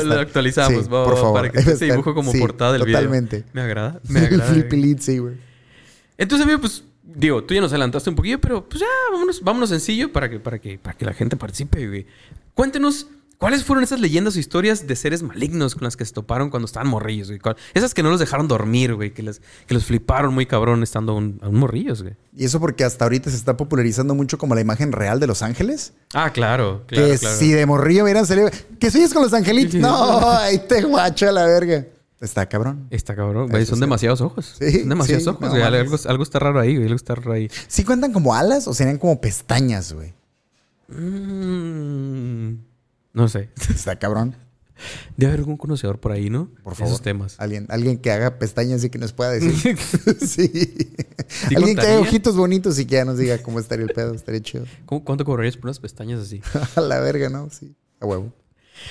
Actualizamos, 0.62 0.84
Sí, 0.86 0.90
va, 0.90 1.04
por 1.04 1.16
favor. 1.16 1.34
para 1.34 1.50
que 1.50 1.58
estar. 1.70 1.78
dibujo 1.88 2.14
como 2.14 2.32
Sí, 2.32 2.38
portada 2.40 2.72
del 2.72 2.84
video. 2.84 2.98
Totalmente. 3.00 3.44
Me 3.52 3.60
agrada, 3.62 4.00
me 4.08 4.20
agrada. 4.20 4.52
flipilín, 4.52 5.00
sí, 5.00 5.18
güey. 5.18 5.34
Entonces, 6.16 6.44
amigo, 6.44 6.60
pues, 6.60 6.84
digo, 7.02 7.44
tú 7.44 7.54
ya 7.54 7.60
nos 7.60 7.72
adelantaste 7.72 8.10
un 8.10 8.16
poquillo, 8.16 8.40
pero 8.40 8.68
pues 8.68 8.80
ya, 8.80 8.86
vámonos, 9.12 9.40
vámonos 9.42 9.68
sencillo 9.70 10.12
para 10.12 10.28
que, 10.28 10.38
para 10.40 10.58
que, 10.58 10.78
para 10.78 10.96
que 10.96 11.04
la 11.04 11.12
gente 11.14 11.36
participe, 11.36 11.86
güey. 11.86 12.06
Cuéntenos 12.54 13.06
¿Cuáles 13.38 13.62
fueron 13.62 13.84
esas 13.84 14.00
leyendas 14.00 14.34
o 14.34 14.40
historias 14.40 14.88
de 14.88 14.96
seres 14.96 15.22
malignos 15.22 15.74
con 15.76 15.84
las 15.84 15.96
que 15.96 16.04
se 16.04 16.12
toparon 16.12 16.50
cuando 16.50 16.66
estaban 16.66 16.88
morrillos, 16.88 17.28
güey? 17.28 17.38
¿Cuál- 17.38 17.56
Esas 17.72 17.94
que 17.94 18.02
no 18.02 18.10
los 18.10 18.18
dejaron 18.18 18.48
dormir, 18.48 18.94
güey. 18.94 19.14
Que, 19.14 19.22
les- 19.22 19.40
que 19.66 19.74
los 19.74 19.84
fliparon 19.84 20.34
muy 20.34 20.44
cabrón 20.46 20.82
estando 20.82 21.14
un, 21.14 21.38
a 21.40 21.48
un 21.48 21.54
morrillos, 21.56 22.02
güey. 22.02 22.14
Y 22.36 22.44
eso 22.46 22.58
porque 22.58 22.82
hasta 22.82 23.04
ahorita 23.04 23.30
se 23.30 23.36
está 23.36 23.56
popularizando 23.56 24.16
mucho 24.16 24.38
como 24.38 24.56
la 24.56 24.60
imagen 24.60 24.90
real 24.90 25.20
de 25.20 25.28
Los 25.28 25.42
Ángeles. 25.42 25.92
Ah, 26.14 26.32
claro. 26.32 26.82
claro, 26.88 27.08
que 27.12 27.16
claro. 27.18 27.36
si 27.38 27.52
de 27.52 27.64
morrillo 27.64 28.02
hubieran 28.02 28.26
salido. 28.26 28.50
Que 28.80 28.90
suyes 28.90 29.14
con 29.14 29.22
los 29.22 29.32
angelitos. 29.32 29.74
No, 29.80 30.28
ahí 30.32 30.58
te 30.58 30.82
guacho 30.82 31.28
a 31.28 31.32
la 31.32 31.46
verga. 31.46 31.86
Está 32.20 32.48
cabrón. 32.48 32.88
Está 32.90 33.14
cabrón, 33.14 33.48
güey. 33.48 33.64
Son 33.66 33.76
sí. 33.76 33.80
demasiados 33.82 34.20
ojos. 34.20 34.56
Sí, 34.58 34.80
Son 34.80 34.88
demasiados 34.88 35.22
sí, 35.22 35.28
ojos, 35.30 35.40
no 35.42 35.50
güey. 35.50 35.62
algo, 35.62 35.96
algo 36.06 36.22
está 36.24 36.40
raro 36.40 36.58
ahí, 36.58 36.74
güey. 36.74 36.86
Algo 36.86 36.96
está 36.96 37.14
raro 37.14 37.32
ahí. 37.34 37.48
¿Sí 37.68 37.84
cuentan 37.84 38.12
como 38.12 38.34
alas 38.34 38.66
o 38.66 38.74
serían 38.74 38.98
como 38.98 39.20
pestañas, 39.20 39.92
güey? 39.92 40.12
Mm, 40.88 42.54
no 43.12 43.28
sé. 43.28 43.50
Está 43.70 43.98
cabrón. 43.98 44.36
Debe 45.16 45.30
haber 45.32 45.40
algún 45.40 45.56
conocedor 45.56 45.98
por 45.98 46.12
ahí, 46.12 46.30
¿no? 46.30 46.50
Por 46.62 46.76
favor. 46.76 46.92
Esos 46.92 47.02
temas. 47.02 47.34
Alguien, 47.38 47.66
alguien 47.68 47.98
que 47.98 48.12
haga 48.12 48.38
pestañas 48.38 48.84
y 48.84 48.90
que 48.90 48.98
nos 48.98 49.12
pueda 49.12 49.30
decir. 49.32 49.76
sí. 50.26 50.96
alguien 51.56 51.76
que 51.76 51.86
haga 51.86 51.98
ojitos 51.98 52.36
bonitos 52.36 52.78
y 52.78 52.84
que 52.86 52.94
ya 52.94 53.04
nos 53.04 53.18
diga 53.18 53.38
cómo 53.42 53.58
estaría 53.58 53.84
el 53.86 53.92
pedo. 53.92 54.14
Estaría 54.14 54.40
chido. 54.40 54.66
¿Cómo- 54.86 55.04
¿Cuánto 55.04 55.24
cobrarías 55.24 55.56
por 55.56 55.66
unas 55.66 55.80
pestañas 55.80 56.20
así? 56.20 56.40
a 56.76 56.80
la 56.80 57.00
verga, 57.00 57.28
¿no? 57.28 57.48
Sí. 57.50 57.74
A 58.00 58.06
huevo. 58.06 58.32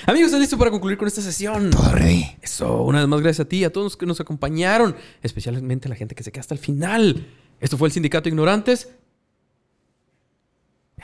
Amigos, 0.06 0.26
¿están 0.26 0.40
listos 0.40 0.58
para 0.58 0.70
concluir 0.70 0.98
con 0.98 1.08
esta 1.08 1.22
sesión? 1.22 1.70
Ready. 1.92 2.36
Eso, 2.42 2.82
una 2.82 2.98
vez 2.98 3.08
más 3.08 3.20
gracias 3.22 3.46
a 3.46 3.48
ti, 3.48 3.64
a 3.64 3.72
todos 3.72 3.86
los 3.86 3.96
que 3.96 4.04
nos 4.04 4.20
acompañaron, 4.20 4.94
especialmente 5.22 5.88
a 5.88 5.90
la 5.90 5.94
gente 5.96 6.14
que 6.14 6.22
se 6.22 6.30
queda 6.30 6.42
hasta 6.42 6.52
el 6.52 6.60
final. 6.60 7.26
Esto 7.60 7.78
fue 7.78 7.88
el 7.88 7.92
Sindicato 7.92 8.24
de 8.24 8.28
Ignorantes. 8.30 8.88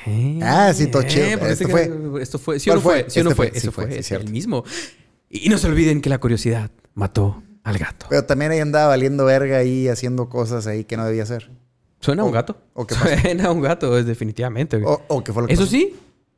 Eh, 0.07 0.40
Ah, 0.42 0.72
sí, 0.74 0.84
chido. 0.86 1.38
porque 1.38 1.53
Esto 1.53 1.68
fue. 1.68 1.88
que- 1.88 2.22
Esto 2.22 2.38
fue. 2.38 2.59
¿Sí 2.61 2.70
o 2.70 2.72
¿Cuál 2.72 2.78
no 2.78 2.82
fue? 2.82 3.01
fue? 3.03 3.11
¿Sí 3.11 3.22
no 3.22 3.30
Este 3.30 3.36
fue? 3.36 3.49
fue, 3.49 3.59
Eso 3.59 3.66
sí 3.66 3.72
fue, 3.74 3.99
es 3.99 4.11
el 4.12 4.30
mismo. 4.30 4.64
Y 5.30 5.49
no 5.49 5.59
se 5.59 5.66
olviden 5.68 6.01
que 6.01 6.09
la 6.11 6.18
curiosidad 6.18 6.70
mató 6.95 7.42
al 7.62 7.78
gato. 7.78 8.07
Pero 8.09 8.24
también 8.24 8.51
ahí 8.53 8.61
andaba 8.61 8.88
valiendo 8.88 9.24
verga 9.24 9.59
ahí 9.59 9.88
haciendo 9.88 10.28
cosas 10.28 10.66
ahí 10.66 10.84
que 10.84 10.97
no 10.97 11.05
debía 11.07 11.22
hacer. 11.22 11.51
¿Suena 12.01 12.22
a 12.22 12.24
un 12.26 12.32
gato? 12.32 12.57
o 12.74 12.86
qué 12.86 12.95
pasó. 12.95 13.09
Suena 13.20 13.47
a 13.47 13.51
un 13.51 13.62
gato, 13.62 13.97
es 13.99 14.05
definitivamente. 14.07 14.82
O, 14.84 15.03
o 15.09 15.22
fue 15.24 15.42
lo 15.42 15.49
que 15.49 15.55
Eso 15.55 15.62
pasó. 15.62 15.72
sí, 15.72 15.95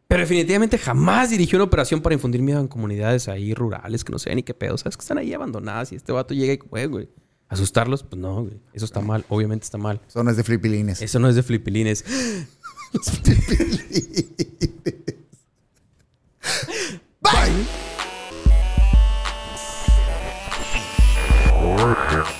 pero 0.07 0.20
definitivamente 0.20 0.78
jamás 0.78 1.30
dirigió 1.30 1.57
una 1.59 1.64
operación 1.64 2.00
para 2.00 2.14
infundir 2.14 2.40
miedo 2.40 2.61
en 2.61 2.68
comunidades 2.68 3.26
ahí 3.26 3.52
rurales 3.54 4.04
que 4.04 4.12
no 4.12 4.18
sé 4.20 4.32
ni 4.34 4.44
qué 4.44 4.54
pedo. 4.54 4.78
Sabes 4.78 4.96
que 4.96 5.00
están 5.00 5.18
ahí 5.18 5.34
abandonadas 5.34 5.90
y 5.90 5.96
este 5.96 6.12
vato 6.12 6.32
llega 6.34 6.52
y, 6.52 6.57
güey, 6.59 6.86
güey, 6.86 7.09
asustarlos, 7.48 8.04
pues 8.04 8.20
no, 8.20 8.42
güey. 8.44 8.61
Eso 8.72 8.84
está 8.84 9.00
mal, 9.00 9.24
obviamente 9.28 9.64
está 9.64 9.78
mal. 9.78 10.00
Eso 10.09 10.22
no 10.22 10.30
es 10.30 10.36
de 10.36 10.44
flipilines. 10.44 11.02
Eso 11.02 11.18
no 11.18 11.28
es 11.28 11.34
de 11.34 11.42
flipilines. 11.42 12.04
Bye. 17.22 17.66
Bye. 21.62 22.32